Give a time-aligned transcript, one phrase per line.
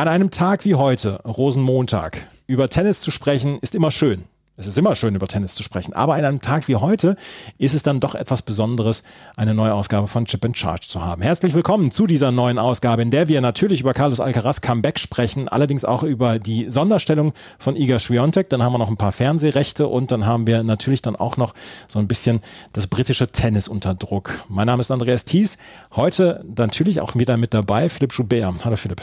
[0.00, 4.24] An einem Tag wie heute, Rosenmontag, über Tennis zu sprechen, ist immer schön.
[4.56, 5.92] Es ist immer schön, über Tennis zu sprechen.
[5.92, 7.16] Aber an einem Tag wie heute
[7.58, 9.02] ist es dann doch etwas Besonderes,
[9.36, 11.20] eine neue Ausgabe von Chip and Charge zu haben.
[11.20, 15.50] Herzlich willkommen zu dieser neuen Ausgabe, in der wir natürlich über Carlos Alcaraz Comeback sprechen,
[15.50, 18.48] allerdings auch über die Sonderstellung von Iga Swiatek.
[18.48, 21.52] Dann haben wir noch ein paar Fernsehrechte und dann haben wir natürlich dann auch noch
[21.88, 22.40] so ein bisschen
[22.72, 24.40] das britische Tennis unter Druck.
[24.48, 25.58] Mein Name ist Andreas Thies.
[25.94, 28.64] Heute natürlich auch wieder mit dabei Philipp Schubert.
[28.64, 29.02] Hallo Philipp.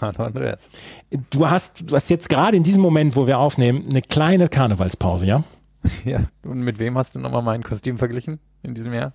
[0.00, 0.58] Hallo Andreas.
[1.30, 5.26] Du hast, du hast jetzt gerade in diesem Moment, wo wir aufnehmen, eine kleine Karnevalspause,
[5.26, 5.44] ja?
[6.04, 9.12] Ja, und mit wem hast du nochmal mein Kostüm verglichen in diesem Jahr?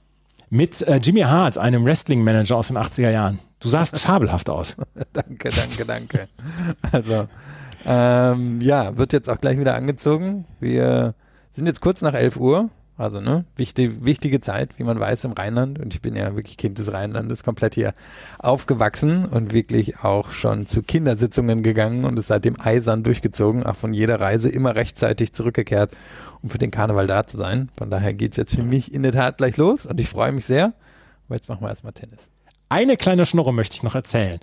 [0.50, 3.40] Mit äh, Jimmy Hart, einem Wrestling-Manager aus den 80er Jahren.
[3.60, 4.78] Du sahst fabelhaft aus.
[5.14, 6.28] danke, danke, danke.
[6.92, 7.28] Also,
[7.86, 10.46] ähm, ja, wird jetzt auch gleich wieder angezogen.
[10.60, 11.14] Wir
[11.52, 12.70] sind jetzt kurz nach 11 Uhr.
[12.98, 15.80] Also, ne, wichtige, wichtige Zeit, wie man weiß, im Rheinland.
[15.80, 17.94] Und ich bin ja wirklich Kind des Rheinlandes, komplett hier
[18.40, 23.94] aufgewachsen und wirklich auch schon zu Kindersitzungen gegangen und es seitdem eisern durchgezogen, auch von
[23.94, 25.92] jeder Reise immer rechtzeitig zurückgekehrt,
[26.42, 27.70] um für den Karneval da zu sein.
[27.78, 30.46] Von daher geht's jetzt für mich in der Tat gleich los und ich freue mich
[30.46, 30.74] sehr.
[31.28, 32.30] Aber jetzt machen wir erstmal Tennis.
[32.70, 34.40] Eine kleine Schnurre möchte ich noch erzählen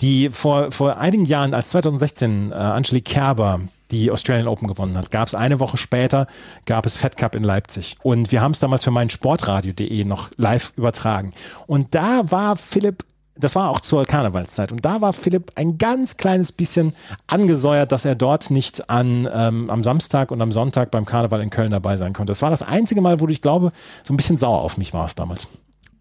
[0.00, 5.10] die vor, vor einigen Jahren, als 2016 äh, Angelique Kerber die Australian Open gewonnen hat,
[5.10, 6.26] gab es eine Woche später,
[6.64, 7.96] gab es Fed Cup in Leipzig.
[8.02, 11.32] Und wir haben es damals für mein Sportradio.de noch live übertragen.
[11.66, 13.04] Und da war Philipp
[13.38, 14.72] das war auch zur Karnevalszeit.
[14.72, 16.94] Und da war Philipp ein ganz kleines bisschen
[17.26, 21.50] angesäuert, dass er dort nicht an, ähm, am Samstag und am Sonntag beim Karneval in
[21.50, 22.30] Köln dabei sein konnte.
[22.30, 23.72] Das war das einzige Mal, wo du, ich glaube,
[24.04, 25.48] so ein bisschen sauer auf mich warst damals.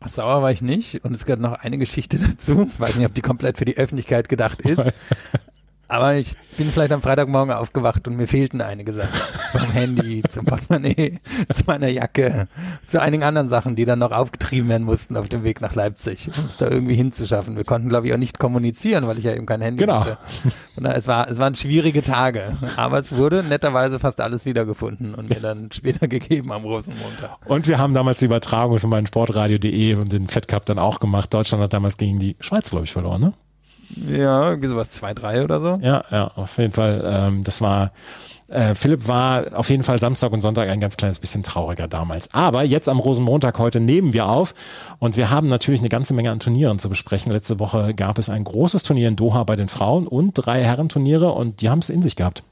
[0.08, 2.70] Sauer war ich nicht und es gehört noch eine Geschichte dazu.
[2.72, 4.82] Ich weiß nicht, ob die komplett für die Öffentlichkeit gedacht ist.
[5.88, 9.10] Aber ich bin vielleicht am Freitagmorgen aufgewacht und mir fehlten einige Sachen.
[9.52, 11.20] Vom Handy, zum Portemonnaie,
[11.52, 12.48] zu meiner Jacke,
[12.88, 16.30] zu einigen anderen Sachen, die dann noch aufgetrieben werden mussten auf dem Weg nach Leipzig,
[16.38, 17.56] um es da irgendwie hinzuschaffen.
[17.56, 20.02] Wir konnten, glaube ich, auch nicht kommunizieren, weil ich ja eben kein Handy genau.
[20.02, 20.18] hatte.
[20.76, 22.58] Und es, war, es waren schwierige Tage.
[22.76, 27.38] Aber es wurde netterweise fast alles wiedergefunden und mir dann später gegeben am Rosenmontag.
[27.46, 31.00] Und wir haben damals die Übertragung von meinem Sportradio.de und den Fed Cup dann auch
[31.00, 31.34] gemacht.
[31.34, 33.34] Deutschland hat damals gegen die Schweiz, glaube ich, verloren, ne?
[34.08, 35.80] Ja, irgendwie sowas 2-3 oder so.
[35.82, 37.04] Ja, ja, auf jeden Fall.
[37.06, 37.92] Ähm, das war,
[38.48, 42.34] äh, Philipp war auf jeden Fall Samstag und Sonntag ein ganz kleines bisschen trauriger damals.
[42.34, 44.54] Aber jetzt am Rosenmontag heute nehmen wir auf
[45.00, 47.32] und wir haben natürlich eine ganze Menge an Turnieren zu besprechen.
[47.32, 51.32] Letzte Woche gab es ein großes Turnier in Doha bei den Frauen und drei Herrenturniere
[51.32, 52.44] und die haben es in sich gehabt.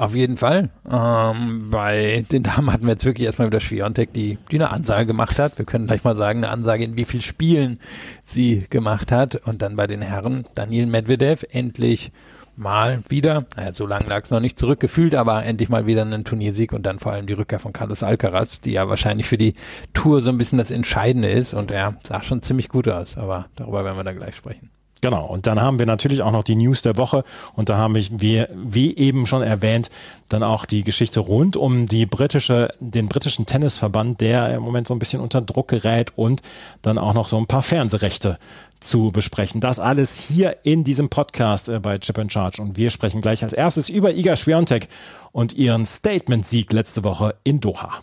[0.00, 0.70] Auf jeden Fall.
[0.90, 5.04] Ähm, bei den Damen hatten wir jetzt wirklich erstmal wieder Schwiontek, die, die eine Ansage
[5.04, 5.58] gemacht hat.
[5.58, 7.78] Wir können gleich mal sagen, eine Ansage, in wie viel Spielen
[8.24, 9.36] sie gemacht hat.
[9.36, 12.12] Und dann bei den Herren Daniel Medvedev endlich
[12.56, 16.24] mal wieder, naja, so lange lag es noch nicht zurückgefühlt, aber endlich mal wieder einen
[16.24, 19.52] Turniersieg und dann vor allem die Rückkehr von Carlos Alcaraz, die ja wahrscheinlich für die
[19.92, 23.48] Tour so ein bisschen das Entscheidende ist und er sah schon ziemlich gut aus, aber
[23.54, 24.70] darüber werden wir dann gleich sprechen.
[25.00, 27.24] Genau, und dann haben wir natürlich auch noch die News der Woche
[27.54, 29.90] und da haben wir, wie eben schon erwähnt,
[30.28, 34.94] dann auch die Geschichte rund um die britische, den britischen Tennisverband, der im Moment so
[34.94, 36.42] ein bisschen unter Druck gerät und
[36.82, 38.38] dann auch noch so ein paar Fernsehrechte
[38.78, 39.60] zu besprechen.
[39.60, 43.42] Das alles hier in diesem Podcast äh, bei Chip and Charge und wir sprechen gleich
[43.42, 44.88] als erstes über Iga Swiatek
[45.32, 48.02] und ihren Statement-Sieg letzte Woche in Doha.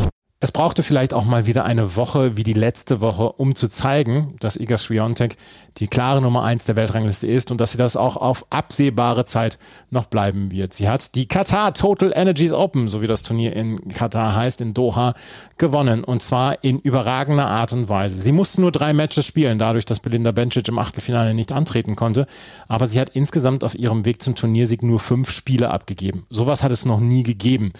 [0.43, 4.33] Es brauchte vielleicht auch mal wieder eine Woche wie die letzte Woche, um zu zeigen,
[4.39, 5.37] dass Iga Swiatek
[5.77, 9.59] die klare Nummer eins der Weltrangliste ist und dass sie das auch auf absehbare Zeit
[9.91, 10.73] noch bleiben wird.
[10.73, 14.73] Sie hat die Qatar Total Energies Open, so wie das Turnier in Katar heißt, in
[14.73, 15.13] Doha,
[15.59, 18.19] gewonnen und zwar in überragender Art und Weise.
[18.19, 22.25] Sie musste nur drei Matches spielen, dadurch, dass Belinda Bencic im Achtelfinale nicht antreten konnte,
[22.67, 26.25] aber sie hat insgesamt auf ihrem Weg zum Turniersieg nur fünf Spiele abgegeben.
[26.31, 27.73] Sowas hat es noch nie gegeben.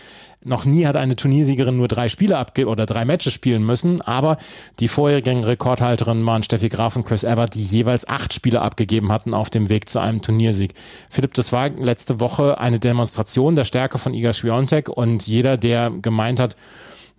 [0.44, 4.38] Noch nie hat eine Turniersiegerin nur drei Spiele abge oder drei Matches spielen müssen, aber
[4.80, 9.36] die vorherigen Rekordhalterinnen waren Steffi Graf und Chris Evert, die jeweils acht Spiele abgegeben hatten
[9.36, 10.74] auf dem Weg zu einem Turniersieg.
[11.12, 15.92] Philipp, das war letzte Woche eine Demonstration der Stärke von Iga Swiatek und jeder, der
[15.92, 16.58] gemeint hat,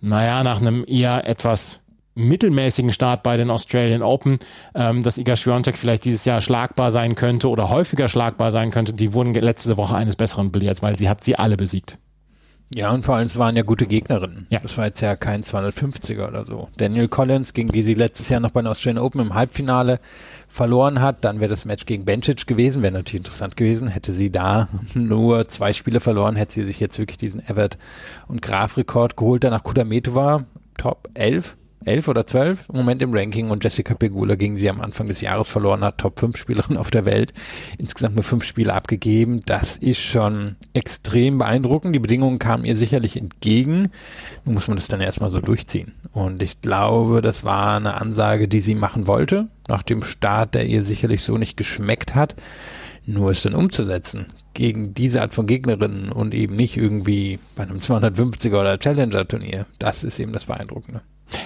[0.01, 1.79] naja, nach einem eher etwas
[2.15, 4.37] mittelmäßigen Start bei den Australian Open,
[4.75, 8.91] ähm, dass Iga Swiatek vielleicht dieses Jahr schlagbar sein könnte oder häufiger schlagbar sein könnte,
[8.91, 11.99] die wurden letzte Woche eines Besseren belehrt, weil sie hat sie alle besiegt.
[12.75, 14.47] Ja, und vor allem, es waren ja gute Gegnerinnen.
[14.49, 14.59] Ja.
[14.59, 16.69] Das war jetzt ja kein 250er oder so.
[16.77, 19.99] Daniel Collins, gegen die sie letztes Jahr noch bei den Australian Open im Halbfinale
[20.47, 23.87] verloren hat, dann wäre das Match gegen Bencic gewesen, wäre natürlich interessant gewesen.
[23.87, 27.77] Hätte sie da nur zwei Spiele verloren, hätte sie sich jetzt wirklich diesen Everett
[28.27, 29.43] und Graf-Rekord geholt.
[29.43, 30.45] Danach Kudametova,
[30.77, 34.81] Top 11 elf oder zwölf im Moment im Ranking und Jessica Pegula gegen sie am
[34.81, 37.33] Anfang des Jahres verloren hat, Top 5 Spielerin auf der Welt,
[37.77, 39.41] insgesamt nur fünf Spiele abgegeben.
[39.45, 41.95] Das ist schon extrem beeindruckend.
[41.95, 43.89] Die Bedingungen kamen ihr sicherlich entgegen.
[44.45, 45.93] Nun muss man das dann erstmal so durchziehen.
[46.11, 50.65] Und ich glaube, das war eine Ansage, die sie machen wollte, nach dem Start, der
[50.65, 52.35] ihr sicherlich so nicht geschmeckt hat.
[53.05, 57.75] Nur es dann umzusetzen gegen diese Art von Gegnerinnen und eben nicht irgendwie bei einem
[57.75, 61.01] 250er oder Challenger-Turnier, das ist eben das Beeindruckende.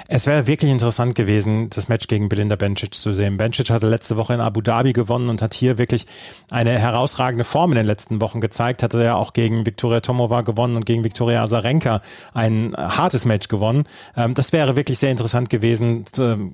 [0.09, 3.38] Es wäre wirklich interessant gewesen, das Match gegen Belinda Bencic zu sehen.
[3.38, 6.06] Bencic hatte letzte Woche in Abu Dhabi gewonnen und hat hier wirklich
[6.50, 8.83] eine herausragende Form in den letzten Wochen gezeigt.
[8.83, 12.01] Hatte ja auch gegen Viktoria Tomova gewonnen und gegen Viktoria Azarenka
[12.33, 13.83] ein hartes Match gewonnen.
[14.15, 16.06] Ähm, das wäre wirklich sehr interessant gewesen,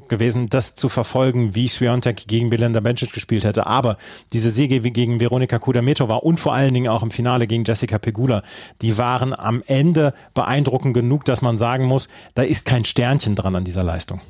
[0.09, 3.67] gewesen, das zu verfolgen, wie Swiatek gegen Belinda Bencic gespielt hätte.
[3.67, 3.97] Aber
[4.33, 8.43] diese Siege gegen Veronika Kudametova und vor allen Dingen auch im Finale gegen Jessica Pegula,
[8.81, 13.35] die waren am Ende beeindruckend genug, dass man sagen muss, da ist kein Sternchen Sternchen
[13.35, 14.21] dran an dieser Leistung.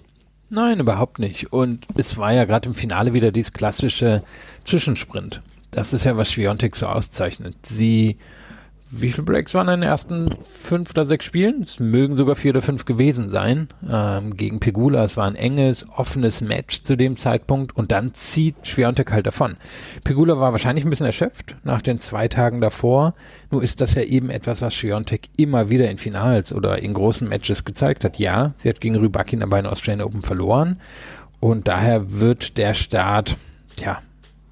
[0.50, 1.54] Nein, überhaupt nicht.
[1.54, 4.24] Und es war ja gerade im Finale wieder dieses klassische
[4.66, 5.42] Zwischensprint.
[5.72, 7.56] Das ist ja, was Schwiontek so auszeichnet.
[7.66, 8.18] Sie
[9.02, 11.62] wie viele Breaks waren in den ersten fünf oder sechs Spielen?
[11.62, 13.68] Es mögen sogar vier oder fünf gewesen sein.
[13.90, 15.04] Ähm, gegen Pegula.
[15.04, 19.58] Es war ein enges, offenes Match zu dem Zeitpunkt und dann zieht Schwiontek halt davon.
[20.04, 23.14] Pegula war wahrscheinlich ein bisschen erschöpft nach den zwei Tagen davor.
[23.52, 27.28] Nur ist das ja eben etwas, was Schwiontek immer wieder in Finals oder in großen
[27.28, 28.20] Matches gezeigt hat.
[28.20, 30.80] Ja, sie hat gegen Rybakina bei den Australian Open verloren
[31.40, 33.38] und daher wird der Start,
[33.78, 34.02] ja,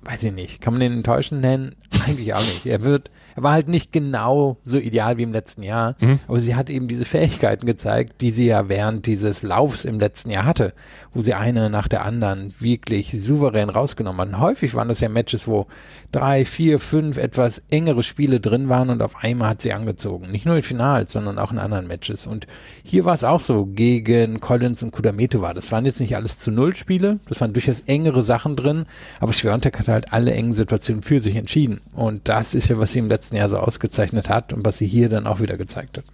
[0.04, 1.76] weiß ich nicht, kann man den enttäuschend nennen?
[2.06, 2.66] Eigentlich auch nicht.
[2.66, 6.20] Er wird er war halt nicht genau so ideal wie im letzten Jahr, mhm.
[6.28, 10.30] aber sie hat eben diese Fähigkeiten gezeigt, die sie ja während dieses Laufs im letzten
[10.30, 10.74] Jahr hatte,
[11.14, 14.40] wo sie eine nach der anderen wirklich souverän rausgenommen hat.
[14.40, 15.68] häufig waren das ja Matches, wo
[16.12, 20.30] drei, vier, fünf etwas engere Spiele drin waren und auf einmal hat sie angezogen.
[20.32, 22.28] Nicht nur in Finals, sondern auch in anderen Matches.
[22.28, 22.48] Und
[22.84, 25.54] hier war es auch so gegen Collins und Kudametova.
[25.54, 28.86] Das waren jetzt nicht alles zu Null Spiele, das waren durchaus engere Sachen drin,
[29.20, 31.80] aber Schwerontek hat halt alle engen Situationen für sich entschieden.
[31.96, 34.88] Und das ist ja, was sie im letzten Jahr so ausgezeichnet hat und was sie
[34.88, 36.06] hier dann auch wieder gezeigt hat.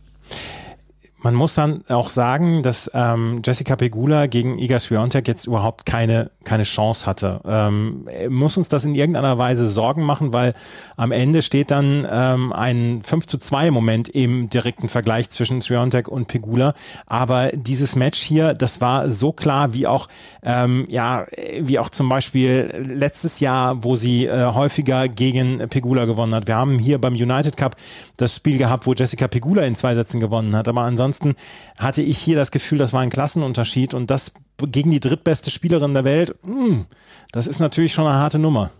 [1.23, 6.29] Man muss dann auch sagen, dass ähm, Jessica Pegula gegen Iga Swiatek jetzt überhaupt keine
[6.43, 7.41] keine Chance hatte.
[7.45, 10.53] Ähm, muss uns das in irgendeiner Weise Sorgen machen, weil
[10.95, 16.07] am Ende steht dann ähm, ein 5 zu 2 Moment im direkten Vergleich zwischen Swiatek
[16.07, 16.75] und Pegula.
[17.07, 20.09] Aber dieses Match hier, das war so klar wie auch
[20.43, 21.25] ähm, ja
[21.59, 26.47] wie auch zum Beispiel letztes Jahr, wo sie äh, häufiger gegen Pegula gewonnen hat.
[26.47, 27.75] Wir haben hier beim United Cup
[28.17, 30.67] das Spiel gehabt, wo Jessica Pegula in zwei Sätzen gewonnen hat.
[30.67, 31.36] Aber ansonsten ansonsten
[31.77, 35.94] hatte ich hier das Gefühl, das war ein Klassenunterschied und das gegen die drittbeste Spielerin
[35.94, 36.86] der Welt, mh, hm,
[37.31, 38.71] das ist natürlich schon eine harte Nummer.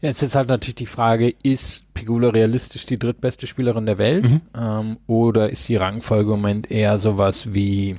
[0.00, 3.98] Ja, jetzt ist jetzt halt natürlich die Frage, ist Pigula realistisch die drittbeste Spielerin der
[3.98, 4.24] Welt?
[4.24, 4.40] Mhm.
[4.56, 7.96] Ähm, oder ist die Rangfolge im Moment eher sowas wie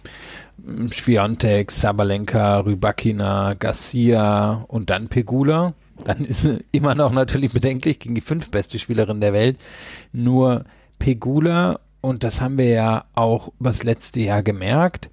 [0.91, 5.73] Schwiontek, Sabalenka, Rybakina, Garcia und dann Pegula?
[6.03, 9.57] Dann ist immer noch natürlich bedenklich gegen die fünftbeste Spielerin der Welt.
[10.11, 10.65] Nur
[10.99, 15.09] Pegula und das haben wir ja auch das letzte Jahr gemerkt,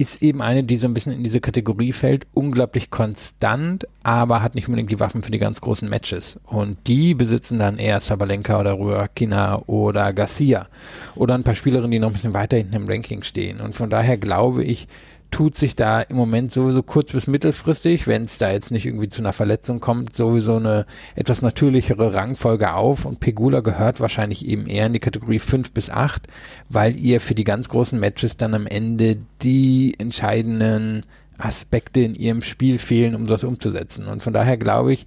[0.00, 4.54] ist eben eine, die so ein bisschen in diese Kategorie fällt, unglaublich konstant, aber hat
[4.54, 6.40] nicht unbedingt die Waffen für die ganz großen Matches.
[6.46, 10.68] Und die besitzen dann eher Sabalenka oder Ruakina oder Garcia
[11.16, 13.60] oder ein paar Spielerinnen, die noch ein bisschen weiter hinten im Ranking stehen.
[13.60, 14.88] Und von daher glaube ich,
[15.30, 19.08] tut sich da im Moment sowieso kurz bis mittelfristig, wenn es da jetzt nicht irgendwie
[19.08, 23.04] zu einer Verletzung kommt, sowieso eine etwas natürlichere Rangfolge auf.
[23.04, 26.26] Und Pegula gehört wahrscheinlich eben eher in die Kategorie 5 bis 8,
[26.68, 31.02] weil ihr für die ganz großen Matches dann am Ende die entscheidenden
[31.40, 34.06] Aspekte in ihrem Spiel fehlen, um das umzusetzen.
[34.06, 35.06] Und von daher glaube ich,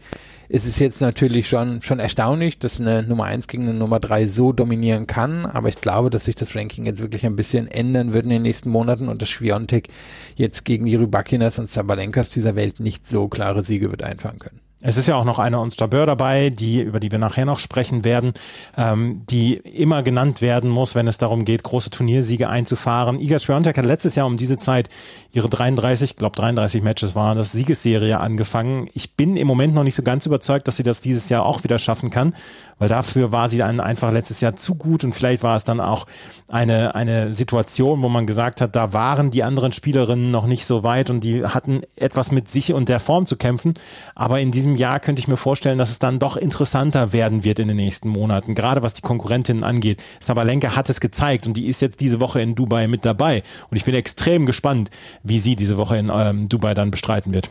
[0.49, 4.27] es ist jetzt natürlich schon, schon erstaunlich, dass eine Nummer 1 gegen eine Nummer 3
[4.27, 8.13] so dominieren kann, aber ich glaube, dass sich das Ranking jetzt wirklich ein bisschen ändern
[8.13, 9.87] wird in den nächsten Monaten und dass Schwiontek
[10.35, 14.62] jetzt gegen die Rybakinas und Sabalenkas dieser Welt nicht so klare Siege wird einfahren können.
[14.85, 17.59] Es ist ja auch noch eine uns Jabeur dabei, die, über die wir nachher noch
[17.59, 18.33] sprechen werden,
[18.77, 23.17] ähm, die immer genannt werden muss, wenn es darum geht, große Turniersiege einzufahren.
[23.17, 24.89] Iga Swiatek hat letztes Jahr um diese Zeit
[25.31, 28.89] ihre 33, ich glaube 33 Matches waren das, Siegesserie angefangen.
[28.93, 31.63] Ich bin im Moment noch nicht so ganz überzeugt, dass sie das dieses Jahr auch
[31.63, 32.35] wieder schaffen kann,
[32.79, 35.79] weil dafür war sie dann einfach letztes Jahr zu gut und vielleicht war es dann
[35.79, 36.05] auch
[36.47, 40.83] eine, eine Situation, wo man gesagt hat, da waren die anderen Spielerinnen noch nicht so
[40.83, 43.73] weit und die hatten etwas mit sich und der Form zu kämpfen.
[44.15, 47.59] Aber in diesem Jahr könnte ich mir vorstellen, dass es dann doch interessanter werden wird
[47.59, 50.01] in den nächsten Monaten, gerade was die Konkurrentinnen angeht.
[50.19, 53.43] Sabalenka hat es gezeigt und die ist jetzt diese Woche in Dubai mit dabei.
[53.69, 54.89] Und ich bin extrem gespannt,
[55.23, 57.49] wie sie diese Woche in ähm, Dubai dann bestreiten wird.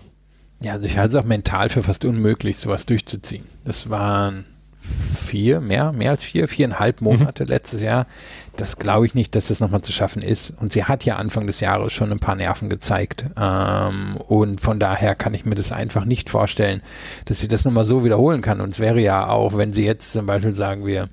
[0.60, 3.44] Ja, also ich halte es auch mental für fast unmöglich, sowas durchzuziehen.
[3.64, 4.44] Das waren
[4.82, 7.08] vier, mehr, mehr als vier, viereinhalb mhm.
[7.08, 7.48] Monate mhm.
[7.48, 8.06] letztes Jahr.
[8.56, 10.52] Das glaube ich nicht, dass das nochmal zu schaffen ist.
[10.60, 13.24] Und sie hat ja Anfang des Jahres schon ein paar Nerven gezeigt.
[13.40, 16.82] Ähm, und von daher kann ich mir das einfach nicht vorstellen,
[17.24, 18.60] dass sie das nochmal so wiederholen kann.
[18.60, 21.08] Und es wäre ja auch, wenn sie jetzt zum Beispiel sagen wir,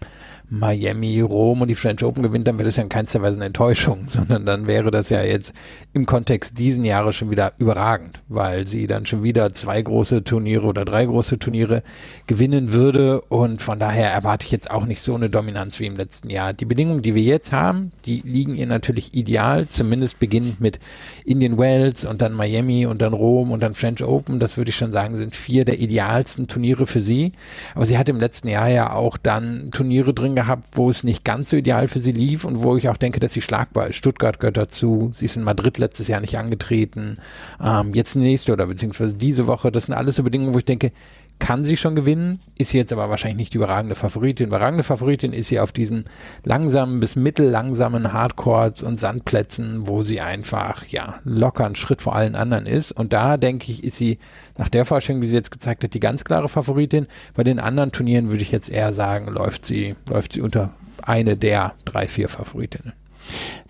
[0.50, 3.46] Miami, Rom und die French Open gewinnt, dann wäre das ja in keinster Weise eine
[3.46, 5.53] Enttäuschung, sondern dann wäre das ja jetzt
[5.94, 10.65] im Kontext diesen Jahres schon wieder überragend, weil sie dann schon wieder zwei große Turniere
[10.65, 11.84] oder drei große Turniere
[12.27, 13.22] gewinnen würde.
[13.22, 16.53] Und von daher erwarte ich jetzt auch nicht so eine Dominanz wie im letzten Jahr.
[16.53, 20.79] Die Bedingungen, die wir jetzt haben, die liegen ihr natürlich ideal, zumindest beginnend mit
[21.25, 24.75] Indian Wells und dann Miami und dann Rom und dann French Open, das würde ich
[24.75, 27.34] schon sagen, sind vier der idealsten Turniere für sie,
[27.75, 31.25] aber sie hat im letzten Jahr ja auch dann Turniere drin gehabt, wo es nicht
[31.25, 33.98] ganz so ideal für sie lief und wo ich auch denke, dass sie schlagbar ist.
[33.98, 35.10] Stuttgart gehört dazu.
[35.13, 37.17] Sie ist in Madrid letztes Jahr nicht angetreten.
[37.62, 39.72] Ähm, jetzt nächste oder beziehungsweise diese Woche.
[39.72, 40.91] Das sind alles so Bedingungen, wo ich denke,
[41.39, 44.48] kann sie schon gewinnen, ist jetzt aber wahrscheinlich nicht die überragende Favoritin.
[44.48, 46.05] Überragende Favoritin ist sie auf diesen
[46.43, 52.36] langsamen bis mittellangsamen Hardcourts und Sandplätzen, wo sie einfach, ja, locker einen Schritt vor allen
[52.36, 52.91] anderen ist.
[52.91, 54.19] Und da denke ich, ist sie
[54.58, 57.08] nach der Vorstellung, wie sie jetzt gezeigt hat, die ganz klare Favoritin.
[57.34, 61.36] Bei den anderen Turnieren würde ich jetzt eher sagen, läuft sie, läuft sie unter eine
[61.36, 62.93] der drei, vier Favoritinnen.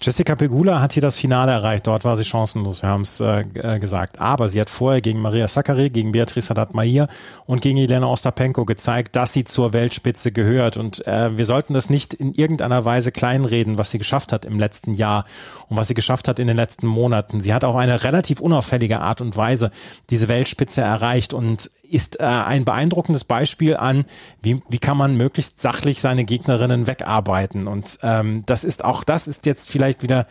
[0.01, 1.86] Jessica Pegula hat hier das Finale erreicht.
[1.86, 4.20] Dort war sie chancenlos, wir haben es äh, äh, gesagt.
[4.20, 7.08] Aber sie hat vorher gegen Maria Sakkari, gegen Beatrice Haddad-Mahir
[7.46, 10.78] und gegen Elena Ostapenko gezeigt, dass sie zur Weltspitze gehört.
[10.78, 14.60] Und äh, wir sollten das nicht in irgendeiner Weise kleinreden, was sie geschafft hat im
[14.60, 15.25] letzten Jahr
[15.68, 17.42] und was sie geschafft hat in den letzten Monaten.
[17.42, 19.72] Sie hat auch eine relativ unauffällige Art und Weise
[20.10, 24.05] diese Weltspitze erreicht und ist äh, ein beeindruckendes Beispiel an,
[24.41, 27.67] wie, wie kann man möglichst sachlich seine Gegnerinnen wegarbeiten.
[27.67, 30.27] Und ähm, das ist auch, das ist jetzt vielleicht wieder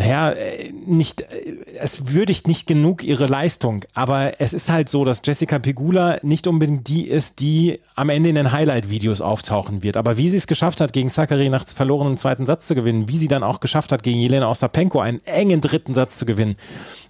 [0.00, 5.04] naja, äh, nicht, äh, es würdigt nicht genug ihre Leistung, aber es ist halt so,
[5.04, 9.98] dass Jessica Pegula nicht unbedingt die ist, die am Ende in den Highlight-Videos auftauchen wird.
[9.98, 13.18] Aber wie sie es geschafft hat, gegen Zachary nach verlorenem zweiten Satz zu gewinnen, wie
[13.18, 16.56] sie dann auch geschafft hat, gegen Jelena Ostapenko einen engen dritten Satz zu gewinnen,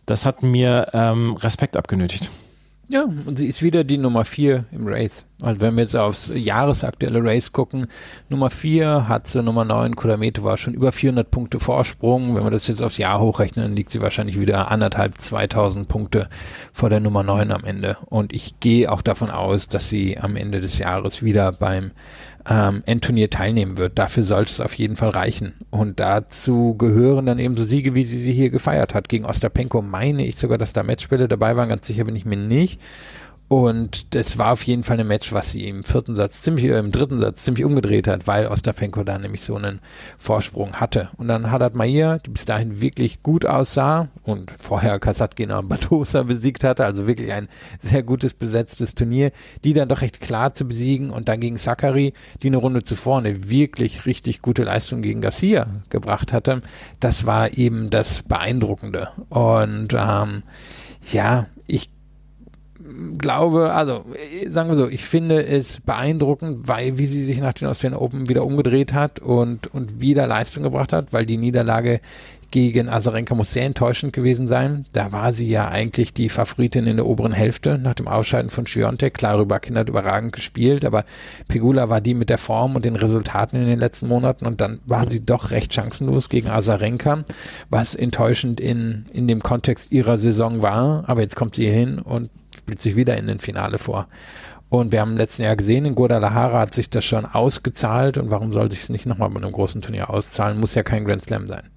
[0.06, 2.28] das hat mir ähm, Respekt abgenötigt.
[2.92, 5.24] Ja, und sie ist wieder die Nummer vier im Race.
[5.42, 7.86] Also wenn wir jetzt aufs jahresaktuelle Race gucken,
[8.28, 12.34] Nummer vier hat sie Nummer neun, Kulameto war schon über 400 Punkte Vorsprung.
[12.34, 16.28] Wenn wir das jetzt aufs Jahr hochrechnen, dann liegt sie wahrscheinlich wieder anderthalb, 2000 Punkte
[16.72, 17.96] vor der Nummer neun am Ende.
[18.06, 21.92] Und ich gehe auch davon aus, dass sie am Ende des Jahres wieder beim
[22.48, 23.98] ähm, Endturnier teilnehmen wird.
[23.98, 25.54] Dafür sollte es auf jeden Fall reichen.
[25.70, 29.08] Und dazu gehören dann eben so Siege, wie sie sie hier gefeiert hat.
[29.08, 31.68] Gegen Ostapenko meine ich sogar, dass da Matchspiele dabei waren.
[31.68, 32.80] Ganz sicher bin ich mir nicht.
[33.52, 36.78] Und das war auf jeden Fall ein Match, was sie im vierten Satz ziemlich, äh,
[36.78, 39.80] im dritten Satz ziemlich umgedreht hat, weil Ostapenko da nämlich so einen
[40.18, 41.08] Vorsprung hatte.
[41.16, 46.22] Und dann Haddad Maia, die bis dahin wirklich gut aussah und vorher Kasatkina und Batosa
[46.28, 47.48] besiegt hatte, also wirklich ein
[47.82, 49.32] sehr gutes besetztes Turnier,
[49.64, 52.14] die dann doch recht klar zu besiegen und dann gegen Sakari,
[52.44, 56.60] die eine Runde zuvor eine wirklich richtig gute Leistung gegen Garcia gebracht hatte.
[57.00, 59.08] Das war eben das Beeindruckende.
[59.28, 60.44] Und ähm,
[61.10, 61.46] ja,
[63.18, 64.04] glaube, also
[64.48, 68.28] sagen wir so, ich finde es beeindruckend, weil wie sie sich nach den Australian Open
[68.28, 72.00] wieder umgedreht hat und, und wieder Leistung gebracht hat, weil die Niederlage
[72.50, 74.84] gegen Azarenka muss sehr enttäuschend gewesen sein.
[74.92, 78.66] Da war sie ja eigentlich die Favoritin in der oberen Hälfte nach dem Ausscheiden von
[78.66, 79.14] Schwiontek.
[79.14, 81.04] Klar, Rübakin hat überragend gespielt, aber
[81.48, 84.80] Pegula war die mit der Form und den Resultaten in den letzten Monaten und dann
[84.86, 87.24] war sie doch recht chancenlos gegen Azarenka,
[87.68, 91.04] was enttäuschend in, in dem Kontext ihrer Saison war.
[91.06, 92.30] Aber jetzt kommt sie hier hin und
[92.70, 94.06] spielt sich wieder in den Finale vor.
[94.68, 98.30] Und wir haben im letzten Jahr gesehen, in Guadalajara hat sich das schon ausgezahlt und
[98.30, 100.60] warum sollte sich es nicht nochmal bei einem großen Turnier auszahlen?
[100.60, 101.68] Muss ja kein Grand Slam sein.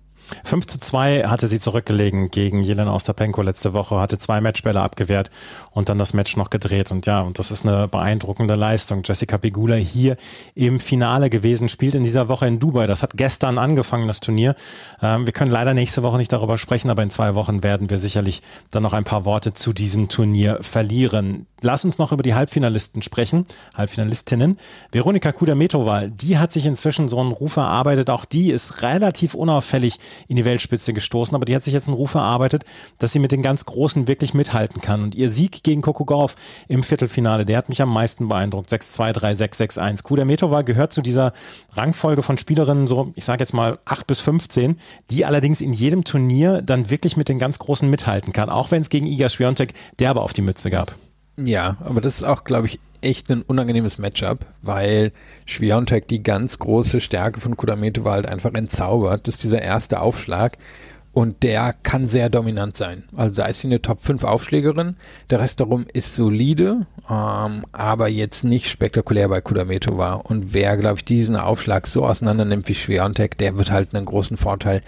[0.44, 5.32] 5 zu 2 hatte sie zurückgelegen gegen Jelena Ostapenko letzte Woche, hatte zwei Matchbälle abgewehrt
[5.72, 6.92] und dann das Match noch gedreht.
[6.92, 9.02] Und ja, und das ist eine beeindruckende Leistung.
[9.04, 10.18] Jessica Pegula hier
[10.56, 12.88] im Finale gewesen, spielt in dieser Woche in Dubai.
[12.88, 14.56] Das hat gestern angefangen, das Turnier.
[15.02, 17.98] Ähm, wir können leider nächste Woche nicht darüber sprechen, aber in zwei Wochen werden wir
[17.98, 21.48] sicherlich dann noch ein paar Worte zu diesem Turnier verlieren.
[21.62, 24.58] Lass uns noch über die Halbfinalisten sprechen, Halbfinalistinnen.
[24.92, 28.10] Veronika Kudermetova, die hat sich inzwischen so einen Ruf erarbeitet.
[28.10, 31.98] Auch die ist relativ unauffällig in die Weltspitze gestoßen, aber die hat sich jetzt einen
[31.98, 32.64] Ruf erarbeitet,
[32.98, 35.04] dass sie mit den ganz Großen wirklich mithalten kann.
[35.04, 36.36] Und ihr Sieg gegen Coco Gauff
[36.68, 38.70] im Viertelfinale, der hat mich am meisten beeindruckt.
[38.70, 40.04] 6-2, 3-6, 6-1.
[40.04, 41.34] Kudermetova gehört zu dieser
[41.74, 44.78] Rangfolge von Spielerinnen, so ich sage jetzt mal 8 bis 15,
[45.12, 48.82] die allerdings in jedem Turnier dann wirklich mit den ganz Großen mithalten kann, auch wenn
[48.82, 50.96] es gegen Iga Swiatek derbe auf die Mütze gab.
[51.38, 55.12] Ja, aber das ist auch, glaube ich, echt ein unangenehmes Matchup, weil
[55.46, 59.28] Schwiontek die ganz große Stärke von Kudametova halt einfach entzaubert.
[59.28, 60.58] Das ist dieser erste Aufschlag
[61.14, 63.04] und der kann sehr dominant sein.
[63.16, 64.96] Also da ist sie eine Top 5 Aufschlägerin.
[65.30, 70.14] Der Rest darum ist solide, ähm, aber jetzt nicht spektakulär bei Kudametova.
[70.16, 74.06] Und wer, glaube ich, diesen Aufschlag so auseinander nimmt wie Schwerontek, der wird halt einen
[74.06, 74.82] großen Vorteil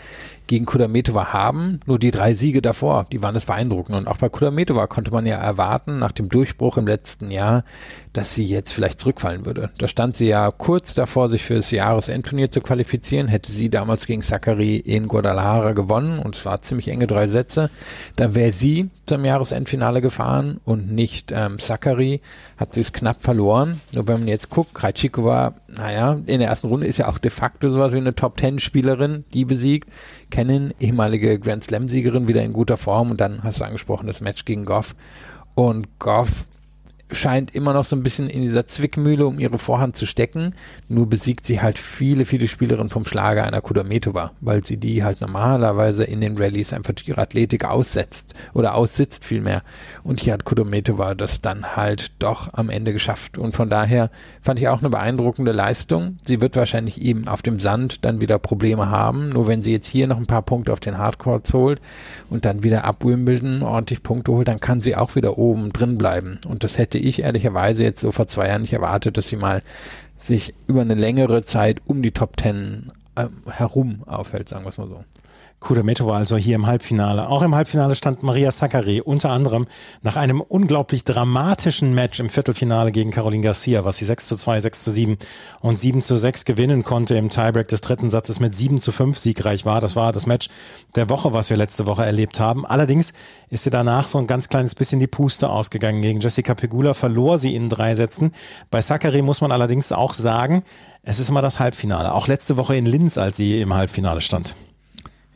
[0.48, 1.80] gegen Kudametova haben.
[1.86, 3.98] Nur die drei Siege davor, die waren es beeindruckend.
[3.98, 7.64] Und auch bei Kudametova konnte man ja erwarten, nach dem Durchbruch im letzten Jahr,
[8.14, 9.70] dass sie jetzt vielleicht zurückfallen würde.
[9.78, 13.28] Da stand sie ja kurz davor, sich für das Jahresendturnier zu qualifizieren.
[13.28, 17.70] Hätte sie damals gegen Zachary in Guadalajara gewonnen und es war ziemlich enge drei Sätze,
[18.16, 22.22] dann wäre sie zum Jahresendfinale gefahren und nicht ähm, Zachary.
[22.58, 23.82] Hat sie es knapp verloren.
[23.94, 27.32] Nur wenn man jetzt guckt, Krajcikova, naja, in der ersten Runde ist ja auch de
[27.32, 29.90] facto sowas wie eine Top-Ten-Spielerin, die besiegt.
[30.36, 34.44] Kennen, ehemalige Grand Slam-Siegerin, wieder in guter Form und dann hast du angesprochen, das Match
[34.44, 34.94] gegen Goff.
[35.54, 36.48] Und Goff
[37.12, 40.56] scheint immer noch so ein bisschen in dieser Zwickmühle um ihre Vorhand zu stecken.
[40.90, 45.22] Nur besiegt sie halt viele, viele Spielerinnen vom Schlager einer Kudametova, weil sie die halt
[45.22, 49.62] normalerweise in den Rallyes einfach durch ihre Athletik aussetzt oder aussitzt vielmehr.
[50.04, 53.38] Und hier hat Kudametova das dann halt doch am Ende geschafft.
[53.38, 54.10] Und von daher
[54.42, 56.18] fand ich auch eine beeindruckende Leistung.
[56.26, 59.30] Sie wird wahrscheinlich eben auf dem Sand dann wieder Probleme haben.
[59.30, 61.82] Nur wenn sie jetzt hier noch ein paar Punkte auf den Hardcourts holt
[62.30, 65.98] und dann wieder ab Wimbledon ordentlich Punkte holt, dann kann sie auch wieder oben drin
[65.98, 66.40] bleiben.
[66.48, 69.36] Und das hätte hätte ich ehrlicherweise jetzt so vor zwei Jahren nicht erwartet, dass sie
[69.36, 69.62] mal
[70.18, 74.78] sich über eine längere Zeit um die Top Ten äh, herum aufhält, sagen wir es
[74.78, 75.04] mal so.
[75.60, 77.28] Kudametova also hier im Halbfinale.
[77.28, 79.66] Auch im Halbfinale stand Maria Sakkari unter anderem
[80.02, 84.62] nach einem unglaublich dramatischen Match im Viertelfinale gegen Caroline Garcia, was sie 6 zu 2,
[84.62, 85.18] 6 zu 7
[85.62, 89.18] und 7 zu 6 gewinnen konnte im Tiebreak des dritten Satzes mit 7 zu 5
[89.18, 89.82] siegreich war.
[89.82, 90.50] Das war das Match
[90.96, 92.66] der Woche, was wir letzte Woche erlebt haben.
[92.66, 93.14] Allerdings
[93.50, 96.02] ist sie danach so ein ganz kleines bisschen die Puste ausgegangen.
[96.02, 98.34] Gegen Jessica Pegula verlor sie in drei Sätzen.
[98.70, 100.64] Bei Sakkari muss man allerdings auch sagen,
[101.02, 102.14] es ist immer das Halbfinale.
[102.14, 104.56] Auch letzte Woche in Linz, als sie im Halbfinale stand.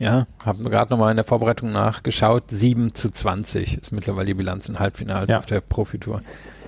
[0.00, 2.44] Ja, haben gerade nochmal in der Vorbereitung nachgeschaut.
[2.48, 5.38] 7 zu 20 ist mittlerweile die Bilanz in Halbfinals ja.
[5.38, 6.22] auf der Profitour.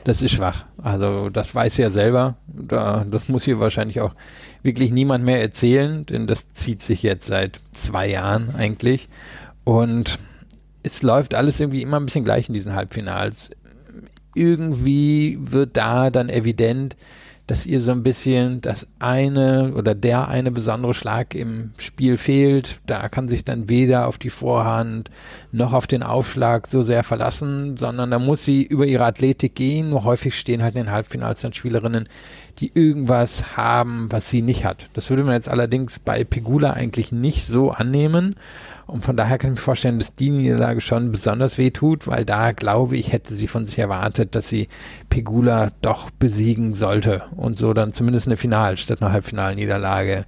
[0.04, 0.66] Das ist schwach.
[0.82, 2.36] Also das weiß ja selber.
[2.46, 4.14] Da, das muss hier wahrscheinlich auch
[4.62, 9.08] wirklich niemand mehr erzählen, denn das zieht sich jetzt seit zwei Jahren eigentlich.
[9.64, 10.18] Und
[10.82, 13.48] es läuft alles irgendwie immer ein bisschen gleich in diesen Halbfinals.
[14.34, 16.96] Irgendwie wird da dann evident,
[17.52, 22.80] dass ihr so ein bisschen das eine oder der eine besondere Schlag im Spiel fehlt.
[22.86, 25.10] Da kann sich dann weder auf die Vorhand
[25.50, 29.90] noch auf den Aufschlag so sehr verlassen, sondern da muss sie über ihre Athletik gehen.
[29.90, 32.08] Nur häufig stehen halt in den Halbfinals dann Spielerinnen,
[32.58, 34.88] die irgendwas haben, was sie nicht hat.
[34.94, 38.34] Das würde man jetzt allerdings bei Pegula eigentlich nicht so annehmen.
[38.86, 42.24] Und von daher kann ich mir vorstellen, dass die Niederlage schon besonders weh tut, weil
[42.24, 44.68] da glaube ich, hätte sie von sich erwartet, dass sie
[45.08, 50.24] Pegula doch besiegen sollte und so dann zumindest eine Final- statt eine Halbfinalniederlage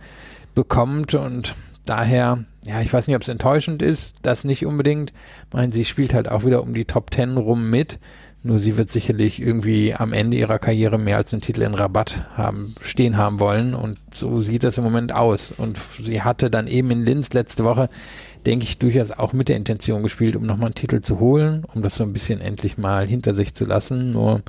[0.54, 1.14] bekommt.
[1.14, 1.54] Und
[1.86, 5.10] daher, ja, ich weiß nicht, ob es enttäuschend ist, das nicht unbedingt.
[5.10, 7.98] Ich meine, sie spielt halt auch wieder um die Top Ten rum mit.
[8.46, 12.30] Nur sie wird sicherlich irgendwie am Ende ihrer Karriere mehr als einen Titel in Rabatt
[12.34, 13.74] haben, stehen haben wollen.
[13.74, 15.50] Und so sieht das im Moment aus.
[15.50, 17.88] Und sie hatte dann eben in Linz letzte Woche
[18.46, 21.83] denke ich, durchaus auch mit der Intention gespielt, um nochmal einen Titel zu holen, um
[21.83, 24.12] das so ein bisschen endlich mal hinter sich zu lassen.
[24.12, 24.42] Nur,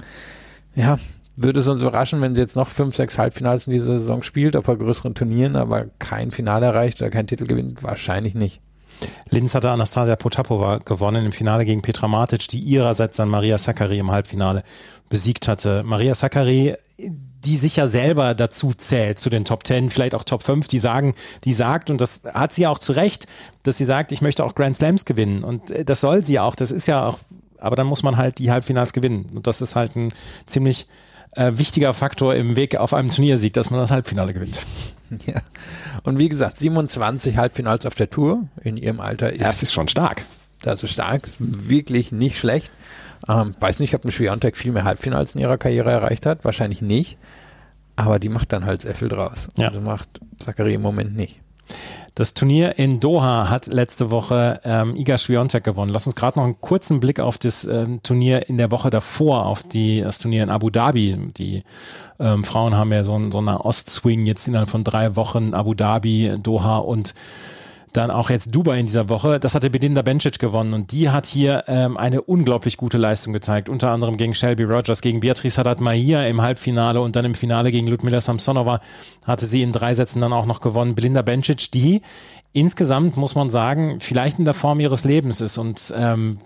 [0.75, 0.99] ja,
[1.35, 4.55] würde es uns überraschen, wenn sie jetzt noch fünf, sechs Halbfinals in dieser Saison spielt,
[4.55, 7.83] auf bei größeren Turnieren, aber kein Finale erreicht oder keinen Titel gewinnt?
[7.83, 8.61] Wahrscheinlich nicht.
[9.31, 13.99] Linz hatte Anastasia Potapova gewonnen im Finale gegen Petra Matic, die ihrerseits dann Maria Sakkari
[13.99, 14.63] im Halbfinale
[15.09, 15.83] besiegt hatte.
[15.83, 16.75] Maria Sakkari
[17.45, 20.79] die sich ja selber dazu zählt, zu den Top Ten, vielleicht auch Top 5, die
[20.79, 23.27] sagen, die sagt, und das hat sie auch zu Recht,
[23.63, 25.43] dass sie sagt, ich möchte auch Grand Slams gewinnen.
[25.43, 27.19] Und äh, das soll sie auch, das ist ja auch,
[27.59, 29.27] aber dann muss man halt die Halbfinals gewinnen.
[29.35, 30.11] Und das ist halt ein
[30.45, 30.87] ziemlich
[31.31, 34.65] äh, wichtiger Faktor im Weg auf einem Turniersieg, dass man das Halbfinale gewinnt.
[35.25, 35.41] Ja.
[36.03, 39.41] Und wie gesagt, 27 Halbfinals auf der Tour in ihrem Alter ist.
[39.41, 40.23] Das ist schon stark.
[40.61, 42.71] Das ist stark, wirklich nicht schlecht.
[43.27, 46.43] Ähm, weiß nicht, ob ein Schwiontek viel mehr Halbfinals in ihrer Karriere erreicht hat.
[46.43, 47.17] Wahrscheinlich nicht.
[47.95, 49.47] Aber die macht dann halt sehr viel draus.
[49.57, 49.69] Ja.
[49.69, 51.39] Also macht Zachary im Moment nicht.
[52.15, 55.91] Das Turnier in Doha hat letzte Woche ähm, Iga Swiatek gewonnen.
[55.91, 59.45] Lass uns gerade noch einen kurzen Blick auf das ähm, Turnier in der Woche davor,
[59.45, 61.17] auf die, das Turnier in Abu Dhabi.
[61.35, 61.63] Die
[62.17, 66.35] ähm, Frauen haben ja so, so eine Ostswing jetzt innerhalb von drei Wochen Abu Dhabi,
[66.41, 67.15] Doha und
[67.97, 69.39] dann auch jetzt Dubai in dieser Woche.
[69.39, 73.69] Das hatte Belinda Bencic gewonnen und die hat hier ähm, eine unglaublich gute Leistung gezeigt.
[73.69, 77.71] Unter anderem gegen Shelby Rogers, gegen Beatrice Haddad Mahia im Halbfinale und dann im Finale
[77.71, 78.79] gegen Ludmila Samsonova
[79.25, 80.95] hatte sie in drei Sätzen dann auch noch gewonnen.
[80.95, 82.01] Belinda Bencic, die
[82.53, 86.37] insgesamt, muss man sagen, vielleicht in der Form ihres Lebens ist und ähm,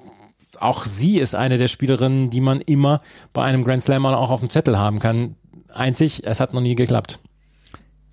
[0.60, 3.02] auch sie ist eine der Spielerinnen, die man immer
[3.34, 5.36] bei einem Grand Slam auch auf dem Zettel haben kann.
[5.74, 7.20] Einzig, es hat noch nie geklappt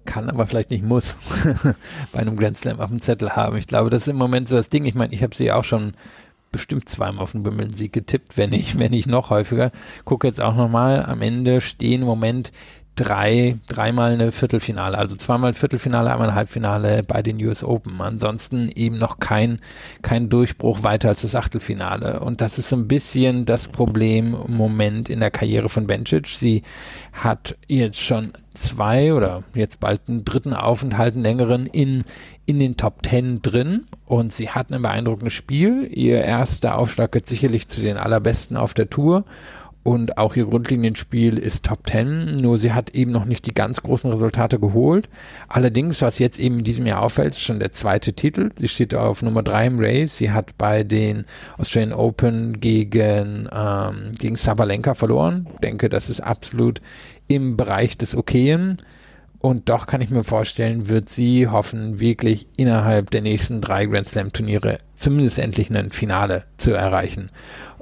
[0.06, 1.16] kann, aber vielleicht nicht muss
[2.12, 3.56] bei einem Grand Slam auf dem Zettel haben.
[3.56, 4.84] Ich glaube, das ist im Moment so das Ding.
[4.86, 5.94] Ich meine, ich habe sie auch schon
[6.52, 9.72] bestimmt zweimal auf den Wimbledon-Sieg getippt, wenn nicht, wenn nicht noch häufiger.
[10.04, 12.52] Gucke jetzt auch nochmal, am Ende stehen im Moment
[12.96, 18.00] drei, dreimal eine Viertelfinale, also zweimal Viertelfinale, einmal ein Halbfinale bei den US Open.
[18.00, 19.60] Ansonsten eben noch kein,
[20.02, 22.20] kein Durchbruch weiter als das Achtelfinale.
[22.20, 26.26] Und das ist so ein bisschen das Problem im Moment in der Karriere von Bencic.
[26.26, 26.62] Sie
[27.12, 32.02] hat jetzt schon zwei oder jetzt bald einen dritten Aufenthalt, einen längeren in,
[32.46, 35.86] in den Top Ten drin und sie hat ein beeindruckendes Spiel.
[35.92, 39.26] Ihr erster Aufschlag gehört sicherlich zu den allerbesten auf der Tour
[39.86, 43.80] und auch ihr Grundlinienspiel ist Top 10, nur sie hat eben noch nicht die ganz
[43.80, 45.08] großen Resultate geholt.
[45.46, 48.48] Allerdings, was jetzt eben in diesem Jahr auffällt, ist schon der zweite Titel.
[48.58, 50.18] Sie steht auf Nummer 3 im Race.
[50.18, 51.24] Sie hat bei den
[51.56, 55.46] Australian Open gegen, ähm, gegen Sabalenka verloren.
[55.54, 56.82] Ich denke, das ist absolut
[57.28, 58.78] im Bereich des Okayen.
[59.38, 64.06] Und doch kann ich mir vorstellen, wird sie hoffen, wirklich innerhalb der nächsten drei Grand
[64.06, 67.30] Slam Turniere zumindest endlich ein Finale zu erreichen.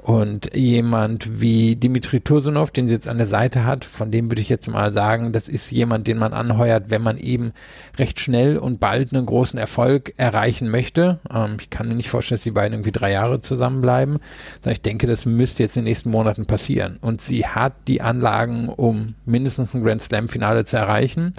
[0.05, 4.39] Und jemand wie Dimitri Tursunov, den sie jetzt an der Seite hat, von dem würde
[4.39, 7.53] ich jetzt mal sagen, das ist jemand, den man anheuert, wenn man eben
[7.97, 11.17] recht schnell und bald einen großen Erfolg erreichen möchte.
[11.33, 14.19] Ähm, ich kann mir nicht vorstellen, dass die beiden irgendwie drei Jahre zusammenbleiben.
[14.63, 16.99] Ich denke, das müsste jetzt in den nächsten Monaten passieren.
[17.01, 21.33] Und sie hat die Anlagen, um mindestens ein Grand Slam Finale zu erreichen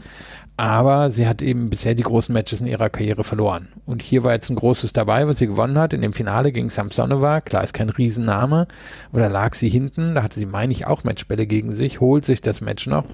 [0.56, 3.68] aber sie hat eben bisher die großen Matches in ihrer Karriere verloren.
[3.84, 5.92] Und hier war jetzt ein großes dabei, was sie gewonnen hat.
[5.92, 8.66] In dem Finale gegen Samsonova, klar ist kein Riesenname,
[9.10, 12.24] aber da lag sie hinten, da hatte sie, meine ich, auch Matchbälle gegen sich, holt
[12.24, 13.04] sich das Match noch.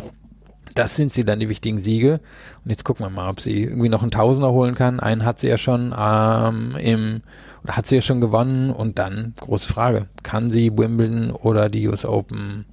[0.75, 2.21] Das sind sie dann die wichtigen Siege.
[2.65, 5.01] Und jetzt gucken wir mal, ob sie irgendwie noch einen Tausender holen kann.
[5.01, 7.23] Einen hat sie ja schon ähm, im,
[7.65, 8.71] oder hat sie ja schon gewonnen.
[8.71, 12.65] Und dann, große Frage, kann sie Wimbledon oder die US Open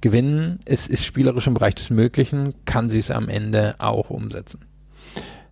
[0.00, 0.60] gewinnen.
[0.64, 4.64] Es ist spielerisch im Bereich des Möglichen, kann sie es am Ende auch umsetzen.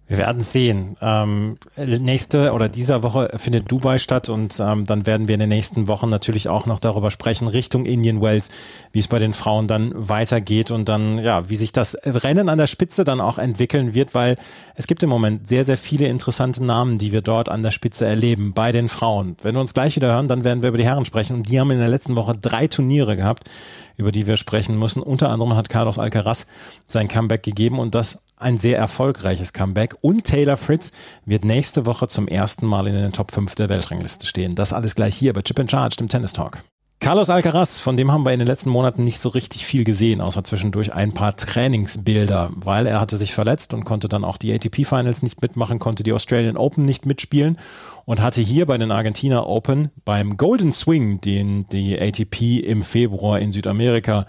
[0.08, 0.96] Wir werden sehen.
[1.00, 5.48] Ähm, nächste oder dieser Woche findet Dubai statt und ähm, dann werden wir in den
[5.48, 8.50] nächsten Wochen natürlich auch noch darüber sprechen, Richtung Indian Wells,
[8.92, 12.58] wie es bei den Frauen dann weitergeht und dann, ja, wie sich das Rennen an
[12.58, 14.36] der Spitze dann auch entwickeln wird, weil
[14.76, 18.06] es gibt im Moment sehr, sehr viele interessante Namen, die wir dort an der Spitze
[18.06, 19.36] erleben bei den Frauen.
[19.42, 21.58] Wenn wir uns gleich wieder hören, dann werden wir über die Herren sprechen und die
[21.58, 23.50] haben in der letzten Woche drei Turniere gehabt,
[23.96, 25.02] über die wir sprechen müssen.
[25.02, 26.46] Unter anderem hat Carlos Alcaraz
[26.86, 29.96] sein Comeback gegeben und das ein sehr erfolgreiches Comeback.
[30.00, 30.92] Und Taylor Fritz
[31.24, 34.54] wird nächste Woche zum ersten Mal in den Top 5 der Weltrangliste stehen.
[34.54, 36.58] Das alles gleich hier bei Chip and Charge, dem Tennis Talk.
[36.98, 40.20] Carlos Alcaraz, von dem haben wir in den letzten Monaten nicht so richtig viel gesehen,
[40.20, 44.52] außer zwischendurch ein paar Trainingsbilder, weil er hatte sich verletzt und konnte dann auch die
[44.52, 47.58] ATP Finals nicht mitmachen, konnte die Australian Open nicht mitspielen
[48.06, 53.40] und hatte hier bei den Argentina Open beim Golden Swing, den die ATP im Februar
[53.40, 54.26] in Südamerika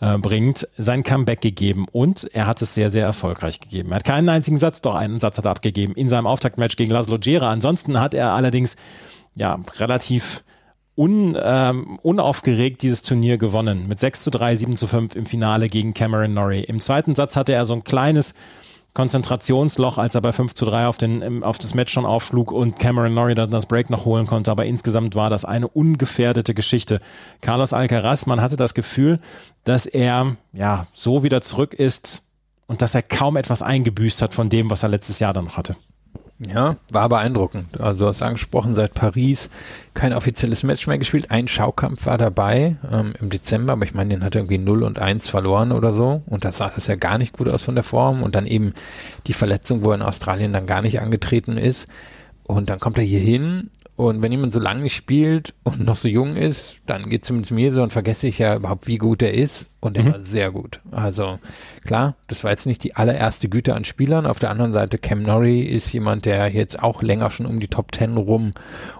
[0.00, 3.92] äh, bringt, sein Comeback gegeben und er hat es sehr, sehr erfolgreich gegeben.
[3.92, 6.92] Er hat keinen einzigen Satz, doch einen Satz hat er abgegeben in seinem Auftaktmatch gegen
[6.92, 7.50] Laszlo Gera.
[7.50, 8.76] Ansonsten hat er allerdings
[9.36, 10.42] ja relativ
[10.96, 13.86] un, ähm, unaufgeregt dieses Turnier gewonnen.
[13.86, 16.64] Mit 6 zu 3, 7 zu 5 im Finale gegen Cameron Norrie.
[16.64, 18.34] Im zweiten Satz hatte er so ein kleines
[18.92, 22.78] Konzentrationsloch, als er bei 5 zu 3 auf, den, auf das Match schon aufschlug und
[22.78, 24.50] Cameron Norrie dann das Break noch holen konnte.
[24.50, 27.00] Aber insgesamt war das eine ungefährdete Geschichte.
[27.40, 29.20] Carlos Alcaraz, man hatte das Gefühl,
[29.64, 32.22] dass er ja so wieder zurück ist
[32.66, 35.56] und dass er kaum etwas eingebüßt hat von dem, was er letztes Jahr dann noch
[35.56, 35.76] hatte.
[36.48, 37.78] Ja, war beeindruckend.
[37.80, 39.50] Also du hast angesprochen, seit Paris
[39.92, 41.30] kein offizielles Match mehr gespielt.
[41.30, 44.82] Ein Schaukampf war dabei ähm, im Dezember, aber ich meine, den hat er irgendwie 0
[44.82, 46.22] und 1 verloren oder so.
[46.26, 48.22] Und da sah das ja gar nicht gut aus von der Form.
[48.22, 48.72] Und dann eben
[49.26, 51.88] die Verletzung, wo er in Australien dann gar nicht angetreten ist.
[52.44, 53.68] Und dann kommt er hier hin
[54.00, 57.52] Und wenn jemand so lange nicht spielt und noch so jung ist, dann geht zumindest
[57.52, 59.66] mir so und vergesse ich ja überhaupt, wie gut er ist.
[59.78, 60.12] Und er mhm.
[60.12, 60.80] war sehr gut.
[60.90, 61.38] Also
[61.84, 64.24] klar, das war jetzt nicht die allererste Güte an Spielern.
[64.24, 67.68] Auf der anderen Seite, Cam Norrie ist jemand, der jetzt auch länger schon um die
[67.68, 68.52] Top Ten rum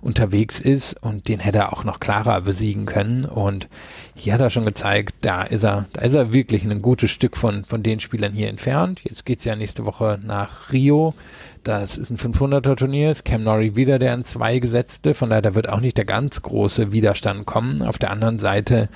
[0.02, 3.24] unterwegs ist und den hätte er auch noch klarer besiegen können.
[3.24, 3.68] Und
[4.14, 7.38] hier hat er schon gezeigt, da ist er, da ist er wirklich ein gutes Stück
[7.38, 9.00] von, von den Spielern hier entfernt.
[9.04, 11.14] Jetzt geht's ja nächste Woche nach Rio.
[11.62, 15.42] Das ist ein 500er Turnier, ist Cam Norrie wieder der in zwei gesetzte, von daher
[15.42, 17.82] da wird auch nicht der ganz große Widerstand kommen.
[17.82, 18.88] Auf der anderen Seite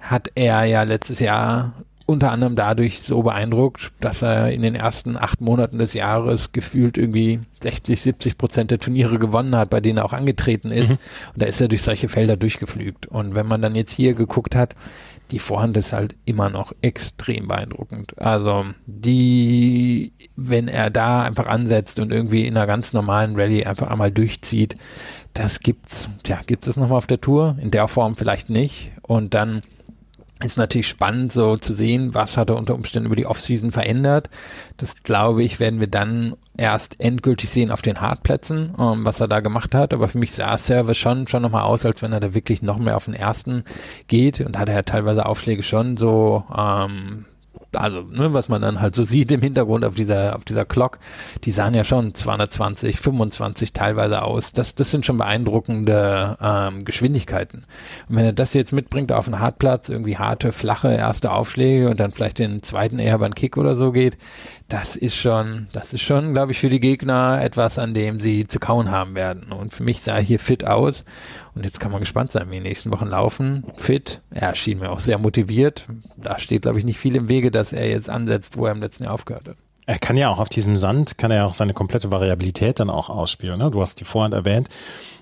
[0.00, 1.72] hat er ja letztes Jahr
[2.06, 6.98] unter anderem dadurch so beeindruckt, dass er in den ersten acht Monaten des Jahres gefühlt
[6.98, 10.90] irgendwie 60, 70 Prozent der Turniere gewonnen hat, bei denen er auch angetreten ist.
[10.90, 10.98] Mhm.
[11.32, 13.06] Und da ist er durch solche Felder durchgeflügt.
[13.06, 14.74] Und wenn man dann jetzt hier geguckt hat,
[15.30, 18.18] die Vorhand ist halt immer noch extrem beeindruckend.
[18.18, 23.88] Also die, wenn er da einfach ansetzt und irgendwie in einer ganz normalen Rallye einfach
[23.88, 24.76] einmal durchzieht,
[25.32, 27.56] das gibt's, ja, gibt's das nochmal auf der Tour?
[27.60, 28.92] In der Form vielleicht nicht.
[29.02, 29.62] Und dann
[30.44, 34.30] ist natürlich spannend, so zu sehen, was hat er unter Umständen über die Offseason verändert.
[34.76, 39.28] Das glaube ich, werden wir dann erst endgültig sehen auf den Hartplätzen, ähm, was er
[39.28, 39.94] da gemacht hat.
[39.94, 42.78] Aber für mich sah Service schon, schon nochmal aus, als wenn er da wirklich noch
[42.78, 43.64] mehr auf den ersten
[44.08, 47.24] geht und hat er ja teilweise Aufschläge schon so, ähm,
[47.76, 50.98] also ne, was man dann halt so sieht im Hintergrund auf dieser auf dieser Clock,
[51.44, 54.52] die sahen ja schon 220, 25 teilweise aus.
[54.52, 57.64] Das das sind schon beeindruckende ähm, Geschwindigkeiten.
[58.08, 62.00] Und wenn er das jetzt mitbringt auf einen Hartplatz, irgendwie harte, flache erste Aufschläge und
[62.00, 64.16] dann vielleicht den zweiten eher beim Kick oder so geht,
[64.68, 68.48] das ist schon, das ist schon, glaube ich, für die Gegner etwas, an dem sie
[68.48, 69.52] zu kauen haben werden.
[69.52, 71.04] Und für mich sah er hier fit aus.
[71.54, 73.64] Und jetzt kann man gespannt sein, wie die nächsten Wochen laufen.
[73.74, 74.20] Fit.
[74.30, 75.86] Er schien mir auch sehr motiviert.
[76.16, 78.80] Da steht, glaube ich, nicht viel im Wege, dass er jetzt ansetzt, wo er im
[78.80, 79.56] letzten Jahr aufgehört hat.
[79.86, 82.88] Er kann ja auch auf diesem Sand, kann er ja auch seine komplette Variabilität dann
[82.88, 83.58] auch ausspielen.
[83.58, 83.70] Ne?
[83.70, 84.68] Du hast die Vorhand erwähnt.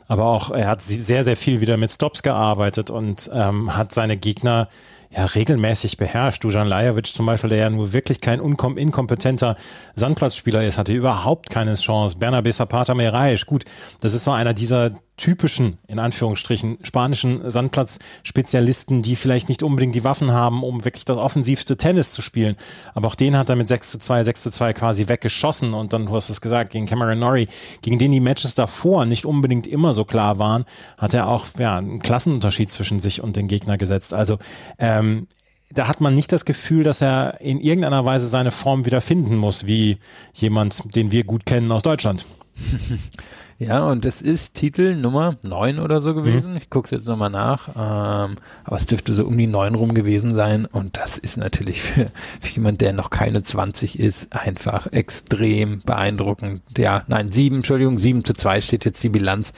[0.09, 4.17] Aber auch, er hat sehr, sehr viel wieder mit Stops gearbeitet und ähm, hat seine
[4.17, 4.69] Gegner
[5.11, 6.45] ja regelmäßig beherrscht.
[6.45, 9.57] Dujan Lajovic zum Beispiel, der ja nur wirklich kein inkompetenter
[9.95, 12.17] Sandplatzspieler ist, hatte überhaupt keine Chance.
[12.19, 13.65] Bernabé Zapata Meiraisch, gut,
[14.01, 20.05] das ist so einer dieser typischen, in Anführungsstrichen, spanischen Sandplatz-Spezialisten, die vielleicht nicht unbedingt die
[20.05, 22.57] Waffen haben, um wirklich das offensivste Tennis zu spielen.
[22.95, 25.93] Aber auch den hat er mit 6 zu 2, 6 zu 2 quasi weggeschossen und
[25.93, 27.49] dann, du hast es gesagt, gegen Cameron Norrie,
[27.83, 30.65] gegen den die Matches davor nicht unbedingt immer so klar waren,
[30.97, 34.15] hat er auch ja, einen Klassenunterschied zwischen sich und den Gegner gesetzt.
[34.15, 34.39] Also
[34.79, 35.27] ähm,
[35.71, 39.37] da hat man nicht das Gefühl, dass er in irgendeiner Weise seine Form wieder finden
[39.37, 39.99] muss, wie
[40.35, 42.27] jemand, den wir gut kennen aus Deutschland.
[43.59, 46.53] Ja, und es ist Titel Nummer 9 oder so gewesen.
[46.53, 46.57] Mhm.
[46.57, 47.69] Ich gucke es jetzt nochmal nach.
[47.69, 50.67] Ähm, aber es dürfte so um die 9 rum gewesen sein.
[50.67, 52.11] Und das ist natürlich für,
[52.41, 56.63] für jemand, der noch keine 20 ist, einfach extrem beeindruckend.
[56.77, 59.53] Ja, nein, 7, Entschuldigung, 7 zu 2 steht jetzt die Bilanz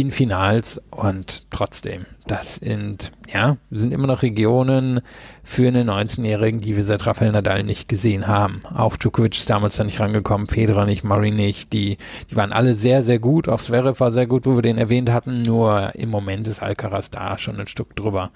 [0.00, 0.80] in Finals.
[0.90, 5.00] Und trotzdem, das sind, ja, sind immer noch Regionen
[5.42, 8.60] für einen 19-Jährigen, die wir seit Rafael Nadal nicht gesehen haben.
[8.64, 11.72] Auch Djokovic ist damals da nicht rangekommen, Federer nicht, Murray nicht.
[11.72, 11.98] Die,
[12.30, 13.48] die waren alle sehr, sehr gut.
[13.48, 15.42] Auch Zverev war sehr gut, wo wir den erwähnt hatten.
[15.42, 18.30] Nur im Moment ist Alcaraz da schon ein Stück drüber.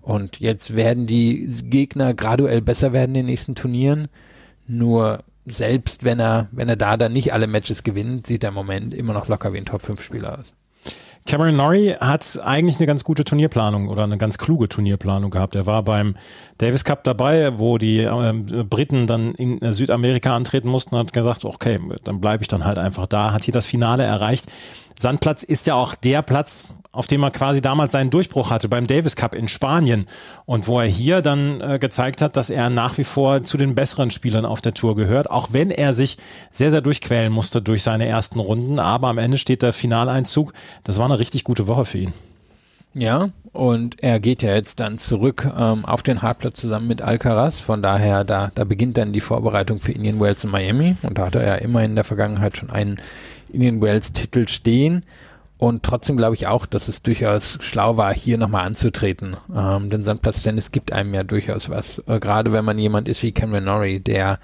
[0.00, 4.08] Und jetzt werden die Gegner graduell besser werden in den nächsten Turnieren.
[4.66, 8.54] Nur selbst wenn er, wenn er da dann nicht alle Matches gewinnt, sieht er im
[8.54, 10.54] Moment immer noch locker wie ein Top-5-Spieler aus.
[11.26, 15.54] Cameron Norrie hat eigentlich eine ganz gute Turnierplanung oder eine ganz kluge Turnierplanung gehabt.
[15.54, 16.16] Er war beim
[16.58, 18.32] Davis Cup dabei, wo die äh,
[18.64, 22.78] Briten dann in Südamerika antreten mussten und hat gesagt, okay, dann bleibe ich dann halt
[22.78, 23.32] einfach da.
[23.32, 24.46] Hat hier das Finale erreicht.
[25.00, 28.86] Sandplatz ist ja auch der Platz, auf dem er quasi damals seinen Durchbruch hatte beim
[28.86, 30.06] Davis Cup in Spanien
[30.44, 33.74] und wo er hier dann äh, gezeigt hat, dass er nach wie vor zu den
[33.74, 36.18] besseren Spielern auf der Tour gehört, auch wenn er sich
[36.50, 38.78] sehr, sehr durchquälen musste durch seine ersten Runden.
[38.78, 40.52] Aber am Ende steht der Finaleinzug.
[40.84, 42.12] Das war eine richtig gute Woche für ihn.
[42.92, 47.60] Ja, und er geht ja jetzt dann zurück ähm, auf den Hartplatz zusammen mit Alcaraz.
[47.60, 50.96] Von daher, da, da beginnt dann die Vorbereitung für Indian Wells in Miami.
[51.02, 52.96] Und da hat er ja immer in der Vergangenheit schon einen
[53.52, 55.02] Indian Wells Titel stehen.
[55.60, 59.36] Und trotzdem glaube ich auch, dass es durchaus schlau war, hier nochmal anzutreten.
[59.54, 62.02] Ähm, denn Sandplatztennis gibt einem ja durchaus was.
[62.06, 64.38] Äh, gerade wenn man jemand ist wie Cameron Norrie, der,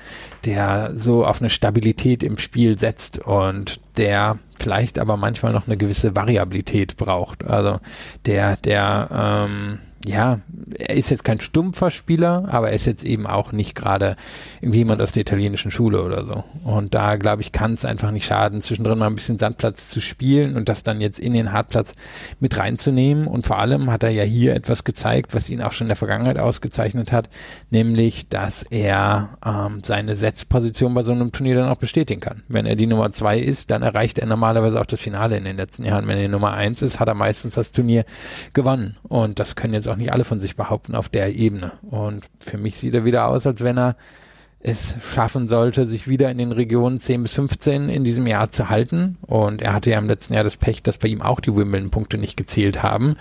[0.44, 5.78] der so auf eine Stabilität im Spiel setzt und der vielleicht aber manchmal noch eine
[5.78, 7.46] gewisse Variabilität braucht.
[7.46, 7.80] Also
[8.26, 10.40] der, der, ähm, ja,
[10.78, 14.16] er ist jetzt kein stumpfer Spieler, aber er ist jetzt eben auch nicht gerade
[14.60, 16.44] jemand aus der italienischen Schule oder so.
[16.64, 20.00] Und da, glaube ich, kann es einfach nicht schaden, zwischendrin mal ein bisschen Sandplatz zu
[20.00, 21.94] spielen und das dann jetzt in den Hartplatz
[22.40, 23.26] mit reinzunehmen.
[23.26, 25.96] Und vor allem hat er ja hier etwas gezeigt, was ihn auch schon in der
[25.96, 27.28] Vergangenheit ausgezeichnet hat,
[27.70, 32.42] nämlich, dass er ähm, seine Setzposition bei so einem Turnier dann auch bestätigen kann.
[32.48, 35.56] Wenn er die Nummer zwei ist, dann erreicht er normalerweise auch das Finale in den
[35.56, 36.06] letzten Jahren.
[36.06, 38.04] Wenn er die Nummer eins ist, hat er meistens das Turnier
[38.54, 38.96] gewonnen.
[39.02, 41.72] Und das können jetzt auch nicht alle von sich behaupten auf der Ebene.
[41.82, 43.96] Und für mich sieht er wieder aus, als wenn er
[44.66, 48.68] es schaffen sollte, sich wieder in den Regionen 10 bis 15 in diesem Jahr zu
[48.68, 49.16] halten.
[49.22, 52.18] Und er hatte ja im letzten Jahr das Pech, dass bei ihm auch die Wimbledon-Punkte
[52.18, 53.14] nicht gezählt haben,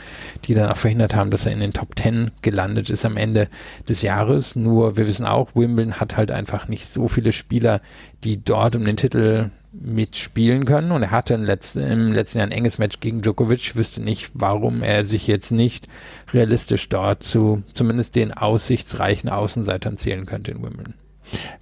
[0.46, 3.48] die dann auch verhindert haben, dass er in den Top 10 gelandet ist am Ende
[3.88, 4.56] des Jahres.
[4.56, 7.82] Nur wir wissen auch, Wimbledon hat halt einfach nicht so viele Spieler,
[8.24, 10.92] die dort um den Titel mitspielen können.
[10.92, 13.60] Und er hatte im letzten, im letzten Jahr ein enges Match gegen Djokovic.
[13.60, 15.88] Ich wüsste nicht, warum er sich jetzt nicht
[16.34, 20.96] realistisch dort zu zumindest den aussichtsreichen Außenseitern zählen könnte in Wimbledon.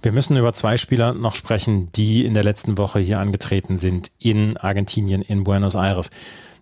[0.02, 4.10] Wir müssen über zwei Spieler noch sprechen, die in der letzten Woche hier angetreten sind
[4.18, 6.10] in Argentinien, in Buenos Aires.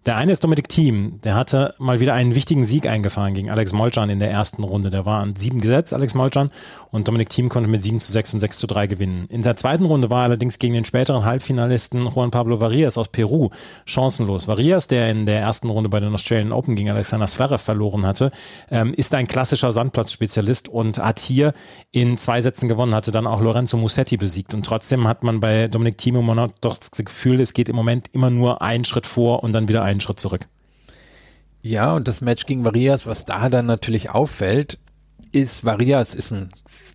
[0.04, 1.20] Der eine ist Dominik Thiem.
[1.22, 4.90] Der hatte mal wieder einen wichtigen Sieg eingefahren gegen Alex Molcan in der ersten Runde.
[4.90, 6.50] Der war an sieben gesetzt, Alex Molcan,
[6.90, 9.26] und Dominik Thiem konnte mit sieben zu sechs und sechs zu drei gewinnen.
[9.28, 13.08] In der zweiten Runde war er allerdings gegen den späteren Halbfinalisten Juan Pablo Varias aus
[13.08, 13.50] Peru
[13.86, 14.48] chancenlos.
[14.48, 18.32] Varias, der in der ersten Runde bei den Australian Open gegen Alexander Zverev verloren hatte,
[18.72, 21.52] ähm, ist ein klassischer Sandplatzspezialist und hat hier
[21.92, 24.52] in zwei Sätzen gewonnen, hatte dann auch Lorenzo Musetti besiegt.
[24.52, 28.08] Und trotzdem hat man bei Dominik Thiem immer noch das Gefühl, es geht im Moment
[28.12, 30.48] immer nur einen Schritt vor und dann wieder einen Schritt zurück.
[31.62, 34.78] Ja, und das Match gegen Varias, was da dann natürlich auffällt,
[35.30, 36.50] ist, Varias ist ein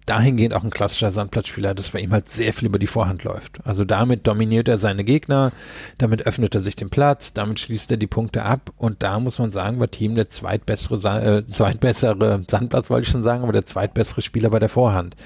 [0.08, 3.60] dahingehend auch ein klassischer Sandplatzspieler, dass bei ihm halt sehr viel über die Vorhand läuft.
[3.66, 5.52] Also damit dominiert er seine Gegner,
[5.98, 9.38] damit öffnet er sich den Platz, damit schließt er die Punkte ab und da muss
[9.38, 13.66] man sagen, war Team der zweitbessere, äh, zweitbessere Sandplatz, wollte ich schon sagen, aber der
[13.66, 15.18] zweitbessere Spieler bei der Vorhand.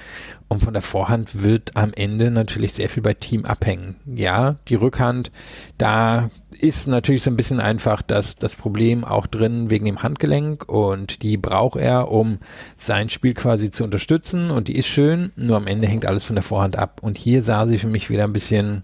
[0.52, 3.94] Und von der Vorhand wird am Ende natürlich sehr viel bei Team abhängen.
[4.04, 5.32] Ja, die Rückhand,
[5.78, 6.28] da
[6.60, 11.22] ist natürlich so ein bisschen einfach das, das Problem auch drin wegen dem Handgelenk und
[11.22, 12.36] die braucht er, um
[12.76, 16.36] sein Spiel quasi zu unterstützen und die ist schön, nur am Ende hängt alles von
[16.36, 17.00] der Vorhand ab.
[17.00, 18.82] Und hier sah sie für mich wieder ein bisschen,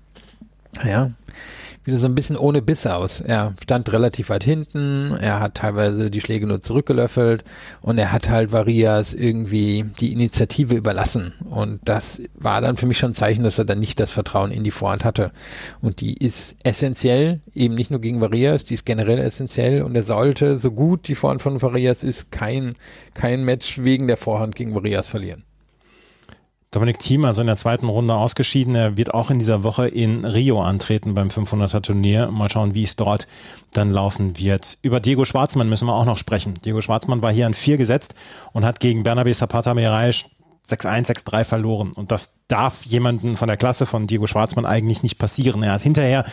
[0.86, 1.10] ja,
[1.88, 3.22] wieder so ein bisschen ohne Biss aus.
[3.22, 7.44] Er stand relativ weit hinten, er hat teilweise die Schläge nur zurückgelöffelt
[7.80, 11.32] und er hat halt Varias irgendwie die Initiative überlassen.
[11.48, 14.52] Und das war dann für mich schon ein Zeichen, dass er dann nicht das Vertrauen
[14.52, 15.32] in die Vorhand hatte.
[15.80, 20.04] Und die ist essentiell, eben nicht nur gegen Varias, die ist generell essentiell und er
[20.04, 22.74] sollte, so gut die Vorhand von Varias ist, kein,
[23.14, 25.47] kein Match wegen der Vorhand gegen Varias verlieren.
[26.70, 28.74] Dominik Thiem, also in der zweiten Runde ausgeschieden.
[28.74, 32.30] Er wird auch in dieser Woche in Rio antreten beim 500er Turnier.
[32.30, 33.26] Mal schauen, wie es dort
[33.72, 34.76] dann laufen wird.
[34.82, 36.54] Über Diego Schwarzmann müssen wir auch noch sprechen.
[36.64, 38.14] Diego Schwarzmann war hier an vier gesetzt
[38.52, 41.92] und hat gegen Bernabe Zapata Mirai 6-1, 6-3 verloren.
[41.92, 45.62] Und das darf jemanden von der Klasse von Diego Schwarzmann eigentlich nicht passieren.
[45.62, 46.24] Er hat hinterher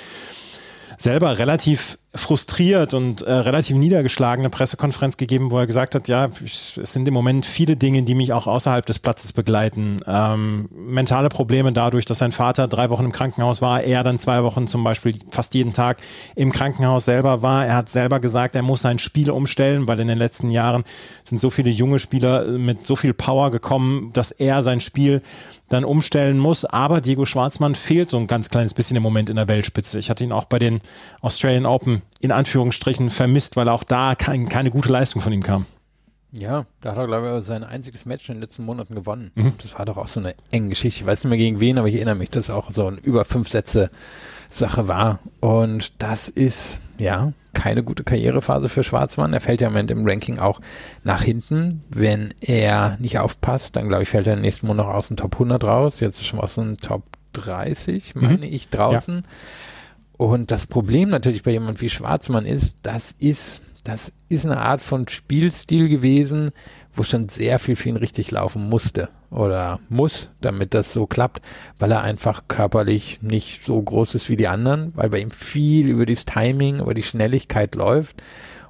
[0.98, 6.76] selber relativ frustriert und äh, relativ niedergeschlagene Pressekonferenz gegeben, wo er gesagt hat, ja, es
[6.76, 10.00] sind im Moment viele Dinge, die mich auch außerhalb des Platzes begleiten.
[10.08, 14.44] Ähm, mentale Probleme dadurch, dass sein Vater drei Wochen im Krankenhaus war, er dann zwei
[14.44, 15.98] Wochen zum Beispiel fast jeden Tag
[16.36, 17.66] im Krankenhaus selber war.
[17.66, 20.86] Er hat selber gesagt, er muss sein Spiel umstellen, weil in den letzten Jahren
[21.26, 25.22] sind so viele junge Spieler mit so viel Power gekommen, dass er sein Spiel
[25.70, 26.66] dann umstellen muss.
[26.66, 30.00] Aber Diego Schwarzmann fehlt so ein ganz kleines bisschen im Moment in der Weltspitze.
[30.00, 30.80] Ich hatte ihn auch bei den
[31.22, 35.66] Australian Open in Anführungsstrichen vermisst, weil auch da kein, keine gute Leistung von ihm kam.
[36.38, 39.32] Ja, da hat er, glaube ich, sein einziges Match in den letzten Monaten gewonnen.
[39.36, 39.54] Mhm.
[39.62, 41.02] Das war doch auch so eine enge Geschichte.
[41.02, 43.24] Ich weiß nicht mehr gegen wen, aber ich erinnere mich, dass auch so ein über
[43.24, 43.90] fünf Sätze
[44.58, 45.20] Sache war.
[45.40, 49.34] Und das ist, ja, keine gute Karrierephase für Schwarzmann.
[49.34, 50.62] Er fällt ja im Moment im Ranking auch
[51.04, 51.82] nach hinten.
[51.90, 55.34] Wenn er nicht aufpasst, dann glaube ich, fällt er im nächsten Monat aus dem Top
[55.34, 56.00] 100 raus.
[56.00, 58.22] Jetzt schon aus dem Top 30, mhm.
[58.22, 58.44] meine mhm.
[58.44, 59.16] ich, draußen.
[59.16, 59.22] Ja.
[60.18, 64.82] Und das Problem natürlich bei jemand wie Schwarzmann ist, das ist, das ist eine Art
[64.82, 66.52] von Spielstil gewesen,
[66.96, 71.42] wo schon sehr viel für ihn richtig laufen musste oder muss, damit das so klappt,
[71.78, 75.90] weil er einfach körperlich nicht so groß ist wie die anderen, weil bei ihm viel
[75.90, 78.22] über das Timing, über die Schnelligkeit läuft.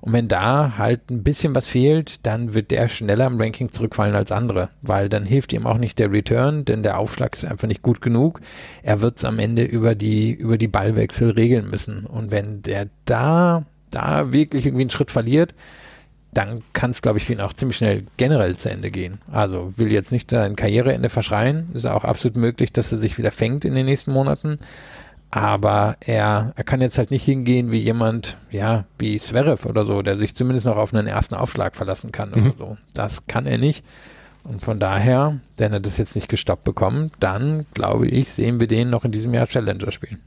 [0.02, 4.14] Und wenn da halt ein bisschen was fehlt, dann wird der schneller im Ranking zurückfallen
[4.14, 7.68] als andere, weil dann hilft ihm auch nicht der Return, denn der Aufschlag ist einfach
[7.68, 8.40] nicht gut genug.
[8.84, 12.06] Er wird es am Ende über die, über die Ballwechsel regeln müssen.
[12.06, 15.56] Und wenn der da, da wirklich irgendwie einen Schritt verliert,
[16.36, 19.20] dann kann es, glaube ich, für ihn auch ziemlich schnell generell zu Ende gehen.
[19.32, 23.32] Also will jetzt nicht sein Karriereende verschreien, ist auch absolut möglich, dass er sich wieder
[23.32, 24.60] fängt in den nächsten Monaten.
[25.32, 30.02] Aber er, er kann jetzt halt nicht hingehen wie jemand, ja, wie Zverev oder so,
[30.02, 32.48] der sich zumindest noch auf einen ersten Aufschlag verlassen kann mhm.
[32.48, 32.78] oder so.
[32.94, 33.86] Das kann er nicht.
[34.44, 38.68] Und von daher, wenn er das jetzt nicht gestoppt bekommt, dann glaube ich, sehen wir
[38.68, 40.20] den noch in diesem Jahr Challenger spielen.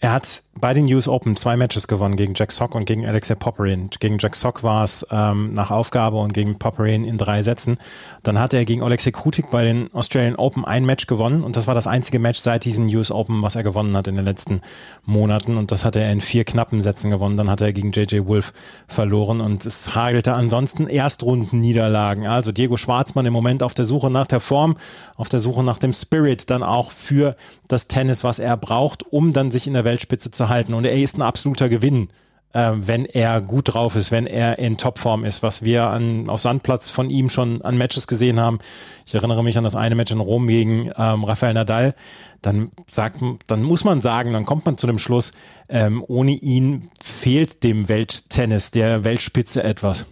[0.00, 3.34] Er hat bei den US Open zwei Matches gewonnen, gegen Jack Sock und gegen Alexei
[3.34, 3.90] Popperin.
[4.00, 7.78] Gegen Jack Sock war es ähm, nach Aufgabe und gegen Popperin in drei Sätzen.
[8.22, 11.66] Dann hatte er gegen Alexei Krutik bei den Australian Open ein Match gewonnen und das
[11.66, 14.60] war das einzige Match seit diesen US Open, was er gewonnen hat in den letzten
[15.04, 17.36] Monaten und das hatte er in vier knappen Sätzen gewonnen.
[17.36, 18.52] Dann hat er gegen JJ Wolf
[18.86, 22.26] verloren und es hagelte ansonsten Erstrunden-Niederlagen.
[22.26, 24.76] Also Diego Schwarzmann im Moment auf der Suche nach der Form,
[25.16, 27.36] auf der Suche nach dem Spirit, dann auch für
[27.68, 30.74] das Tennis, was er braucht, um dann sich in der Weltspitze zu halten.
[30.74, 32.08] Und er ist ein absoluter Gewinn,
[32.52, 36.40] äh, wenn er gut drauf ist, wenn er in Topform ist, was wir an, auf
[36.40, 38.58] Sandplatz von ihm schon an Matches gesehen haben.
[39.06, 41.94] Ich erinnere mich an das eine Match in Rom gegen ähm, Rafael Nadal.
[42.42, 45.32] Dann sagt, dann muss man sagen, dann kommt man zu dem Schluss,
[45.68, 50.06] ähm, ohne ihn fehlt dem Welttennis, der Weltspitze etwas.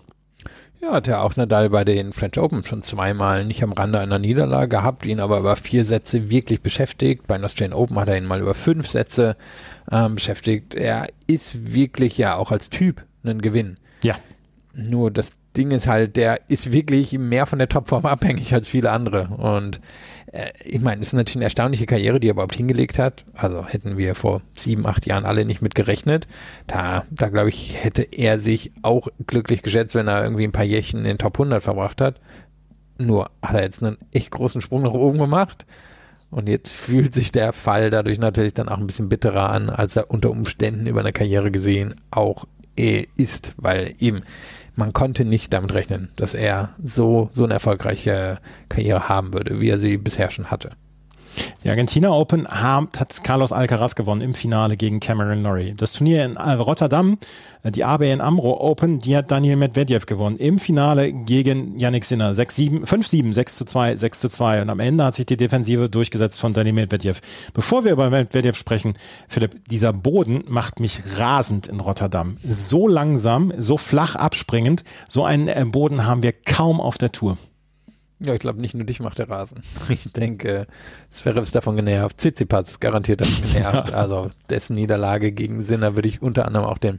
[0.82, 4.18] Ja, hat ja auch Nadal bei den French Open schon zweimal nicht am Rande einer
[4.18, 7.28] Niederlage gehabt, ihn aber über vier Sätze wirklich beschäftigt.
[7.28, 9.36] Bei den Australian Open hat er ihn mal über fünf Sätze
[9.92, 10.74] ähm, beschäftigt.
[10.74, 13.76] Er ist wirklich ja auch als Typ ein Gewinn.
[14.02, 14.16] Ja.
[14.74, 18.90] Nur das Ding ist halt, der ist wirklich mehr von der Topform abhängig als viele
[18.90, 19.28] andere.
[19.28, 19.80] Und
[20.32, 23.24] äh, ich meine, es ist natürlich eine erstaunliche Karriere, die er überhaupt hingelegt hat.
[23.34, 26.26] Also hätten wir vor sieben, acht Jahren alle nicht mit gerechnet.
[26.66, 30.64] Da, da glaube ich, hätte er sich auch glücklich geschätzt, wenn er irgendwie ein paar
[30.64, 32.20] Jährchen in den Top 100 verbracht hat.
[32.98, 35.66] Nur hat er jetzt einen echt großen Sprung nach oben gemacht.
[36.30, 39.96] Und jetzt fühlt sich der Fall dadurch natürlich dann auch ein bisschen bitterer an, als
[39.96, 44.22] er unter Umständen über eine Karriere gesehen auch eh ist, weil eben
[44.74, 49.68] man konnte nicht damit rechnen, dass er so, so eine erfolgreiche Karriere haben würde, wie
[49.68, 50.70] er sie bisher schon hatte.
[51.64, 55.74] Die Argentina Open hat Carlos Alcaraz gewonnen im Finale gegen Cameron Norrie.
[55.76, 57.18] Das Turnier in Rotterdam,
[57.62, 60.38] äh, die ABN AMRO Open, die hat Daniel Medvedev gewonnen.
[60.38, 62.32] Im Finale gegen Yannick Sinner.
[62.32, 64.62] 5-7, 6-2, 6-2.
[64.62, 67.20] Und am Ende hat sich die Defensive durchgesetzt von Daniel Medvedev.
[67.54, 68.94] Bevor wir über Medvedev sprechen,
[69.28, 72.38] Philipp, dieser Boden macht mich rasend in Rotterdam.
[72.42, 77.38] So langsam, so flach abspringend, so einen äh, Boden haben wir kaum auf der Tour.
[78.24, 79.62] Ja, ich glaube, nicht nur dich macht der Rasen.
[79.88, 80.66] Ich denke,
[81.10, 82.18] Zverev ist davon genervt.
[82.18, 83.92] Tsitsipas ist garantiert davon genervt.
[83.92, 86.98] Also dessen Niederlage gegen Sinner würde ich unter anderem auch dem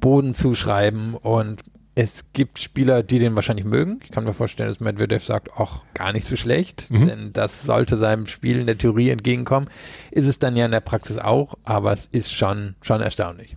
[0.00, 1.14] Boden zuschreiben.
[1.14, 1.60] Und
[1.94, 4.00] es gibt Spieler, die den wahrscheinlich mögen.
[4.02, 7.06] Ich kann mir vorstellen, dass Medvedev sagt, ach, gar nicht so schlecht, mhm.
[7.08, 9.68] denn das sollte seinem Spiel in der Theorie entgegenkommen.
[10.10, 13.56] Ist es dann ja in der Praxis auch, aber es ist schon, schon erstaunlich.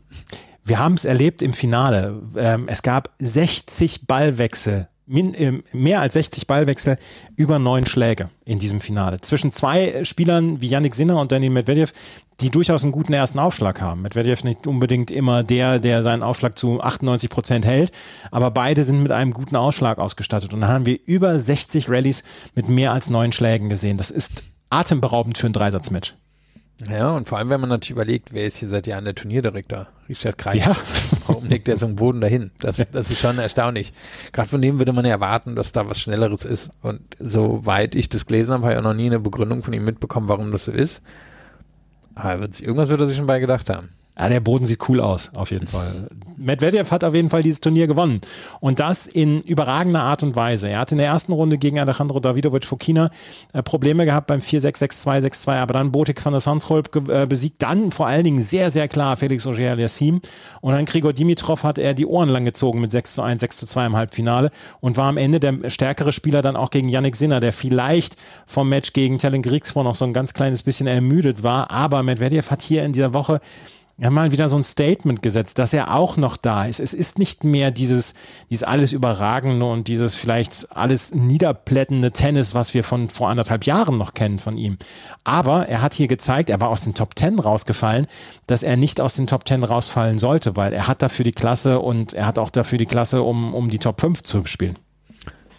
[0.64, 2.22] Wir haben es erlebt im Finale.
[2.38, 6.98] Ähm, es gab 60 Ballwechsel min, äh, mehr als 60 Ballwechsel,
[7.36, 9.20] über neun Schläge in diesem Finale.
[9.22, 11.92] Zwischen zwei Spielern wie Yannick Sinner und Daniel Medvedev,
[12.40, 14.04] die durchaus einen guten ersten Aufschlag haben.
[14.04, 17.92] Medvedev nicht unbedingt immer der, der seinen Aufschlag zu 98 Prozent hält,
[18.32, 20.54] aber beide sind mit einem guten Ausschlag ausgestattet.
[20.54, 22.24] Und dann haben wir über 60 Rallyes
[22.56, 23.98] mit mehr als neun Schlägen gesehen.
[23.98, 26.16] Das ist atemberaubend für ein Dreisatzmatch.
[26.88, 29.88] Ja, und vor allem, wenn man natürlich überlegt, wer ist hier seit Jahren der Turnierdirektor?
[30.08, 30.66] Richard Kreis.
[30.66, 30.76] Ja.
[31.28, 32.52] Warum legt der so einen Boden dahin?
[32.60, 33.92] Das, das ist schon erstaunlich.
[34.32, 36.72] Gerade von dem würde man ja erwarten, dass da was Schnelleres ist.
[36.82, 39.84] Und soweit ich das gelesen habe, habe ich auch noch nie eine Begründung von ihm
[39.84, 41.02] mitbekommen, warum das so ist.
[42.16, 43.90] Aber irgendwas wird er sich schon bei gedacht haben.
[44.20, 46.10] Ja, der Boden sieht cool aus, auf jeden Fall.
[46.36, 48.20] Medvedev hat auf jeden Fall dieses Turnier gewonnen.
[48.60, 50.70] Und das in überragender Art und Weise.
[50.70, 53.12] Er hat in der ersten Runde gegen Alejandro Davidovic Fokina
[53.54, 57.62] äh, Probleme gehabt beim 4-6, 6-2, 6-2, aber dann Botik van der Sansholp äh, besiegt.
[57.62, 60.20] Dann vor allen Dingen sehr, sehr klar Felix Auger-Aliassime.
[60.60, 63.86] Und dann Grigor Dimitrov hat er die Ohren lang gezogen mit 6 1, 6 2
[63.86, 64.52] im Halbfinale
[64.82, 68.68] und war am Ende der stärkere Spieler dann auch gegen Yannick Sinner, der vielleicht vom
[68.68, 71.72] Match gegen Tellen Griegsvor noch so ein ganz kleines bisschen ermüdet war.
[71.72, 73.40] Aber Medvedev hat hier in dieser Woche
[74.00, 76.80] ja mal wieder so ein Statement gesetzt, dass er auch noch da ist.
[76.80, 78.14] Es ist nicht mehr dieses,
[78.50, 83.98] dieses alles überragende und dieses vielleicht alles niederplättende Tennis, was wir von vor anderthalb Jahren
[83.98, 84.78] noch kennen von ihm.
[85.26, 88.08] Aber er hat hier gezeigt, er war aus den Top Ten rausgefallen,
[88.48, 91.80] dass er nicht aus den Top Ten rausfallen sollte, weil er hat dafür die Klasse
[91.80, 94.78] und er hat auch dafür die Klasse, um, um die Top 5 zu spielen.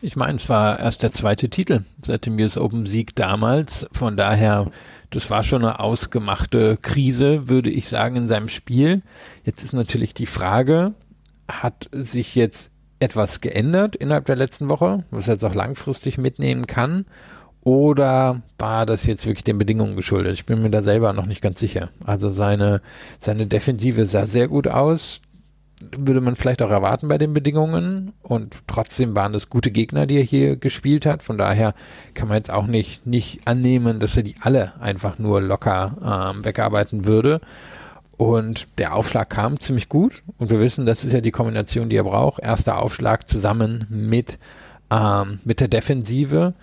[0.03, 3.87] Ich meine, es war erst der zweite Titel seit dem US Open Sieg damals.
[3.93, 4.71] Von daher
[5.11, 9.03] das war schon eine ausgemachte Krise, würde ich sagen, in seinem Spiel.
[9.45, 10.95] Jetzt ist natürlich die Frage,
[11.51, 16.67] hat sich jetzt etwas geändert innerhalb der letzten Woche, was er jetzt auch langfristig mitnehmen
[16.67, 17.07] kann?
[17.63, 20.35] Oder war das jetzt wirklich den Bedingungen geschuldet?
[20.35, 21.91] Ich bin mir da selber noch nicht ganz sicher.
[22.05, 22.81] Also seine,
[23.21, 25.21] seine Defensive sah sehr gut aus.
[25.97, 28.13] Würde man vielleicht auch erwarten bei den Bedingungen.
[28.23, 31.23] Und trotzdem waren das gute Gegner, die er hier gespielt hat.
[31.23, 31.75] Von daher
[32.15, 36.45] kann man jetzt auch nicht, nicht annehmen, dass er die alle einfach nur locker ähm,
[36.45, 37.41] wegarbeiten würde.
[38.17, 40.23] Und der Aufschlag kam ziemlich gut.
[40.39, 42.43] Und wir wissen, das ist ja die Kombination, die er braucht.
[42.43, 44.39] Erster Aufschlag zusammen mit,
[44.91, 46.55] ähm, mit der Defensive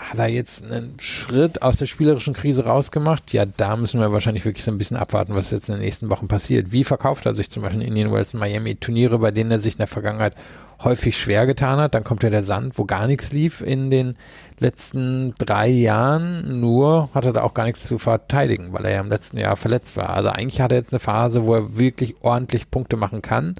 [0.00, 3.32] hat er jetzt einen Schritt aus der spielerischen Krise rausgemacht?
[3.32, 6.08] Ja, da müssen wir wahrscheinlich wirklich so ein bisschen abwarten, was jetzt in den nächsten
[6.08, 6.72] Wochen passiert.
[6.72, 9.60] Wie verkauft er sich zum Beispiel in Indian Wells und Miami Turniere, bei denen er
[9.60, 10.34] sich in der Vergangenheit
[10.82, 11.94] häufig schwer getan hat?
[11.94, 14.16] Dann kommt ja der Sand, wo gar nichts lief in den
[14.58, 16.60] letzten drei Jahren.
[16.60, 19.56] Nur hat er da auch gar nichts zu verteidigen, weil er ja im letzten Jahr
[19.56, 20.10] verletzt war.
[20.10, 23.54] Also eigentlich hat er jetzt eine Phase, wo er wirklich ordentlich Punkte machen kann.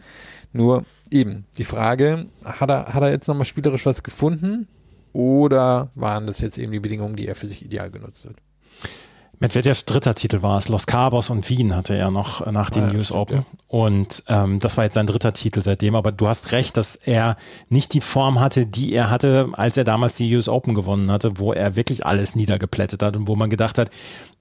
[0.54, 4.66] Nur eben die Frage, hat er, hat er jetzt nochmal spielerisch was gefunden?
[5.12, 8.36] Oder waren das jetzt eben die Bedingungen, die er für sich ideal genutzt hat?
[9.38, 10.68] Medvedev dritter Titel war es.
[10.68, 13.44] Los Cabos und Wien hatte er noch nach den ja, US Open.
[13.70, 15.94] Und ähm, das war jetzt sein dritter Titel seitdem.
[15.94, 17.36] Aber du hast recht, dass er
[17.68, 21.38] nicht die Form hatte, die er hatte, als er damals die US Open gewonnen hatte,
[21.38, 23.90] wo er wirklich alles niedergeplättet hat und wo man gedacht hat,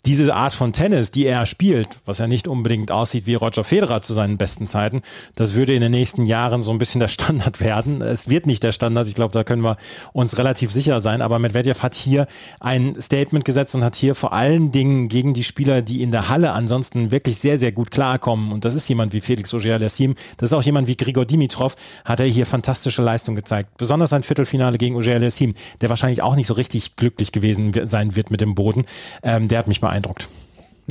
[0.05, 4.01] diese Art von Tennis, die er spielt, was ja nicht unbedingt aussieht wie Roger Federer
[4.01, 5.01] zu seinen besten Zeiten,
[5.35, 8.01] das würde in den nächsten Jahren so ein bisschen der Standard werden.
[8.01, 9.77] Es wird nicht der Standard, ich glaube, da können wir
[10.13, 12.27] uns relativ sicher sein, aber Medvedev hat hier
[12.61, 16.29] ein Statement gesetzt und hat hier vor allen Dingen gegen die Spieler, die in der
[16.29, 20.49] Halle ansonsten wirklich sehr, sehr gut klarkommen, und das ist jemand wie Felix Auger-Aliassime, das
[20.49, 23.77] ist auch jemand wie Grigor Dimitrov, hat er hier fantastische Leistung gezeigt.
[23.77, 28.31] Besonders ein Viertelfinale gegen Auger-Aliassime, der wahrscheinlich auch nicht so richtig glücklich gewesen sein wird
[28.31, 28.85] mit dem Boden.
[29.23, 30.29] Ähm, der hat mich beeindruckt.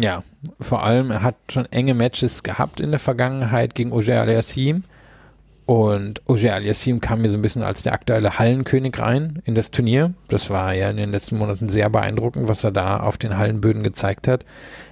[0.00, 0.22] Ja,
[0.60, 4.84] vor allem, er hat schon enge Matches gehabt in der Vergangenheit gegen Auger Aliassim.
[5.66, 9.70] Und Auger Aliassim kam mir so ein bisschen als der aktuelle Hallenkönig rein in das
[9.70, 10.14] Turnier.
[10.28, 13.82] Das war ja in den letzten Monaten sehr beeindruckend, was er da auf den Hallenböden
[13.82, 14.46] gezeigt hat.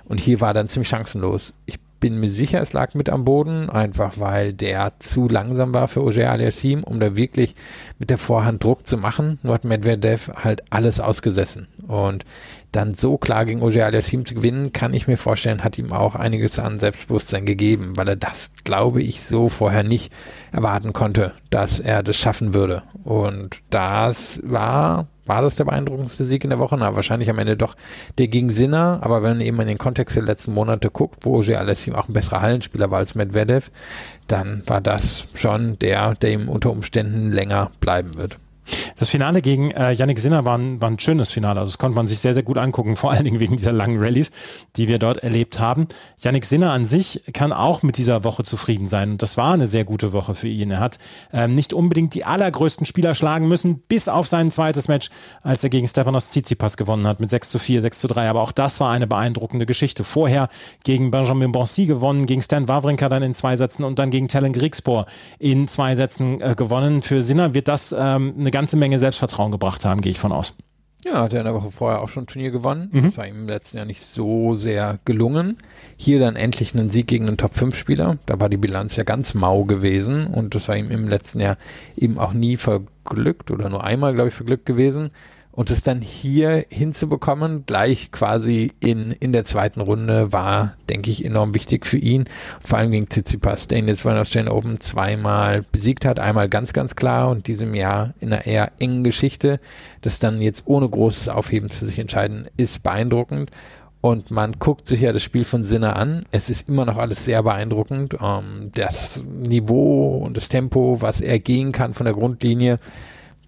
[0.04, 1.54] Und hier war er dann ziemlich chancenlos.
[1.66, 5.88] Ich bin mir sicher, es lag mit am Boden, einfach weil der zu langsam war
[5.88, 7.54] für Auger Aliassim, um da wirklich
[7.98, 9.38] mit der Vorhand Druck zu machen.
[9.42, 11.68] Nur hat Medvedev halt alles ausgesessen.
[11.86, 12.24] Und
[12.72, 16.14] dann so klar gegen Auger Aliassim zu gewinnen, kann ich mir vorstellen, hat ihm auch
[16.14, 20.12] einiges an Selbstbewusstsein gegeben, weil er das, glaube ich, so vorher nicht
[20.52, 22.82] erwarten konnte, dass er das schaffen würde.
[23.02, 26.76] Und das war, war das der beeindruckendste Sieg in der Woche?
[26.78, 27.76] Na, wahrscheinlich am Ende doch
[28.18, 31.38] der gegen Sinner, aber wenn man eben in den Kontext der letzten Monate guckt, wo
[31.38, 33.70] Auger Aliassim auch ein besserer Hallenspieler war als Medvedev,
[34.26, 38.38] dann war das schon der, der ihm unter Umständen länger bleiben wird.
[38.96, 41.60] Das Finale gegen äh, Yannick Sinner war ein, war ein schönes Finale.
[41.60, 43.98] Also das konnte man sich sehr, sehr gut angucken, vor allen Dingen wegen dieser langen
[43.98, 44.30] Rallyes,
[44.76, 45.86] die wir dort erlebt haben.
[46.18, 49.12] Yannick Sinner an sich kann auch mit dieser Woche zufrieden sein.
[49.12, 50.70] Und das war eine sehr gute Woche für ihn.
[50.70, 50.98] Er hat
[51.32, 55.10] ähm, nicht unbedingt die allergrößten Spieler schlagen müssen, bis auf sein zweites Match,
[55.42, 58.28] als er gegen Stefanos Tsitsipas gewonnen hat mit 6 zu 4, 6 zu 3.
[58.28, 60.04] Aber auch das war eine beeindruckende Geschichte.
[60.04, 60.48] Vorher
[60.84, 64.52] gegen Benjamin Bonsi gewonnen, gegen Stan Wawrinka dann in zwei Sätzen und dann gegen Tellen
[64.52, 65.06] Grigspor
[65.38, 67.02] in zwei Sätzen äh, gewonnen.
[67.02, 70.56] Für Sinner wird das ähm, eine ganze Menge Selbstvertrauen gebracht haben, gehe ich von aus.
[71.04, 72.88] Ja, hat er in der Woche vorher auch schon ein Turnier gewonnen.
[72.90, 73.04] Mhm.
[73.04, 75.58] Das war ihm im letzten Jahr nicht so sehr gelungen.
[75.96, 78.18] Hier dann endlich einen Sieg gegen einen Top-5-Spieler.
[78.26, 81.58] Da war die Bilanz ja ganz mau gewesen und das war ihm im letzten Jahr
[81.96, 85.10] eben auch nie verglückt oder nur einmal, glaube ich, verglückt gewesen.
[85.56, 91.24] Und es dann hier hinzubekommen, gleich quasi in, in der zweiten Runde, war, denke ich,
[91.24, 92.26] enorm wichtig für ihn.
[92.60, 96.20] Vor allem gegen Tsitsipas, der ihn jetzt bei der Australian Open zweimal besiegt hat.
[96.20, 99.58] Einmal ganz, ganz klar und diesem Jahr in einer eher engen Geschichte.
[100.02, 103.50] Das dann jetzt ohne großes Aufheben für sich entscheiden, ist beeindruckend.
[104.02, 106.26] Und man guckt sich ja das Spiel von Sinner an.
[106.32, 108.18] Es ist immer noch alles sehr beeindruckend.
[108.22, 112.76] Ähm, das Niveau und das Tempo, was er gehen kann von der Grundlinie,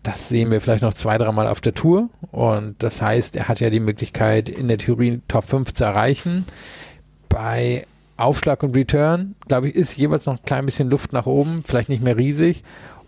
[0.02, 2.08] das sehen wir vielleicht noch zwei, dreimal auf der Tour.
[2.30, 6.44] Und das heißt, er hat ja die Möglichkeit, in der Theorie Top 5 zu erreichen.
[7.28, 7.86] Bei
[8.16, 11.88] Aufschlag und Return, glaube ich, ist jeweils noch ein klein bisschen Luft nach oben, vielleicht
[11.88, 12.64] nicht mehr riesig.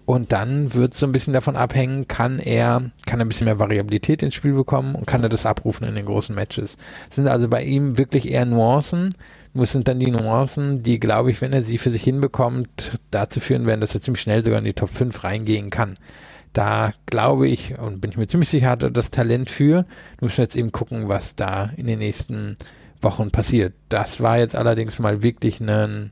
[0.07, 3.45] Und dann wird es so ein bisschen davon abhängen, kann er, kann er ein bisschen
[3.45, 6.79] mehr Variabilität ins Spiel bekommen und kann er das abrufen in den großen Matches.
[7.09, 9.15] Das sind also bei ihm wirklich eher Nuancen.
[9.53, 13.41] Nur sind dann die Nuancen, die, glaube ich, wenn er sie für sich hinbekommt, dazu
[13.41, 15.97] führen werden, dass er ziemlich schnell sogar in die Top 5 reingehen kann.
[16.53, 19.85] Da glaube ich und bin ich mir ziemlich sicher, hat er das Talent für.
[20.19, 22.57] Du musst jetzt eben gucken, was da in den nächsten
[23.01, 23.75] Wochen passiert.
[23.89, 26.11] Das war jetzt allerdings mal wirklich ein,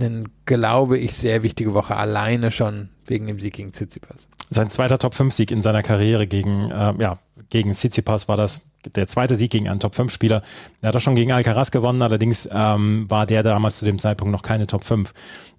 [0.00, 4.26] ein glaube ich, sehr wichtige Woche alleine schon wegen dem Sieg gegen Tsitsipas.
[4.50, 7.18] Sein zweiter Top-5-Sieg in seiner Karriere gegen, äh, ja,
[7.50, 8.62] gegen Tsitsipas war das
[8.94, 10.42] der zweite Sieg gegen einen Top-5-Spieler.
[10.82, 14.32] Er hat auch schon gegen Alcaraz gewonnen, allerdings ähm, war der damals zu dem Zeitpunkt
[14.32, 15.08] noch keine Top-5.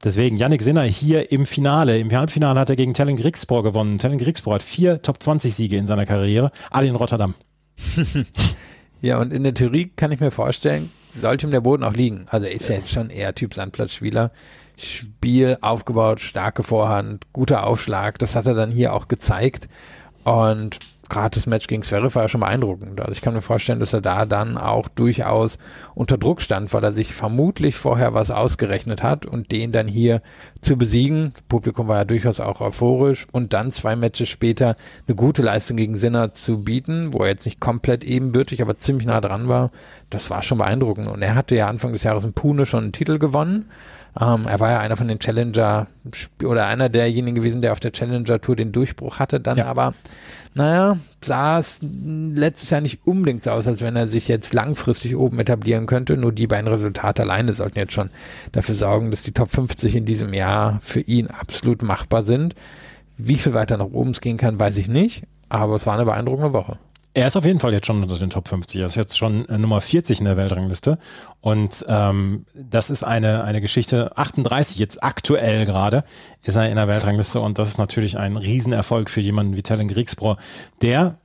[0.03, 1.97] Deswegen, Yannick Sinner hier im Finale.
[1.99, 3.97] Im Halbfinale hat er gegen Tellen Grigspor gewonnen.
[3.97, 7.33] Tellen Grigspor hat vier Top-20-Siege in seiner Karriere, alle in Rotterdam.
[9.01, 12.25] ja, und in der Theorie kann ich mir vorstellen, sollte ihm der Boden auch liegen.
[12.29, 14.31] Also er ist ja jetzt schon eher Typ Sandplatzspieler
[14.77, 18.19] Spiel aufgebaut, starke Vorhand, guter Aufschlag.
[18.19, 19.69] Das hat er dann hier auch gezeigt.
[20.23, 20.79] Und
[21.09, 22.99] gerade das Match gegen Zverev war ja schon beeindruckend.
[22.99, 25.57] Also ich kann mir vorstellen, dass er da dann auch durchaus
[25.93, 30.21] unter Druck stand, weil er sich vermutlich vorher was ausgerechnet hat und den dann hier
[30.61, 31.31] zu besiegen.
[31.33, 34.75] Das Publikum war ja durchaus auch euphorisch und dann zwei Matches später
[35.07, 39.07] eine gute Leistung gegen Sinner zu bieten, wo er jetzt nicht komplett ebenbürtig, aber ziemlich
[39.07, 39.71] nah dran war.
[40.09, 41.07] Das war schon beeindruckend.
[41.07, 43.69] Und er hatte ja Anfang des Jahres in Pune schon einen Titel gewonnen.
[44.19, 45.87] Ähm, er war ja einer von den Challenger
[46.43, 49.65] oder einer derjenigen gewesen, der auf der Challenger Tour den Durchbruch hatte, dann ja.
[49.65, 49.93] aber
[50.55, 55.17] naja, sah es letztes Jahr nicht unbedingt so aus, als wenn er sich jetzt langfristig
[55.17, 56.15] oben etablieren könnte.
[56.15, 58.09] Nur die beiden Resultate alleine sollten jetzt schon
[58.53, 62.55] dafür sorgen, dass die Top 50 in diesem Jahr für ihn absolut machbar sind.
[63.17, 65.23] Wie viel weiter nach oben es gehen kann, weiß ich nicht.
[65.49, 66.79] Aber es war eine beeindruckende Woche.
[67.15, 68.81] Er ist auf jeden Fall jetzt schon unter den Top 50.
[68.81, 70.99] Er ist jetzt schon äh, Nummer 40 in der Weltrangliste.
[71.39, 76.03] Und ähm, das ist eine, eine Geschichte, 38 jetzt aktuell gerade,
[76.43, 77.39] ist er in der Weltrangliste.
[77.39, 80.35] Und das ist natürlich ein Riesenerfolg für jemanden wie Tellen Griegsbro,
[80.81, 81.17] der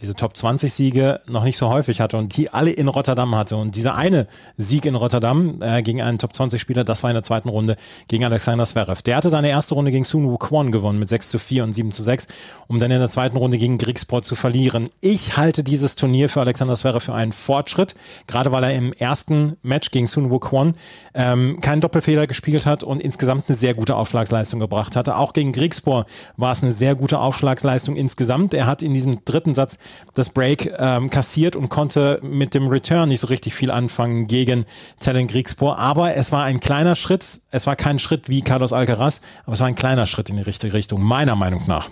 [0.00, 3.56] diese Top 20 Siege noch nicht so häufig hatte und die alle in Rotterdam hatte.
[3.56, 4.26] Und dieser eine
[4.56, 7.76] Sieg in Rotterdam äh, gegen einen Top 20 Spieler, das war in der zweiten Runde
[8.08, 9.02] gegen Alexander Zverev.
[9.02, 11.92] Der hatte seine erste Runde gegen Sun Kwon gewonnen mit 6 zu 4 und 7
[11.92, 12.28] zu 6,
[12.66, 14.88] um dann in der zweiten Runde gegen Grigsport zu verlieren.
[15.00, 17.94] Ich halte dieses Turnier für Alexander Zverev für einen Fortschritt,
[18.26, 20.74] gerade weil er im ersten Match gegen Sun Kwon
[21.14, 25.16] ähm, keinen Doppelfehler gespielt hat und insgesamt eine sehr gute Aufschlagsleistung gebracht hatte.
[25.16, 28.52] Auch gegen Grigsport war es eine sehr gute Aufschlagsleistung insgesamt.
[28.52, 29.78] Er hat in diesem dritten Satz
[30.14, 34.64] das Break ähm, kassiert und konnte mit dem Return nicht so richtig viel anfangen gegen
[35.00, 35.78] Tellen Griegspor.
[35.78, 37.40] Aber es war ein kleiner Schritt.
[37.50, 40.42] Es war kein Schritt wie Carlos Alcaraz, aber es war ein kleiner Schritt in die
[40.42, 41.88] richtige Richtung, meiner Meinung nach.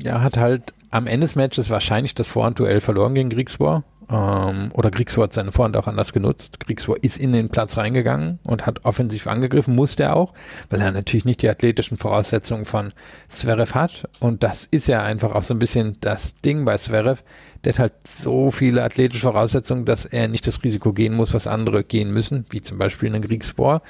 [0.00, 3.84] Ja, hat halt am Ende des Matches wahrscheinlich das Vorhandduell verloren gegen Griegswar.
[4.10, 6.60] Ähm, oder Griegswar hat seine Vorhand auch anders genutzt.
[6.60, 10.34] Griegswar ist in den Platz reingegangen und hat offensiv angegriffen, musste er auch,
[10.70, 12.92] weil er natürlich nicht die athletischen Voraussetzungen von
[13.28, 14.08] Zverev hat.
[14.20, 17.22] Und das ist ja einfach auch so ein bisschen das Ding bei Zverev.
[17.64, 21.46] Der hat halt so viele athletische Voraussetzungen, dass er nicht das Risiko gehen muss, was
[21.46, 23.82] andere gehen müssen, wie zum Beispiel in Griegswar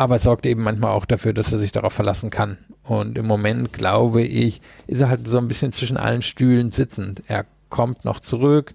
[0.00, 2.56] aber es sorgt eben manchmal auch dafür, dass er sich darauf verlassen kann.
[2.84, 7.22] Und im Moment, glaube ich, ist er halt so ein bisschen zwischen allen Stühlen sitzend.
[7.26, 8.72] Er kommt noch zurück,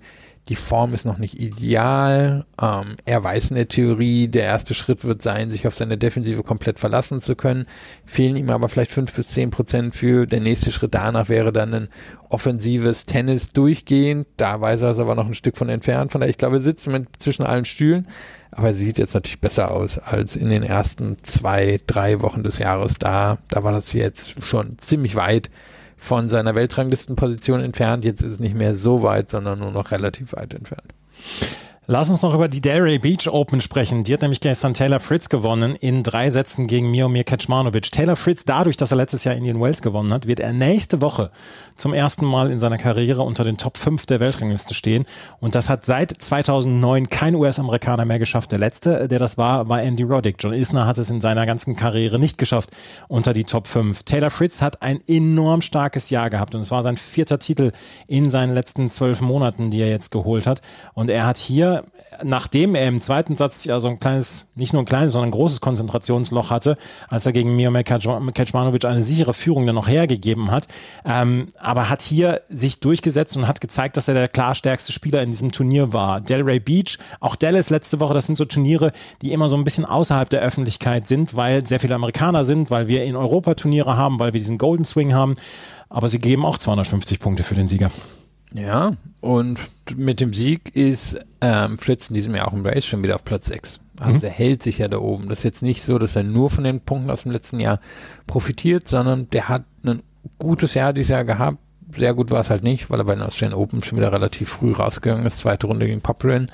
[0.48, 2.46] die Form ist noch nicht ideal.
[2.62, 6.44] Ähm, er weiß in der Theorie, der erste Schritt wird sein, sich auf seine Defensive
[6.44, 7.66] komplett verlassen zu können.
[8.06, 10.28] Fehlen ihm aber vielleicht fünf bis zehn Prozent für.
[10.28, 11.88] Der nächste Schritt danach wäre dann ein
[12.30, 14.28] offensives Tennis durchgehend.
[14.38, 16.12] Da weiß er es aber noch ein Stück von entfernt.
[16.12, 18.08] Von daher, ich glaube, er sitzt mit zwischen allen Stühlen.
[18.52, 22.60] Aber er sieht jetzt natürlich besser aus als in den ersten zwei, drei Wochen des
[22.60, 22.96] Jahres.
[23.00, 25.50] Da, da war das jetzt schon ziemlich weit
[26.06, 28.06] von seiner Weltranglistenposition entfernt.
[28.06, 30.94] Jetzt ist es nicht mehr so weit, sondern nur noch relativ weit entfernt.
[31.88, 34.04] Lass uns noch über die Delray Beach Open sprechen.
[34.04, 37.92] Die hat nämlich gestern Taylor Fritz gewonnen in drei Sätzen gegen Miomir Kecmanovic.
[37.92, 41.30] Taylor Fritz, dadurch, dass er letztes Jahr Indian Wells gewonnen hat, wird er nächste Woche
[41.76, 45.06] zum ersten Mal in seiner Karriere unter den Top 5 der Weltrangliste stehen.
[45.40, 48.52] Und das hat seit 2009 kein US-Amerikaner mehr geschafft.
[48.52, 50.38] Der letzte, der das war, war Andy Roddick.
[50.40, 52.72] John Isner hat es in seiner ganzen Karriere nicht geschafft
[53.10, 54.02] unter die Top 5.
[54.02, 57.74] Taylor Fritz hat ein enorm starkes Jahr gehabt und es war sein vierter Titel
[58.08, 60.62] in seinen letzten zwölf Monaten, die er jetzt geholt hat.
[60.96, 61.75] Und er hat hier
[62.24, 65.32] nachdem er im zweiten Satz ja so ein kleines, nicht nur ein kleines, sondern ein
[65.32, 70.68] großes Konzentrationsloch hatte, als er gegen Miomir Kecmanovic eine sichere Führung dann noch hergegeben hat,
[71.06, 75.22] ähm, aber hat hier sich durchgesetzt und hat gezeigt, dass er der klar stärkste Spieler
[75.22, 76.22] in diesem Turnier war.
[76.22, 79.86] Delray Beach, auch Dallas letzte Woche, das sind so Turniere, die immer so ein bisschen
[79.86, 84.20] außerhalb der Öffentlichkeit sind, weil sehr viele Amerikaner sind, weil wir in Europa Turniere haben,
[84.20, 85.36] weil wir diesen Golden Swing haben,
[85.90, 87.92] aber sie geben auch 250 Punkte für den Sieger.
[88.56, 89.60] Ja, und
[89.98, 93.26] mit dem Sieg ist ähm, Fritz in diesem Jahr auch im Race schon wieder auf
[93.26, 93.82] Platz 6.
[94.00, 94.20] Also mhm.
[94.22, 95.28] der hält sich ja da oben.
[95.28, 97.80] Das ist jetzt nicht so, dass er nur von den Punkten aus dem letzten Jahr
[98.28, 100.02] profitiert, sondern der hat ein
[100.40, 101.58] gutes Jahr dieses Jahr gehabt,
[101.98, 104.50] sehr gut war es halt nicht, weil er bei den Australian Open schon wieder relativ
[104.50, 106.48] früh rausgegangen ist, zweite Runde gegen Popperin.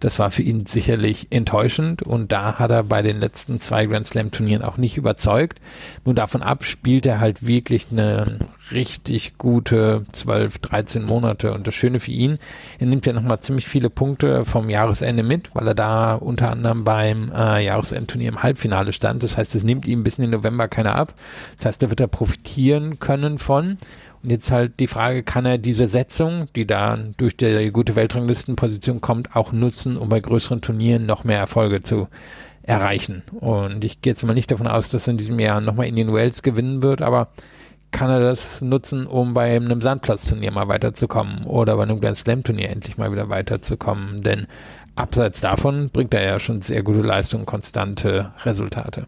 [0.00, 4.06] Das war für ihn sicherlich enttäuschend und da hat er bei den letzten zwei Grand
[4.06, 5.60] Slam Turnieren auch nicht überzeugt.
[6.04, 8.38] Nun davon ab spielt er halt wirklich eine
[8.70, 12.38] richtig gute 12, 13 Monate und das Schöne für ihn,
[12.78, 16.84] er nimmt ja nochmal ziemlich viele Punkte vom Jahresende mit, weil er da unter anderem
[16.84, 19.22] beim äh, Jahresendturnier im Halbfinale stand.
[19.22, 21.14] Das heißt, es nimmt ihm bis in den November keiner ab.
[21.56, 23.78] Das heißt, da wird er profitieren können von.
[24.28, 29.34] Jetzt halt die Frage, kann er diese Setzung, die da durch die gute Weltranglistenposition kommt,
[29.34, 32.08] auch nutzen, um bei größeren Turnieren noch mehr Erfolge zu
[32.62, 33.22] erreichen?
[33.40, 36.12] Und ich gehe jetzt mal nicht davon aus, dass er in diesem Jahr nochmal Indian
[36.12, 37.28] Wells gewinnen wird, aber
[37.90, 42.44] kann er das nutzen, um bei einem Sandplatzturnier mal weiterzukommen oder bei einem Grand Slam
[42.44, 44.22] Turnier endlich mal wieder weiterzukommen?
[44.22, 44.46] Denn
[44.94, 49.06] abseits davon bringt er ja schon sehr gute Leistungen, konstante Resultate.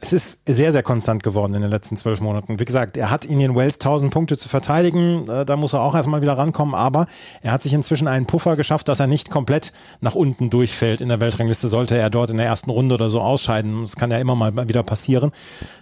[0.00, 2.60] Es ist sehr, sehr konstant geworden in den letzten zwölf Monaten.
[2.60, 5.28] Wie gesagt, er hat Indian Wells 1000 Punkte zu verteidigen.
[5.28, 6.74] Äh, da muss er auch erstmal wieder rankommen.
[6.74, 7.06] Aber
[7.42, 11.08] er hat sich inzwischen einen Puffer geschafft, dass er nicht komplett nach unten durchfällt in
[11.08, 11.68] der Weltrangliste.
[11.68, 13.82] Sollte er dort in der ersten Runde oder so ausscheiden.
[13.82, 15.32] Das kann ja immer mal wieder passieren.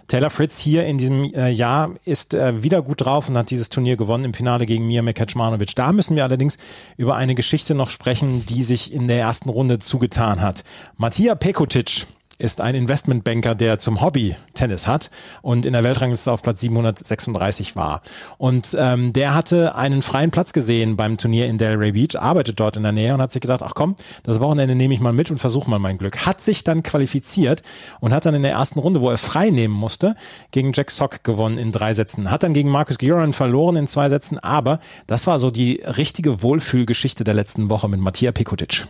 [0.07, 3.69] Taylor Fritz hier in diesem äh, Jahr ist äh, wieder gut drauf und hat dieses
[3.69, 5.75] Turnier gewonnen im Finale gegen Mia Mekacmanovic.
[5.75, 6.57] Da müssen wir allerdings
[6.95, 10.63] über eine Geschichte noch sprechen, die sich in der ersten Runde zugetan hat.
[10.97, 12.07] Mattia Pekutic
[12.39, 15.09] ist ein Investmentbanker, der zum Hobby Tennis hat
[15.41, 18.01] und in der Weltrangliste auf Platz 736 war.
[18.37, 22.77] Und ähm, der hatte einen freien Platz gesehen beim Turnier in Delray Beach, arbeitet dort
[22.77, 25.31] in der Nähe und hat sich gedacht, ach komm, das Wochenende nehme ich mal mit
[25.31, 26.25] und versuche mal mein Glück.
[26.25, 27.63] Hat sich dann qualifiziert
[27.99, 30.15] und hat dann in der ersten Runde, wo er frei nehmen musste,
[30.51, 32.29] gegen Jack Sock gewonnen in drei Sätzen.
[32.29, 36.43] Hat dann gegen Marcus Guerin verloren in zwei Sätzen, aber das war so die richtige
[36.43, 38.85] Wohlfühlgeschichte der letzten Woche mit Mattia Pekutic.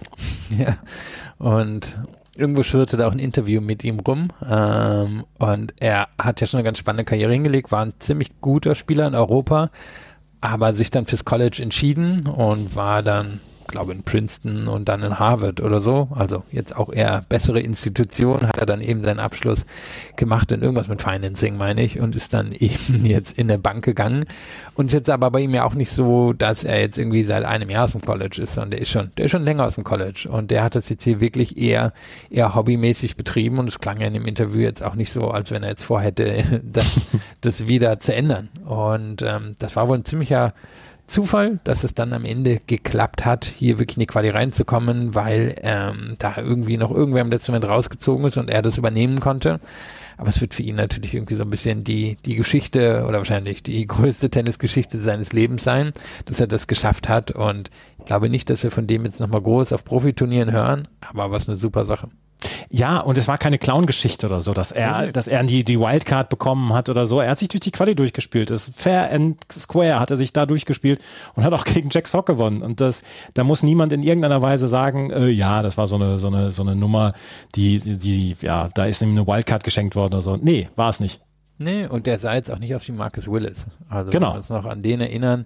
[0.58, 0.78] Ja,
[1.40, 1.98] und
[2.38, 4.30] irgendwo schwirrte da auch ein Interview mit ihm rum.
[4.48, 8.76] Ähm, und er hat ja schon eine ganz spannende Karriere hingelegt, war ein ziemlich guter
[8.76, 9.70] Spieler in Europa,
[10.42, 15.20] aber sich dann fürs College entschieden und war dann glaube in Princeton und dann in
[15.20, 16.10] Harvard oder so.
[16.12, 19.66] Also jetzt auch eher bessere Institution, hat er dann eben seinen Abschluss
[20.16, 23.84] gemacht in irgendwas mit Financing, meine ich, und ist dann eben jetzt in der Bank
[23.84, 24.26] gegangen.
[24.76, 27.44] Und ist jetzt aber bei ihm ja auch nicht so, dass er jetzt irgendwie seit
[27.44, 29.76] einem Jahr aus dem College ist, sondern der ist schon, der ist schon länger aus
[29.76, 30.28] dem College.
[30.30, 31.94] Und der hat das jetzt hier wirklich eher,
[32.30, 35.52] eher hobbymäßig betrieben und es klang ja in dem Interview jetzt auch nicht so, als
[35.52, 37.02] wenn er jetzt vorhätte, das,
[37.42, 38.50] das wieder zu ändern.
[38.66, 40.54] Und ähm, das war wohl ein ziemlicher
[41.08, 45.56] Zufall, dass es dann am Ende geklappt hat, hier wirklich in die Quali reinzukommen, weil
[45.62, 49.60] ähm, da irgendwie noch irgendwer im letzten Moment rausgezogen ist und er das übernehmen konnte.
[50.18, 53.64] Aber es wird für ihn natürlich irgendwie so ein bisschen die, die Geschichte oder wahrscheinlich
[53.64, 55.94] die größte Tennisgeschichte seines Lebens sein,
[56.26, 57.32] dass er das geschafft hat.
[57.32, 61.32] Und ich glaube nicht, dass wir von dem jetzt nochmal groß auf Profiturnieren hören, aber
[61.32, 62.10] was eine super Sache.
[62.70, 65.12] Ja, und es war keine Clown-Geschichte oder so, dass er, okay.
[65.12, 67.20] dass er die, die Wildcard bekommen hat oder so.
[67.20, 68.50] Er hat sich durch die Quali durchgespielt.
[68.50, 71.02] Das Fair and Square hat er sich da durchgespielt
[71.36, 72.62] und hat auch gegen Jack Sock gewonnen.
[72.62, 76.20] Und das, da muss niemand in irgendeiner Weise sagen, äh, ja, das war so eine,
[76.20, 77.14] so eine, so eine Nummer,
[77.56, 80.38] die, die, ja, da ist ihm eine Wildcard geschenkt worden oder so.
[80.38, 81.22] Nee, war es nicht.
[81.60, 83.66] Nee, und der sah jetzt auch nicht auf die Marcus Willis.
[83.90, 84.28] Also genau.
[84.28, 85.46] wenn wir uns noch an den erinnern,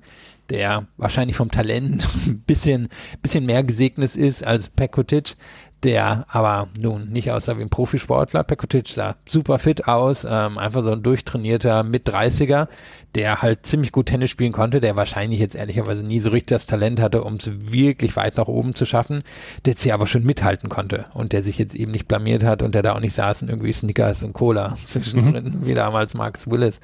[0.50, 2.89] der wahrscheinlich vom Talent ein bisschen,
[3.22, 5.36] bisschen mehr gesegnet ist als Pekotic,
[5.84, 8.43] der aber nun nicht aussah wie ein Profisportler.
[8.43, 12.67] Pekutic sah super fit aus, ähm, einfach so ein durchtrainierter Mit-30er,
[13.15, 16.65] der halt ziemlich gut Tennis spielen konnte, der wahrscheinlich jetzt ehrlicherweise nie so richtig das
[16.65, 19.23] Talent hatte, um es wirklich weit nach oben zu schaffen,
[19.65, 22.61] der jetzt hier aber schon mithalten konnte und der sich jetzt eben nicht blamiert hat
[22.61, 25.65] und der da auch nicht saß und irgendwie Snickers und Cola zwischendrin, mhm.
[25.65, 26.79] wie damals Max Willis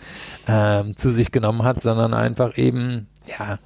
[0.47, 3.59] ähm, zu sich genommen hat, sondern einfach eben, ja,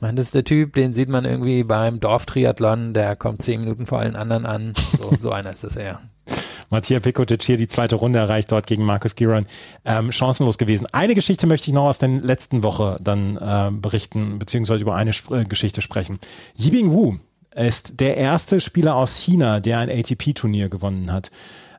[0.00, 3.86] man, das ist der Typ, den sieht man irgendwie beim Dorftriathlon, der kommt zehn Minuten
[3.86, 4.72] vor allen anderen an.
[4.98, 6.00] So, so einer ist das eher.
[6.70, 9.46] Matthias Pikotic hier die zweite Runde erreicht, dort gegen Markus Giron.
[9.84, 10.86] Ähm, chancenlos gewesen.
[10.92, 15.10] Eine Geschichte möchte ich noch aus der letzten Woche dann äh, berichten, beziehungsweise über eine
[15.16, 16.18] Sp äh, Geschichte sprechen.
[16.56, 17.16] Yibing Wu
[17.54, 21.30] ist der erste Spieler aus China, der ein ATP-Turnier gewonnen hat.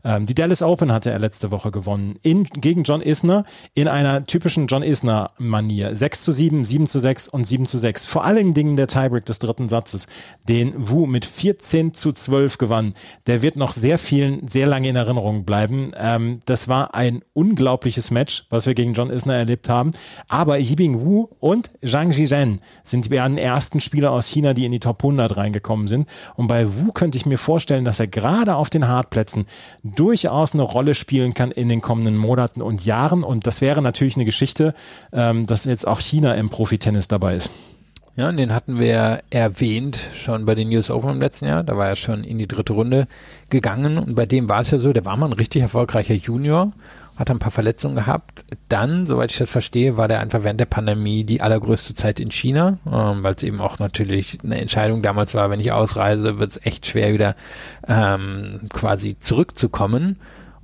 [0.04, 4.26] Ähm, die Dallas Open hatte er letzte Woche gewonnen in, gegen John Isner in einer
[4.26, 5.95] typischen John Isner-Manier.
[5.95, 8.06] 6 zu 7, 7 zu 6 und 7 zu 6.
[8.06, 10.08] Vor allen Dingen der Tiebreak des dritten Satzes,
[10.47, 12.93] den Wu mit 14 zu 12 gewann.
[13.28, 15.91] Der wird noch sehr vielen, sehr lange in Erinnerung bleiben.
[15.97, 19.91] Ähm, das war ein unglaubliches Match, was wir gegen John Isner erlebt haben.
[20.28, 24.72] Aber Yibing Wu und Zhang Zhizhen sind die beiden ersten Spieler aus China, die in
[24.72, 26.08] die Top 100 reingekommen sind.
[26.36, 29.45] Und bei Wu könnte ich mir vorstellen, dass er gerade auf den Hartplätzen
[29.96, 33.24] durchaus eine Rolle spielen kann in den kommenden Monaten und Jahren.
[33.24, 34.74] Und das wäre natürlich eine Geschichte,
[35.12, 37.50] ähm, dass jetzt auch China im Profitennis dabei ist.
[38.16, 41.64] Ja, und den hatten wir erwähnt schon bei den News Open im letzten Jahr.
[41.64, 43.08] Da war er schon in die dritte Runde
[43.50, 43.98] gegangen.
[43.98, 46.74] Und bei dem war es ja so, der war mal ein richtig erfolgreicher Junior
[47.20, 48.46] hat ein paar Verletzungen gehabt.
[48.70, 52.32] Dann, soweit ich das verstehe, war der einfach während der Pandemie die allergrößte Zeit in
[52.32, 56.52] China, ähm, weil es eben auch natürlich eine Entscheidung damals war, wenn ich ausreise, wird
[56.52, 57.36] es echt schwer wieder
[57.88, 60.18] ähm, quasi zurückzukommen.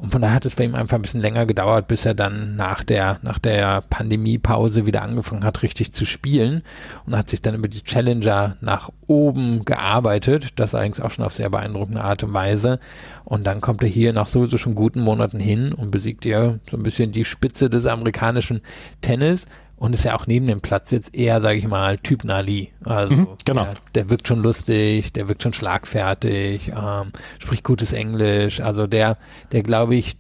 [0.06, 2.56] Und von daher hat es bei ihm einfach ein bisschen länger gedauert, bis er dann
[2.56, 6.62] nach der, nach der Pandemiepause wieder angefangen hat, richtig zu spielen
[7.08, 10.60] und hat sich dann über die Challenger nach oben gearbeitet.
[10.60, 12.80] Das allerdings auch schon auf sehr beeindruckende Art und Weise.
[13.24, 16.78] Und dann kommt er hier nach sowieso schon guten Monaten hin und besiegt ja so
[16.78, 18.62] ein bisschen die Spitze des amerikanischen
[19.02, 19.48] Tennis
[19.78, 22.72] und ist ja auch neben dem Platz jetzt eher, sage ich mal, Typ Nali.
[22.84, 23.66] Also mhm, genau.
[23.66, 28.62] Der, der, wirkt schon lustig, der wirkt schon schlagfertig, ähm, spricht gutes Englisch.
[28.62, 29.18] Also der,
[29.52, 30.18] der glaube ich,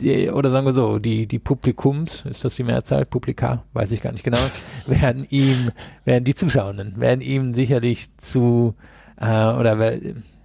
[0.00, 3.04] die, oder sagen wir so, die, die Publikums, ist das die Mehrzahl?
[3.04, 4.38] Publika, weiß ich gar nicht genau,
[4.86, 5.70] werden ihm,
[6.04, 8.74] werden die Zuschauenden, werden ihm sicherlich zu,
[9.20, 9.76] äh, oder,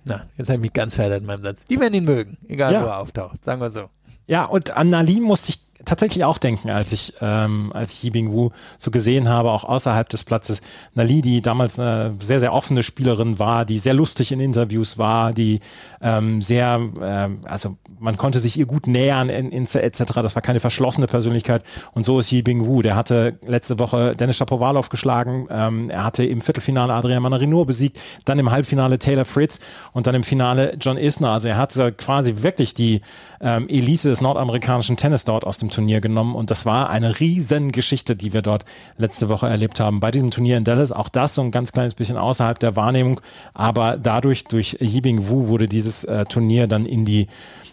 [0.05, 2.74] na, jetzt habe ich mich ganz verheddert in meinem Satz, die werden ihn mögen, egal
[2.74, 2.82] ja.
[2.82, 3.89] wo er auftaucht, sagen wir so.
[4.28, 8.32] Ja, und an Nali musste ich tatsächlich auch denken, als ich, ähm, als ich Yibing
[8.32, 10.61] Wu so gesehen habe, auch außerhalb des Platzes.
[10.93, 15.34] Nali, die damals eine sehr, sehr offene Spielerin war, die sehr lustig in Interviews war,
[15.34, 15.59] die
[16.01, 20.04] ähm, sehr, ähm, also man konnte sich ihr gut nähern in, in, etc.
[20.16, 21.64] Das war keine verschlossene Persönlichkeit.
[21.93, 22.82] Und so ist Yibing Wu.
[22.82, 25.48] Der hatte letzte Woche Dennis Shapovalov geschlagen.
[25.50, 29.60] Ähm, er hatte im Viertelfinale Adrian Manarino besiegt, dann im Halbfinale Taylor Fritz
[29.93, 31.32] und dann im Finale John Isner.
[31.32, 33.02] Also er hatte quasi wirklich die
[33.41, 37.72] ähm, Elite des nordamerikanischen Tennis dort aus dem Turnier genommen und das war eine riesen
[37.72, 38.66] Geschichte, die wir dort
[38.98, 40.00] letzte Woche erlebt haben.
[40.00, 43.22] Bei diesem Turnier in Dallas, auch das so ein ganz kleines bisschen außerhalb der Wahrnehmung,
[43.54, 47.28] aber dadurch, durch Yibing Wu wurde dieses äh, Turnier dann in die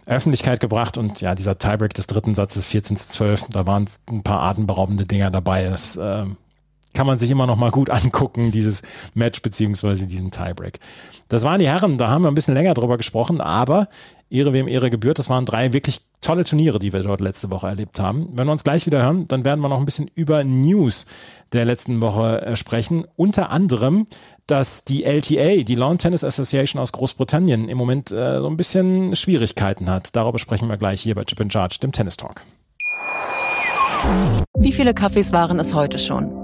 [0.07, 4.23] Öffentlichkeit gebracht und ja, dieser Tiebreak des dritten Satzes 14 zu 12, da waren ein
[4.23, 5.65] paar atemberaubende Dinger dabei.
[5.65, 6.25] Das äh,
[6.95, 8.83] kann man sich immer noch mal gut angucken, dieses
[9.15, 10.79] Match beziehungsweise diesen Tiebreak.
[11.29, 13.89] Das waren die Herren, da haben wir ein bisschen länger drüber gesprochen, aber
[14.31, 15.19] Ehre wem Ehre gebührt.
[15.19, 18.29] Das waren drei wirklich tolle Turniere, die wir dort letzte Woche erlebt haben.
[18.33, 21.07] Wenn wir uns gleich wieder hören, dann werden wir noch ein bisschen über News
[21.53, 23.07] der letzten Woche äh, sprechen.
[23.17, 24.07] Unter anderem,
[24.47, 29.17] dass die LTA, die Lawn Tennis Association aus Großbritannien, im Moment äh, so ein bisschen
[29.17, 30.15] Schwierigkeiten hat.
[30.15, 32.43] Darüber sprechen wir gleich hier bei Chip in Charge, dem Tennis Talk.
[34.59, 36.44] Wie viele Kaffees waren es heute schon?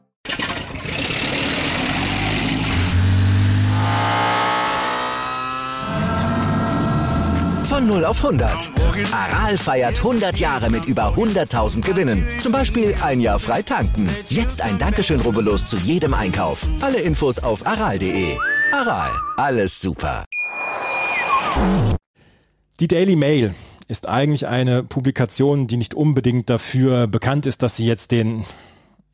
[7.91, 8.71] 0 auf 100.
[9.11, 12.25] Aral feiert 100 Jahre mit über 100.000 Gewinnen.
[12.39, 14.09] Zum Beispiel ein Jahr frei tanken.
[14.29, 16.65] Jetzt ein Dankeschön, rubbellos zu jedem Einkauf.
[16.79, 18.37] Alle Infos auf aral.de.
[18.71, 20.23] Aral, alles super.
[22.79, 23.53] Die Daily Mail
[23.89, 28.45] ist eigentlich eine Publikation, die nicht unbedingt dafür bekannt ist, dass sie jetzt den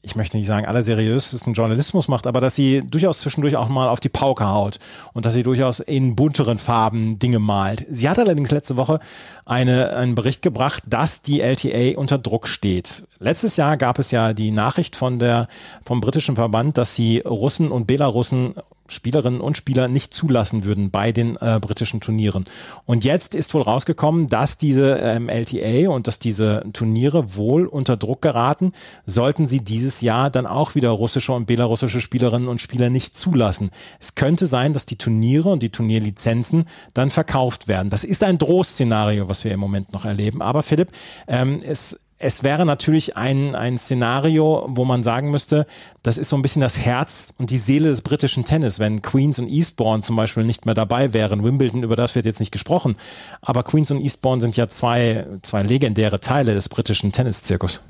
[0.07, 3.99] ich möchte nicht sagen, allerseriösesten Journalismus macht, aber dass sie durchaus zwischendurch auch mal auf
[3.99, 4.79] die Pauke haut
[5.13, 7.85] und dass sie durchaus in bunteren Farben Dinge malt.
[7.89, 8.99] Sie hat allerdings letzte Woche
[9.45, 13.03] eine, einen Bericht gebracht, dass die LTA unter Druck steht.
[13.19, 15.47] Letztes Jahr gab es ja die Nachricht von der,
[15.83, 18.55] vom britischen Verband, dass sie Russen und Belarussen
[18.91, 22.45] Spielerinnen und Spieler nicht zulassen würden bei den äh, britischen Turnieren.
[22.85, 27.97] Und jetzt ist wohl rausgekommen, dass diese ähm, LTA und dass diese Turniere wohl unter
[27.97, 28.73] Druck geraten,
[29.05, 33.71] sollten sie dieses Jahr dann auch wieder russische und belarussische Spielerinnen und Spieler nicht zulassen.
[33.99, 37.89] Es könnte sein, dass die Turniere und die Turnierlizenzen dann verkauft werden.
[37.89, 40.41] Das ist ein Drohszenario, was wir im Moment noch erleben.
[40.41, 40.91] Aber Philipp,
[41.27, 45.67] ähm, es es wäre natürlich ein, ein Szenario, wo man sagen müsste,
[46.01, 49.37] das ist so ein bisschen das Herz und die Seele des britischen Tennis, wenn Queens
[49.37, 51.43] und Eastbourne zum Beispiel nicht mehr dabei wären.
[51.43, 52.95] Wimbledon, über das wird jetzt nicht gesprochen,
[53.41, 57.81] aber Queens und Eastbourne sind ja zwei, zwei legendäre Teile des britischen Tenniszirkus.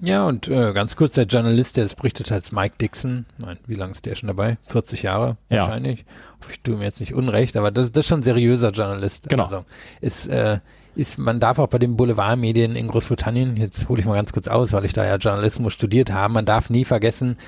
[0.00, 3.26] Ja, und äh, ganz kurz, der Journalist, der es berichtet hat, ist Mike Dixon.
[3.38, 4.56] Nein, wie lange ist der schon dabei?
[4.68, 5.62] 40 Jahre ja.
[5.62, 6.04] wahrscheinlich.
[6.50, 9.28] Ich tue mir jetzt nicht unrecht, aber das, das ist schon ein seriöser Journalist.
[9.28, 9.44] Genau.
[9.44, 9.64] Also
[10.00, 10.60] ist äh,
[10.98, 14.48] ist, man darf auch bei den Boulevardmedien in Großbritannien, jetzt hole ich mal ganz kurz
[14.48, 17.38] aus, weil ich da ja Journalismus studiert habe, man darf nie vergessen,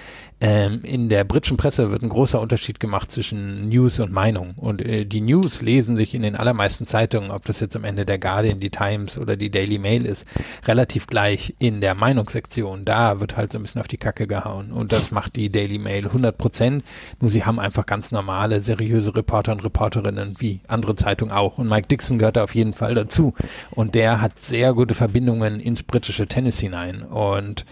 [0.42, 4.54] ähm, in der britischen Presse wird ein großer Unterschied gemacht zwischen News und Meinung.
[4.56, 8.06] Und äh, die News lesen sich in den allermeisten Zeitungen, ob das jetzt am Ende
[8.06, 10.26] der Guardian, die Times oder die Daily Mail ist,
[10.64, 12.86] relativ gleich in der Meinungssektion.
[12.86, 14.72] Da wird halt so ein bisschen auf die Kacke gehauen.
[14.72, 16.84] Und das macht die Daily Mail 100 Prozent.
[17.20, 21.58] Nur sie haben einfach ganz normale, seriöse Reporter und Reporterinnen, wie andere Zeitungen auch.
[21.58, 23.34] Und Mike Dixon gehört da auf jeden Fall dazu.
[23.72, 27.02] Und der hat sehr gute Verbindungen ins britische Tennis hinein.
[27.02, 27.66] Und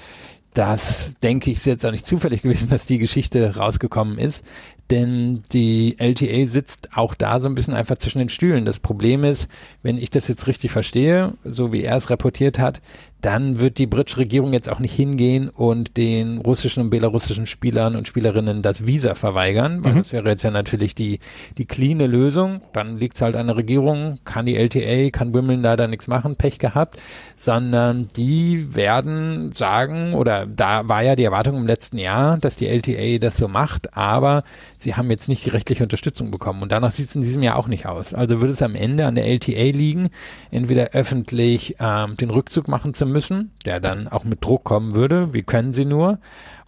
[0.55, 4.45] das denke ich ist jetzt auch nicht zufällig gewesen, dass die Geschichte rausgekommen ist,
[4.91, 8.65] denn die LTA sitzt auch da so ein bisschen einfach zwischen den Stühlen.
[8.65, 9.49] Das Problem ist,
[9.83, 12.81] wenn ich das jetzt richtig verstehe, so wie er es reportiert hat,
[13.21, 17.97] dann wird die britische Regierung jetzt auch nicht hingehen und den russischen und belarussischen Spielern
[17.97, 19.99] und Spielerinnen das Visa verweigern, weil mhm.
[19.99, 21.19] das wäre jetzt ja natürlich die,
[21.57, 22.61] die cleane Lösung.
[22.73, 26.37] Dann liegt es halt an der Regierung, kann die LTA, kann Wimbledon leider nichts machen,
[26.37, 26.97] Pech gehabt,
[27.37, 32.69] sondern die werden sagen, oder da war ja die Erwartung im letzten Jahr, dass die
[32.69, 34.45] LTA das so macht, aber
[34.79, 37.57] sie haben jetzt nicht die rechtliche Unterstützung bekommen und danach sieht es in diesem Jahr
[37.57, 38.15] auch nicht aus.
[38.15, 40.11] Also würde es am Ende an der LTA liegen,
[40.53, 45.35] entweder öffentlich ähm, den Rückzug machen zu müssen, der dann auch mit Druck kommen würde,
[45.35, 46.19] wie können sie nur,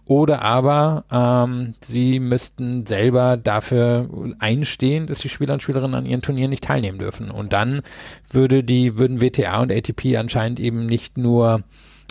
[0.05, 6.21] oder aber ähm, sie müssten selber dafür einstehen, dass die Spieler und Spielerinnen an ihren
[6.21, 7.31] Turnieren nicht teilnehmen dürfen.
[7.31, 7.81] Und dann
[8.29, 11.63] würde die, würden WTA und ATP anscheinend eben nicht nur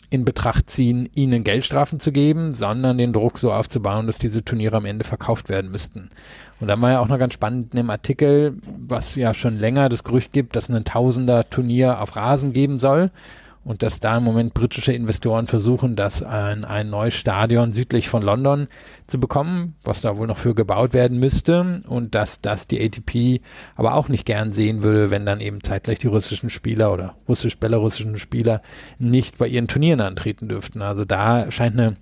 [0.09, 4.76] in Betracht ziehen, ihnen Geldstrafen zu geben, sondern den Druck so aufzubauen, dass diese Turniere
[4.76, 6.11] am Ende verkauft werden müssten.
[6.59, 8.57] Und da war ja auch noch ganz spannend in dem Artikel,
[8.87, 13.11] was ja schon länger das Gerücht gibt, dass ein Tausender Turnier auf Rasen geben soll
[13.64, 18.22] und dass da im Moment britische Investoren versuchen, das an ein neues Stadion südlich von
[18.22, 18.68] London
[19.06, 23.42] zu bekommen, was da wohl noch für gebaut werden müsste und dass das die ATP
[23.76, 28.16] aber auch nicht gern sehen würde, wenn dann eben zeitgleich die russischen Spieler oder russisch-belarussischen
[28.16, 28.62] Spieler
[28.98, 30.80] nicht bei ihren Turnieren antreten dürften.
[30.80, 31.94] Also da scheint eine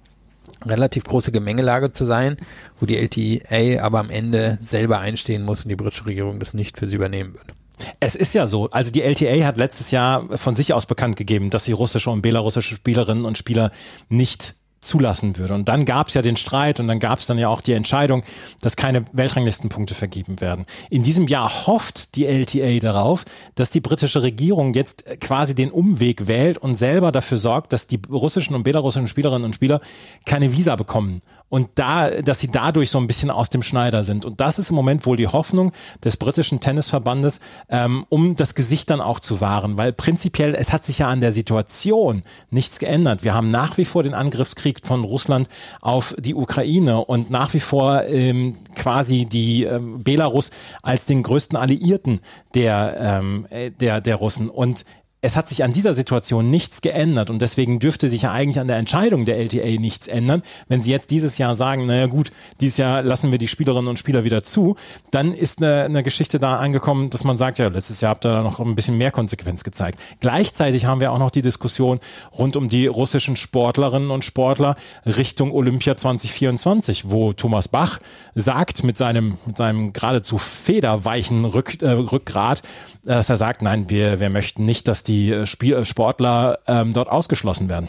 [0.65, 2.37] relativ große Gemengelage zu sein,
[2.79, 6.79] wo die LTA aber am Ende selber einstehen muss und die britische Regierung das nicht
[6.79, 7.58] für sie übernehmen würde.
[8.01, 11.51] Es ist ja so, also die LTA hat letztes Jahr von sich aus bekannt gegeben,
[11.51, 13.71] dass sie russische und belarussische Spielerinnen und Spieler
[14.09, 15.55] nicht zulassen würde.
[15.55, 17.73] Und dann gab es ja den Streit und dann gab es dann ja auch die
[17.73, 18.23] Entscheidung,
[18.61, 20.67] dass keine Weltranglistenpunkte vergeben werden.
[20.91, 23.25] In diesem Jahr hofft die LTA darauf,
[23.55, 28.01] dass die britische Regierung jetzt quasi den Umweg wählt und selber dafür sorgt, dass die
[28.11, 29.81] russischen und belarussischen Spielerinnen und Spieler
[30.25, 34.25] keine Visa bekommen und da, dass sie dadurch so ein bisschen aus dem Schneider sind.
[34.25, 35.73] Und das ist im Moment wohl die Hoffnung
[36.05, 40.85] des britischen Tennisverbandes, ähm, um das Gesicht dann auch zu wahren, weil prinzipiell es hat
[40.85, 43.25] sich ja an der Situation nichts geändert.
[43.25, 45.49] Wir haben nach wie vor den Angriffskrieg von Russland
[45.81, 50.51] auf die Ukraine und nach wie vor ähm, quasi die ähm, Belarus
[50.83, 52.21] als den größten Alliierten
[52.55, 54.49] der, ähm, äh, der, der Russen.
[54.49, 54.85] Und
[55.21, 58.69] es hat sich an dieser Situation nichts geändert und deswegen dürfte sich ja eigentlich an
[58.69, 60.43] der Entscheidung der LTA nichts ändern.
[60.69, 63.99] Wenn sie jetzt dieses Jahr sagen, naja gut, dieses Jahr lassen wir die Spielerinnen und
[63.99, 64.77] Spieler wieder zu,
[65.11, 68.31] dann ist eine, eine Geschichte da angekommen, dass man sagt, ja, letztes Jahr habt ihr
[68.31, 69.99] da noch ein bisschen mehr Konsequenz gezeigt.
[70.21, 71.99] Gleichzeitig haben wir auch noch die Diskussion
[72.39, 77.99] rund um die russischen Sportlerinnen und Sportler Richtung Olympia 2024, wo Thomas Bach
[78.37, 82.63] sagt mit seinem, mit seinem geradezu federweichen Rück, äh, Rückgrat,
[83.03, 86.93] dass er sagt, nein, wir, wir möchten nicht, dass die äh, Spiel äh, Sportler ähm,
[86.93, 87.89] dort ausgeschlossen werden.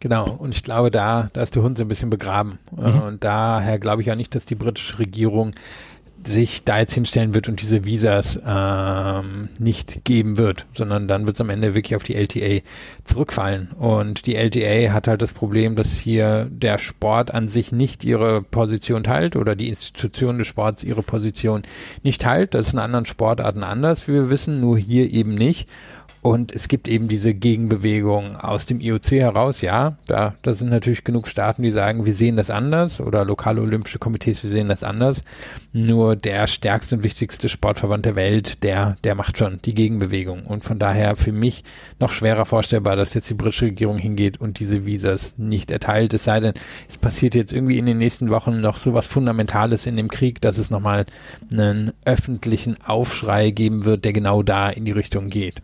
[0.00, 2.58] Genau, und ich glaube, da, da ist der Hund so ein bisschen begraben.
[2.70, 3.00] Mhm.
[3.00, 5.54] Und daher glaube ich auch nicht, dass die britische Regierung
[6.24, 11.36] sich da jetzt hinstellen wird und diese Visas ähm, nicht geben wird, sondern dann wird
[11.36, 12.62] es am Ende wirklich auf die LTA
[13.04, 13.70] zurückfallen.
[13.78, 18.42] Und die LTA hat halt das Problem, dass hier der Sport an sich nicht ihre
[18.42, 21.62] Position teilt oder die Institution des Sports ihre Position
[22.02, 22.54] nicht teilt.
[22.54, 25.68] Das ist in anderen Sportarten anders, wie wir wissen, nur hier eben nicht.
[26.28, 29.62] Und es gibt eben diese Gegenbewegung aus dem IOC heraus.
[29.62, 33.62] Ja, da, da sind natürlich genug Staaten, die sagen, wir sehen das anders oder lokale
[33.62, 35.22] olympische Komitees, wir sehen das anders.
[35.72, 40.44] Nur der stärkste und wichtigste Sportverband der Welt, der, der macht schon die Gegenbewegung.
[40.44, 41.64] Und von daher für mich
[41.98, 46.12] noch schwerer vorstellbar, dass jetzt die britische Regierung hingeht und diese Visas nicht erteilt.
[46.12, 46.52] Es sei denn,
[46.90, 50.42] es passiert jetzt irgendwie in den nächsten Wochen noch so was Fundamentales in dem Krieg,
[50.42, 51.06] dass es nochmal
[51.50, 55.62] einen öffentlichen Aufschrei geben wird, der genau da in die Richtung geht.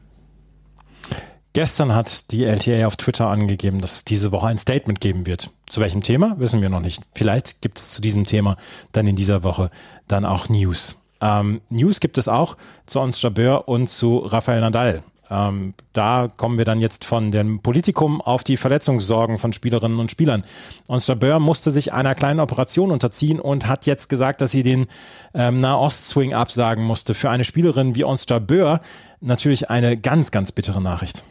[1.55, 5.50] Gestern hat die LTA auf Twitter angegeben, dass es diese Woche ein Statement geben wird.
[5.68, 7.00] Zu welchem Thema, wissen wir noch nicht.
[7.12, 8.57] Vielleicht gibt es zu diesem Thema
[8.90, 9.70] dann in dieser Woche
[10.09, 10.96] dann auch News.
[11.20, 15.05] Ähm, News gibt es auch zu Ons Jabeur und zu Rafael Nadal.
[15.30, 20.11] Ähm, da kommen wir dann jetzt von dem Politikum auf die Verletzungssorgen von Spielerinnen und
[20.11, 20.42] Spielern.
[20.88, 24.88] Ons Jabeur musste sich einer kleinen Operation unterziehen und hat jetzt gesagt, dass sie den
[25.34, 27.14] ähm, Nahost-Swing absagen musste.
[27.14, 28.80] Für eine Spielerin wie Ons Jabeur
[29.20, 31.22] natürlich eine ganz, ganz bittere Nachricht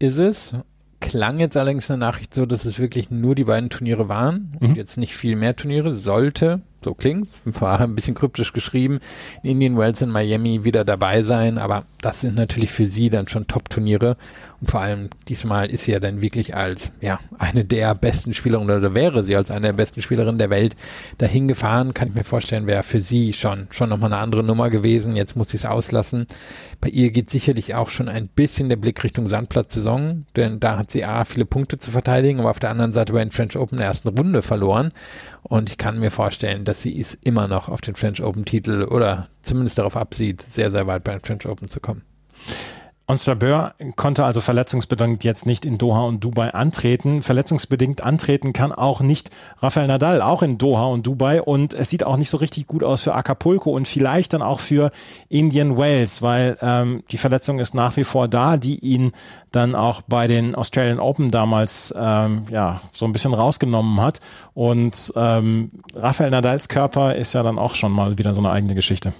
[0.00, 0.52] ist es.
[0.98, 4.54] Klang jetzt allerdings in der Nachricht so, dass es wirklich nur die beiden Turniere waren
[4.60, 4.76] und mhm.
[4.76, 5.96] jetzt nicht viel mehr Turniere.
[5.96, 9.00] Sollte, so klingt's, war ein bisschen kryptisch geschrieben,
[9.42, 13.28] in Indian Wells in Miami wieder dabei sein, aber das sind natürlich für sie dann
[13.28, 14.18] schon Top-Turniere
[14.60, 18.76] und vor allem diesmal ist sie ja dann wirklich als ja eine der besten Spielerinnen
[18.76, 20.76] oder wäre sie als eine der besten Spielerinnen der Welt
[21.18, 21.94] dahin gefahren.
[21.94, 25.16] Kann ich mir vorstellen, wäre für sie schon schon nochmal eine andere Nummer gewesen.
[25.16, 26.26] Jetzt muss sie es auslassen.
[26.80, 30.90] Bei ihr geht sicherlich auch schon ein bisschen der Blick Richtung Sandplatzsaison, denn da hat
[30.90, 33.76] sie a viele Punkte zu verteidigen, aber auf der anderen Seite bei den French Open
[33.76, 34.90] in der ersten Runde verloren.
[35.42, 38.84] Und ich kann mir vorstellen, dass sie es immer noch auf den French Open Titel
[38.84, 42.02] oder zumindest darauf absieht, sehr, sehr weit bei den French Open zu kommen.
[43.10, 47.22] Onstabeur konnte also verletzungsbedingt jetzt nicht in Doha und Dubai antreten.
[47.22, 51.42] Verletzungsbedingt antreten kann auch nicht Rafael Nadal, auch in Doha und Dubai.
[51.42, 54.60] Und es sieht auch nicht so richtig gut aus für Acapulco und vielleicht dann auch
[54.60, 54.92] für
[55.28, 59.10] Indian Wales, weil ähm, die Verletzung ist nach wie vor da, die ihn
[59.50, 64.20] dann auch bei den Australian Open damals ähm, ja so ein bisschen rausgenommen hat.
[64.54, 68.76] Und ähm, Rafael Nadals Körper ist ja dann auch schon mal wieder so eine eigene
[68.76, 69.12] Geschichte.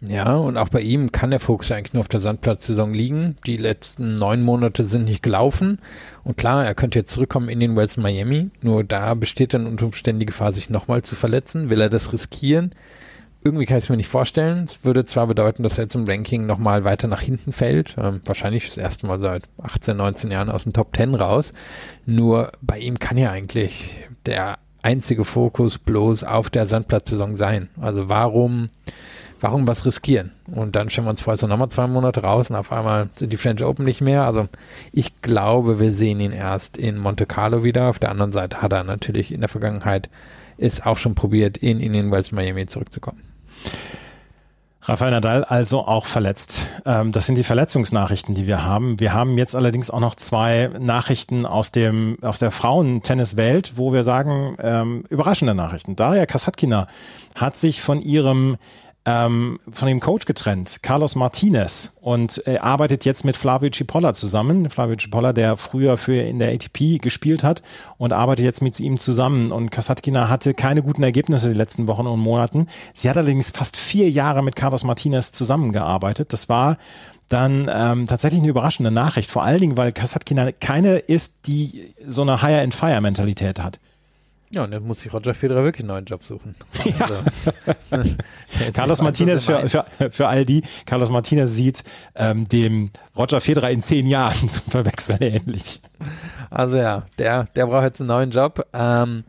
[0.00, 3.36] Ja, und auch bei ihm kann der Fokus eigentlich nur auf der Sandplatzsaison liegen.
[3.46, 5.80] Die letzten neun Monate sind nicht gelaufen.
[6.22, 8.50] Und klar, er könnte jetzt zurückkommen in den Wells Miami.
[8.62, 11.68] Nur da besteht dann unter Umständen die Gefahr, sich nochmal zu verletzen.
[11.68, 12.72] Will er das riskieren?
[13.44, 14.64] irgendwie kann ich es mir nicht vorstellen.
[14.64, 17.96] Es würde zwar bedeuten, dass er jetzt im Ranking nochmal weiter nach hinten fällt.
[17.98, 21.52] Ähm, wahrscheinlich das erste Mal seit 18, 19 Jahren aus dem Top 10 raus.
[22.04, 27.68] Nur bei ihm kann ja eigentlich der einzige Fokus bloß auf der Sandplatzsaison sein.
[27.80, 28.70] Also warum,
[29.40, 30.32] warum was riskieren?
[30.46, 33.08] Und dann stellen wir uns vor, es sind nochmal zwei Monate raus und auf einmal
[33.16, 34.24] sind die French Open nicht mehr.
[34.24, 34.48] Also
[34.92, 37.88] ich glaube, wir sehen ihn erst in Monte Carlo wieder.
[37.88, 40.08] Auf der anderen Seite hat er natürlich in der Vergangenheit
[40.56, 43.22] es auch schon probiert, in Indian Wells Miami zurückzukommen.
[44.88, 46.82] Rafael Nadal also auch verletzt.
[46.86, 48.98] Ähm, das sind die Verletzungsnachrichten, die wir haben.
[48.98, 54.02] Wir haben jetzt allerdings auch noch zwei Nachrichten aus dem aus der Frauentenniswelt, wo wir
[54.02, 55.94] sagen ähm, überraschende Nachrichten.
[55.94, 56.86] Daria Kasatkina
[57.34, 58.56] hat sich von ihrem
[59.04, 64.68] ähm, von dem Coach getrennt, Carlos Martinez, und er arbeitet jetzt mit Flavio Cipolla zusammen.
[64.70, 67.62] Flavio Cipolla, der früher für in der ATP gespielt hat
[67.96, 69.52] und arbeitet jetzt mit ihm zusammen.
[69.52, 72.66] Und Kasatkina hatte keine guten Ergebnisse die letzten Wochen und Monaten.
[72.94, 76.32] Sie hat allerdings fast vier Jahre mit Carlos Martinez zusammengearbeitet.
[76.32, 76.78] Das war
[77.28, 79.30] dann ähm, tatsächlich eine überraschende Nachricht.
[79.30, 83.78] Vor allen Dingen, weil Kasatkina keine ist, die so eine Hire-and-Fire-Mentalität hat.
[84.54, 86.54] Ja, und dann muss sich Roger Federer wirklich einen neuen Job suchen.
[86.84, 87.08] Ja.
[87.90, 88.14] Also,
[88.72, 91.84] Carlos Martinez für, für, für all die, Carlos Martinez sieht
[92.14, 95.80] ähm, dem Roger Federer in zehn Jahren zum Verwechseln ähnlich.
[96.50, 98.66] Also ja, der, der braucht jetzt einen neuen Job.
[98.72, 99.24] Ähm,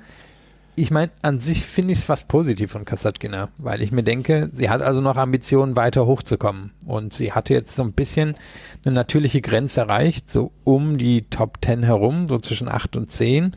[0.75, 4.49] ich meine, an sich finde ich es fast positiv von Kasatkina, weil ich mir denke,
[4.53, 6.71] sie hat also noch Ambitionen, weiter hochzukommen.
[6.85, 8.35] Und sie hatte jetzt so ein bisschen
[8.85, 13.51] eine natürliche Grenze erreicht, so um die Top 10 herum, so zwischen 8 und 10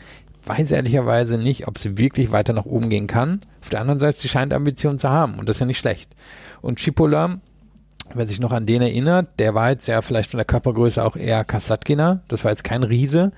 [0.45, 3.41] weiß ehrlicherweise nicht, ob sie wirklich weiter nach oben gehen kann.
[3.61, 6.15] Auf der anderen Seite, sie scheint Ambitionen zu haben und das ist ja nicht schlecht.
[6.61, 7.39] Und Chipola,
[8.15, 11.17] wer sich noch an den erinnert, der war jetzt ja vielleicht von der Körpergröße auch
[11.17, 12.23] eher Kasatkina.
[12.29, 13.33] Das war jetzt kein Riese,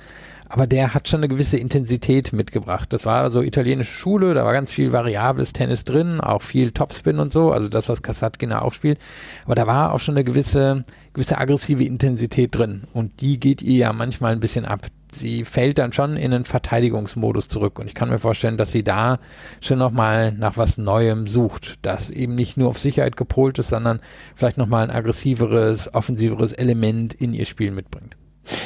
[0.48, 2.92] aber der hat schon eine gewisse Intensität mitgebracht.
[2.92, 7.18] Das war so italienische Schule, da war ganz viel variables Tennis drin, auch viel Topspin
[7.18, 8.98] und so, also das, was Kasatkina auch spielt.
[9.44, 13.76] Aber da war auch schon eine gewisse, gewisse aggressive Intensität drin und die geht ihr
[13.76, 14.80] ja manchmal ein bisschen ab
[15.14, 17.78] sie fällt dann schon in den Verteidigungsmodus zurück.
[17.78, 19.18] Und ich kann mir vorstellen, dass sie da
[19.60, 24.00] schon nochmal nach was Neuem sucht, das eben nicht nur auf Sicherheit gepolt ist, sondern
[24.34, 28.16] vielleicht nochmal ein aggressiveres, offensiveres Element in ihr Spiel mitbringt.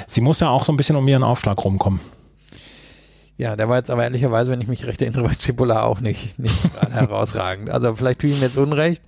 [0.06, 2.00] Sie muss ja auch so ein bisschen um ihren Aufschlag rumkommen.
[3.36, 6.38] Ja, der war jetzt aber ehrlicherweise, wenn ich mich recht erinnere, bei Cipolla auch nicht,
[6.40, 6.56] nicht
[6.90, 7.70] herausragend.
[7.70, 9.02] Also vielleicht tue ich ihm jetzt Unrecht,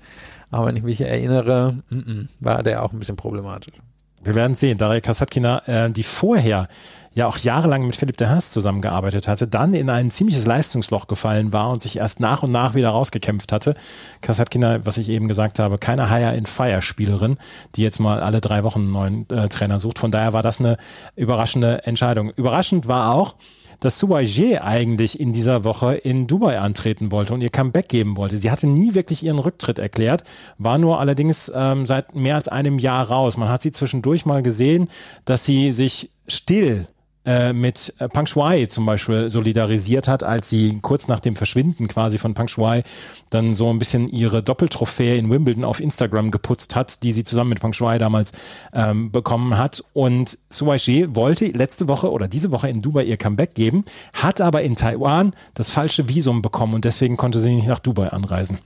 [0.50, 3.74] aber wenn ich mich erinnere, m -m, war der auch ein bisschen problematisch.
[4.22, 4.78] Wir werden sehen.
[4.78, 6.68] Daria Kasatkina, äh, die vorher
[7.12, 11.52] ja auch jahrelang mit Philipp de Haas zusammengearbeitet hatte, dann in ein ziemliches Leistungsloch gefallen
[11.52, 13.74] war und sich erst nach und nach wieder rausgekämpft hatte.
[14.20, 17.36] Kasatkina, was ich eben gesagt habe, keine Hire-in-Fire-Spielerin,
[17.74, 19.98] die jetzt mal alle drei Wochen einen neuen äh, Trainer sucht.
[19.98, 20.76] Von daher war das eine
[21.16, 22.30] überraschende Entscheidung.
[22.30, 23.34] Überraschend war auch,
[23.80, 28.36] dass Suwaje eigentlich in dieser Woche in Dubai antreten wollte und ihr Comeback geben wollte.
[28.36, 30.22] Sie hatte nie wirklich ihren Rücktritt erklärt,
[30.58, 33.36] war nur allerdings ähm, seit mehr als einem Jahr raus.
[33.36, 34.88] Man hat sie zwischendurch mal gesehen,
[35.24, 36.86] dass sie sich still
[37.26, 41.86] äh, mit äh, Pang Shuai zum Beispiel solidarisiert hat, als sie kurz nach dem Verschwinden
[41.86, 42.82] quasi von Pang Shuai
[43.28, 47.50] dann so ein bisschen ihre Doppeltrophäe in Wimbledon auf Instagram geputzt hat, die sie zusammen
[47.50, 48.32] mit Pang Shuai damals
[48.72, 49.84] ähm, bekommen hat.
[49.92, 54.40] Und Suai Shi wollte letzte Woche oder diese Woche in Dubai ihr Comeback geben, hat
[54.40, 58.58] aber in Taiwan das falsche Visum bekommen und deswegen konnte sie nicht nach Dubai anreisen.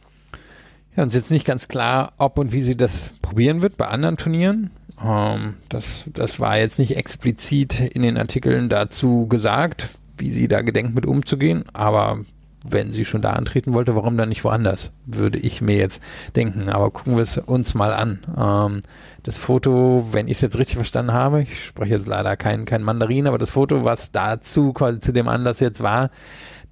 [0.96, 3.88] Ja, uns ist jetzt nicht ganz klar, ob und wie sie das probieren wird bei
[3.88, 4.70] anderen Turnieren.
[5.04, 10.62] Ähm, das, das war jetzt nicht explizit in den Artikeln dazu gesagt, wie sie da
[10.62, 12.20] gedenkt mit umzugehen, aber
[12.68, 16.00] wenn sie schon da antreten wollte, warum dann nicht woanders, würde ich mir jetzt
[16.34, 16.70] denken.
[16.70, 18.20] Aber gucken wir es uns mal an.
[18.38, 18.82] Ähm,
[19.22, 22.82] das Foto, wenn ich es jetzt richtig verstanden habe, ich spreche jetzt leider kein, kein
[22.82, 26.10] Mandarin, aber das Foto, was dazu quasi zu dem Anlass jetzt war,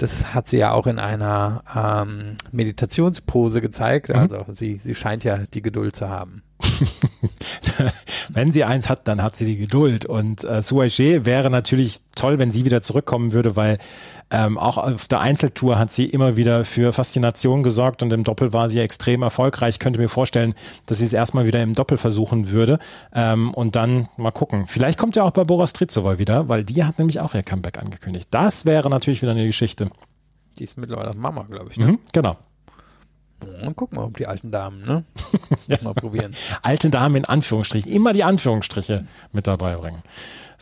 [0.03, 4.09] das hat sie ja auch in einer ähm, Meditationspose gezeigt.
[4.09, 4.17] Mhm.
[4.17, 6.43] Also sie, sie scheint ja die Geduld zu haben.
[8.29, 10.05] wenn sie eins hat, dann hat sie die Geduld.
[10.05, 13.79] Und äh, Suaje wäre natürlich toll, wenn sie wieder zurückkommen würde, weil
[14.31, 18.53] ähm, auch auf der Einzeltour hat sie immer wieder für Faszination gesorgt und im Doppel
[18.53, 19.75] war sie extrem erfolgreich.
[19.75, 20.55] Ich könnte mir vorstellen,
[20.87, 22.79] dass sie es erstmal wieder im Doppel versuchen würde
[23.15, 24.67] ähm, und dann mal gucken.
[24.67, 27.79] Vielleicht kommt ja auch bei Boris Tritzova wieder, weil die hat nämlich auch ihr Comeback
[27.79, 28.29] angekündigt.
[28.31, 29.91] Das wäre natürlich wieder eine Geschichte.
[30.59, 31.77] Die ist mittlerweile Mama, glaube ich.
[31.77, 31.87] Ne?
[31.87, 32.37] Mhm, genau.
[33.63, 35.05] Und gucken wir, ob die alten Damen, ne?
[35.67, 35.79] ja.
[35.83, 36.33] Mal probieren.
[36.63, 37.91] Alte Damen in Anführungsstrichen.
[37.91, 40.03] Immer die Anführungsstriche mit dabei bringen.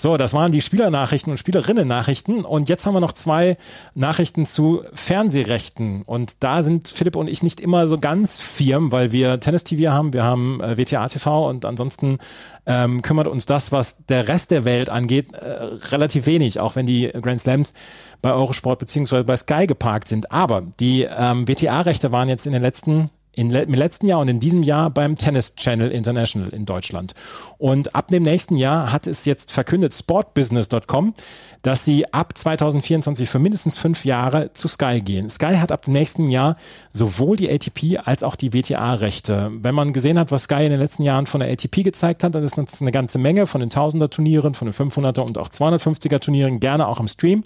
[0.00, 2.46] So, das waren die Spielernachrichten und Spielerinnen-Nachrichten.
[2.46, 3.58] Und jetzt haben wir noch zwei
[3.94, 6.04] Nachrichten zu Fernsehrechten.
[6.06, 10.14] Und da sind Philipp und ich nicht immer so ganz firm, weil wir Tennis-TV haben,
[10.14, 12.16] wir haben äh, WTA-TV und ansonsten
[12.64, 15.44] ähm, kümmert uns das, was der Rest der Welt angeht, äh,
[15.90, 17.74] relativ wenig, auch wenn die Grand Slams
[18.22, 20.32] bei Eurosport beziehungsweise bei Sky geparkt sind.
[20.32, 23.10] Aber die ähm, WTA-Rechte waren jetzt in den letzten
[23.40, 27.14] in, im letzten Jahr und in diesem Jahr beim Tennis Channel International in Deutschland.
[27.56, 31.14] Und ab dem nächsten Jahr hat es jetzt verkündet sportbusiness.com,
[31.62, 35.30] dass sie ab 2024 für mindestens fünf Jahre zu Sky gehen.
[35.30, 36.56] Sky hat ab dem nächsten Jahr
[36.92, 39.50] sowohl die ATP als auch die WTA-Rechte.
[39.54, 42.34] Wenn man gesehen hat, was Sky in den letzten Jahren von der ATP gezeigt hat,
[42.34, 46.60] dann ist das eine ganze Menge von den Tausender-Turnieren, von den 500er und auch 250er-Turnieren,
[46.60, 47.44] gerne auch im Stream.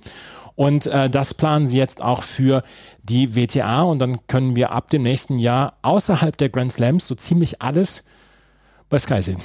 [0.56, 2.62] Und äh, das planen sie jetzt auch für
[3.02, 3.82] die WTA.
[3.82, 8.04] Und dann können wir ab dem nächsten Jahr außerhalb der Grand Slams so ziemlich alles
[8.88, 9.40] bei Sky sehen.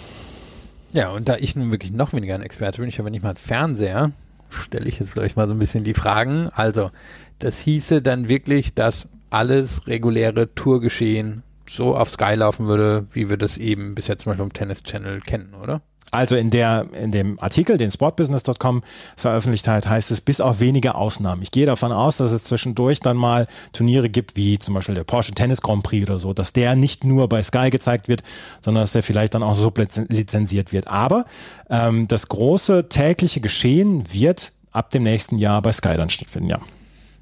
[0.91, 3.29] Ja, und da ich nun wirklich noch weniger ein Experte bin, ich habe nicht mal
[3.29, 4.11] einen Fernseher,
[4.49, 6.49] stelle ich jetzt gleich mal so ein bisschen die Fragen.
[6.49, 6.89] Also,
[7.37, 13.37] das hieße dann wirklich, dass alles reguläre Tourgeschehen so auf Sky laufen würde, wie wir
[13.37, 15.81] das eben bis jetzt zum Beispiel im Tennis Channel kennen, oder?
[16.11, 18.81] Also in der, in dem Artikel, den sportbusiness.com
[19.15, 21.43] veröffentlicht hat, heißt es bis auf wenige Ausnahmen.
[21.43, 25.03] Ich gehe davon aus, dass es zwischendurch dann mal Turniere gibt, wie zum Beispiel der
[25.03, 28.23] Porsche Tennis Grand Prix oder so, dass der nicht nur bei Sky gezeigt wird,
[28.61, 29.71] sondern dass der vielleicht dann auch so
[30.07, 30.87] lizenziert wird.
[30.87, 31.25] Aber
[31.69, 36.59] ähm, das große tägliche Geschehen wird ab dem nächsten Jahr bei Sky dann stattfinden, ja.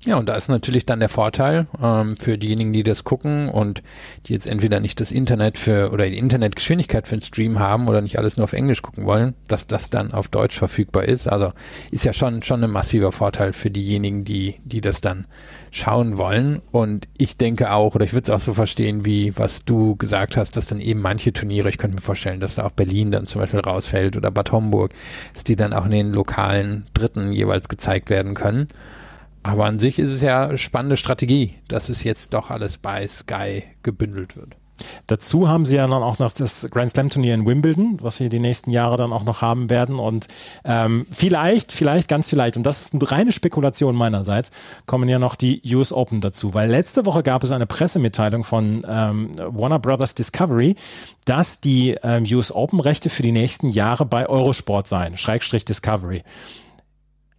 [0.08, 3.84] Ja, und da ist natürlich dann der Vorteil ähm, für diejenigen, die das gucken und
[4.26, 8.00] die jetzt entweder nicht das Internet für oder die Internetgeschwindigkeit für den Stream haben oder
[8.00, 11.28] nicht alles nur auf Englisch gucken wollen, dass das dann auf Deutsch verfügbar ist.
[11.28, 11.52] Also
[11.92, 15.26] ist ja schon schon ein massiver Vorteil für diejenigen, die die das dann
[15.72, 16.62] schauen wollen.
[16.72, 20.38] Und ich denke auch, oder ich würde es auch so verstehen, wie was du gesagt
[20.38, 23.28] hast, dass dann eben manche Turniere, ich könnte mir vorstellen, dass da auch Berlin dann
[23.28, 24.94] zum Beispiel rausfällt oder Bad Homburg,
[25.34, 28.70] dass die dann auch in den lokalen Dritten jeweils gezeigt werden können.
[29.44, 33.08] Aber an sich ist es ja eine spannende Strategie, dass es jetzt doch alles bei
[33.08, 34.58] Sky gebündelt wird.
[35.08, 38.30] Dazu haben sie ja dann auch noch das Grand Slam Turnier in Wimbledon, was sie
[38.30, 40.00] die nächsten Jahre dann auch noch haben werden.
[40.00, 40.28] Und
[40.66, 44.52] ähm, vielleicht, vielleicht, ganz vielleicht, und das ist eine reine Spekulation meinerseits,
[44.86, 46.54] kommen ja noch die US Open dazu.
[46.54, 50.76] Weil letzte Woche gab es eine Pressemitteilung von ähm, Warner Brothers Discovery,
[51.26, 56.24] dass die ähm, US Open Rechte für die nächsten Jahre bei Eurosport seien, Schrägstrich Discovery.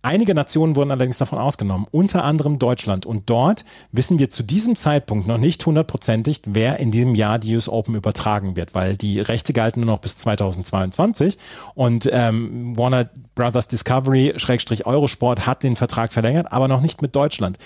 [0.00, 3.04] Einige Nationen wurden allerdings davon ausgenommen, unter anderem Deutschland.
[3.04, 7.54] Und dort wissen wir zu diesem Zeitpunkt noch nicht hundertprozentig, wer in diesem Jahr die
[7.56, 11.36] US Open übertragen wird, weil die Rechte galten nur noch bis 2022.
[11.74, 17.16] Und ähm, Warner Brothers Discovery, Schrägstrich Eurosport, hat den Vertrag verlängert, aber noch nicht mit
[17.16, 17.58] Deutschland.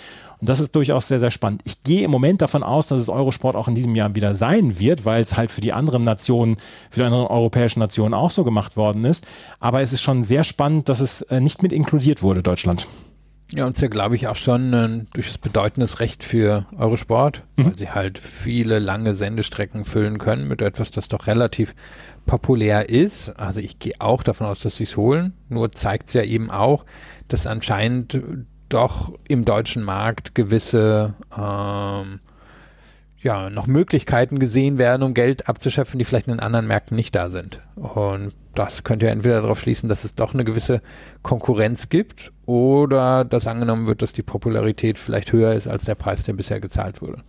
[0.42, 1.62] Und das ist durchaus sehr, sehr spannend.
[1.62, 4.80] Ich gehe im Moment davon aus, dass es Eurosport auch in diesem Jahr wieder sein
[4.80, 6.56] wird, weil es halt für die anderen Nationen,
[6.90, 9.24] für die anderen europäischen Nationen auch so gemacht worden ist.
[9.60, 12.88] Aber es ist schon sehr spannend, dass es äh, nicht mit inkludiert wurde, Deutschland.
[13.52, 17.66] Ja, und ist ja, glaube ich, auch schon ein durchaus bedeutendes Recht für Eurosport, mhm.
[17.66, 21.72] weil sie halt viele lange Sendestrecken füllen können mit etwas, das doch relativ
[22.26, 23.28] populär ist.
[23.38, 25.34] Also ich gehe auch davon aus, dass sie es holen.
[25.48, 26.84] Nur zeigt es ja eben auch,
[27.28, 28.18] dass anscheinend
[28.72, 32.20] doch im deutschen Markt gewisse ähm,
[33.22, 37.30] ja, noch Möglichkeiten gesehen werden, um Geld abzuschöpfen, die vielleicht in anderen Märkten nicht da
[37.30, 37.60] sind.
[37.76, 40.82] Und das könnte ja entweder darauf schließen, dass es doch eine gewisse
[41.22, 46.24] Konkurrenz gibt oder dass angenommen wird, dass die Popularität vielleicht höher ist als der Preis,
[46.24, 47.22] der bisher gezahlt wurde.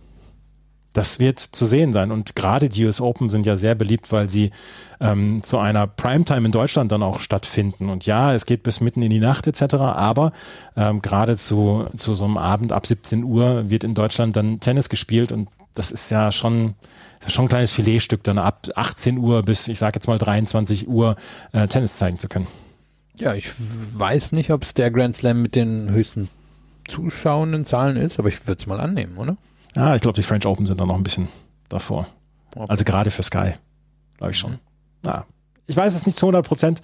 [0.94, 2.10] Das wird zu sehen sein.
[2.10, 4.52] Und gerade die US Open sind ja sehr beliebt, weil sie
[5.00, 7.90] ähm, zu einer Primetime in Deutschland dann auch stattfinden.
[7.90, 9.74] Und ja, es geht bis mitten in die Nacht etc.
[9.74, 10.32] Aber
[10.76, 14.88] ähm, gerade zu, zu so einem Abend ab 17 Uhr wird in Deutschland dann Tennis
[14.88, 15.32] gespielt.
[15.32, 16.74] Und das ist ja schon,
[17.26, 20.88] ist schon ein kleines Filetstück, dann ab 18 Uhr bis, ich sage jetzt mal 23
[20.88, 21.16] Uhr
[21.52, 22.46] äh, Tennis zeigen zu können.
[23.18, 23.52] Ja, ich
[23.94, 26.28] weiß nicht, ob es der Grand Slam mit den höchsten
[26.88, 29.36] zuschauenden Zahlen ist, aber ich würde es mal annehmen, oder?
[29.74, 31.28] Ja, ich glaube, die French Open sind da noch ein bisschen
[31.68, 32.06] davor.
[32.54, 32.66] Okay.
[32.68, 33.52] Also gerade für Sky,
[34.18, 34.52] glaube ich schon.
[34.52, 34.58] Mhm.
[35.04, 35.26] Ja,
[35.66, 36.82] ich weiß es nicht zu 100 Prozent,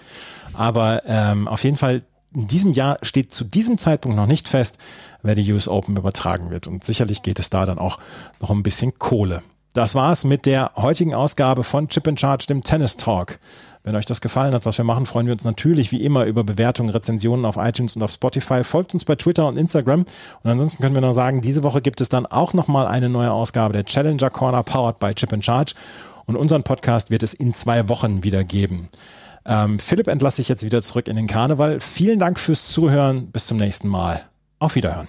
[0.52, 2.02] aber ähm, auf jeden Fall
[2.34, 4.78] in diesem Jahr steht zu diesem Zeitpunkt noch nicht fest,
[5.22, 6.66] wer die US Open übertragen wird.
[6.66, 7.98] Und sicherlich geht es da dann auch
[8.40, 9.42] noch ein bisschen Kohle.
[9.72, 13.38] Das war's mit der heutigen Ausgabe von Chip and Charge, dem Tennis Talk.
[13.82, 16.44] Wenn euch das gefallen hat, was wir machen, freuen wir uns natürlich wie immer über
[16.44, 18.62] Bewertungen, Rezensionen auf iTunes und auf Spotify.
[18.62, 20.04] Folgt uns bei Twitter und Instagram.
[20.42, 23.32] Und ansonsten können wir noch sagen, diese Woche gibt es dann auch nochmal eine neue
[23.32, 25.74] Ausgabe der Challenger Corner powered by Chip and Charge.
[26.26, 28.88] Und unseren Podcast wird es in zwei Wochen wieder geben.
[29.46, 31.80] Ähm, Philipp entlasse ich jetzt wieder zurück in den Karneval.
[31.80, 33.30] Vielen Dank fürs Zuhören.
[33.30, 34.22] Bis zum nächsten Mal.
[34.58, 35.08] Auf Wiederhören.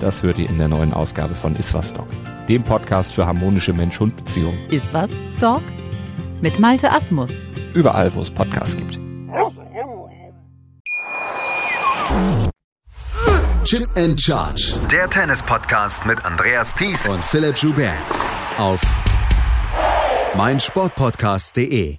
[0.00, 2.08] das hört ihr in der neuen Ausgabe von Iswas Dog,
[2.48, 4.58] dem Podcast für harmonische Mensch-Hund-Beziehungen.
[4.70, 5.10] Iswas,
[5.40, 5.62] Dog?
[6.40, 7.30] Mit Malte Asmus.
[7.74, 8.98] Überall, wo es Podcasts gibt.
[13.64, 14.74] Chip and Charge.
[14.90, 17.94] Der Tennis-Podcast mit Andreas Thies und Philipp Joubert.
[18.58, 18.80] Auf
[20.34, 21.98] meinsportpodcast.de.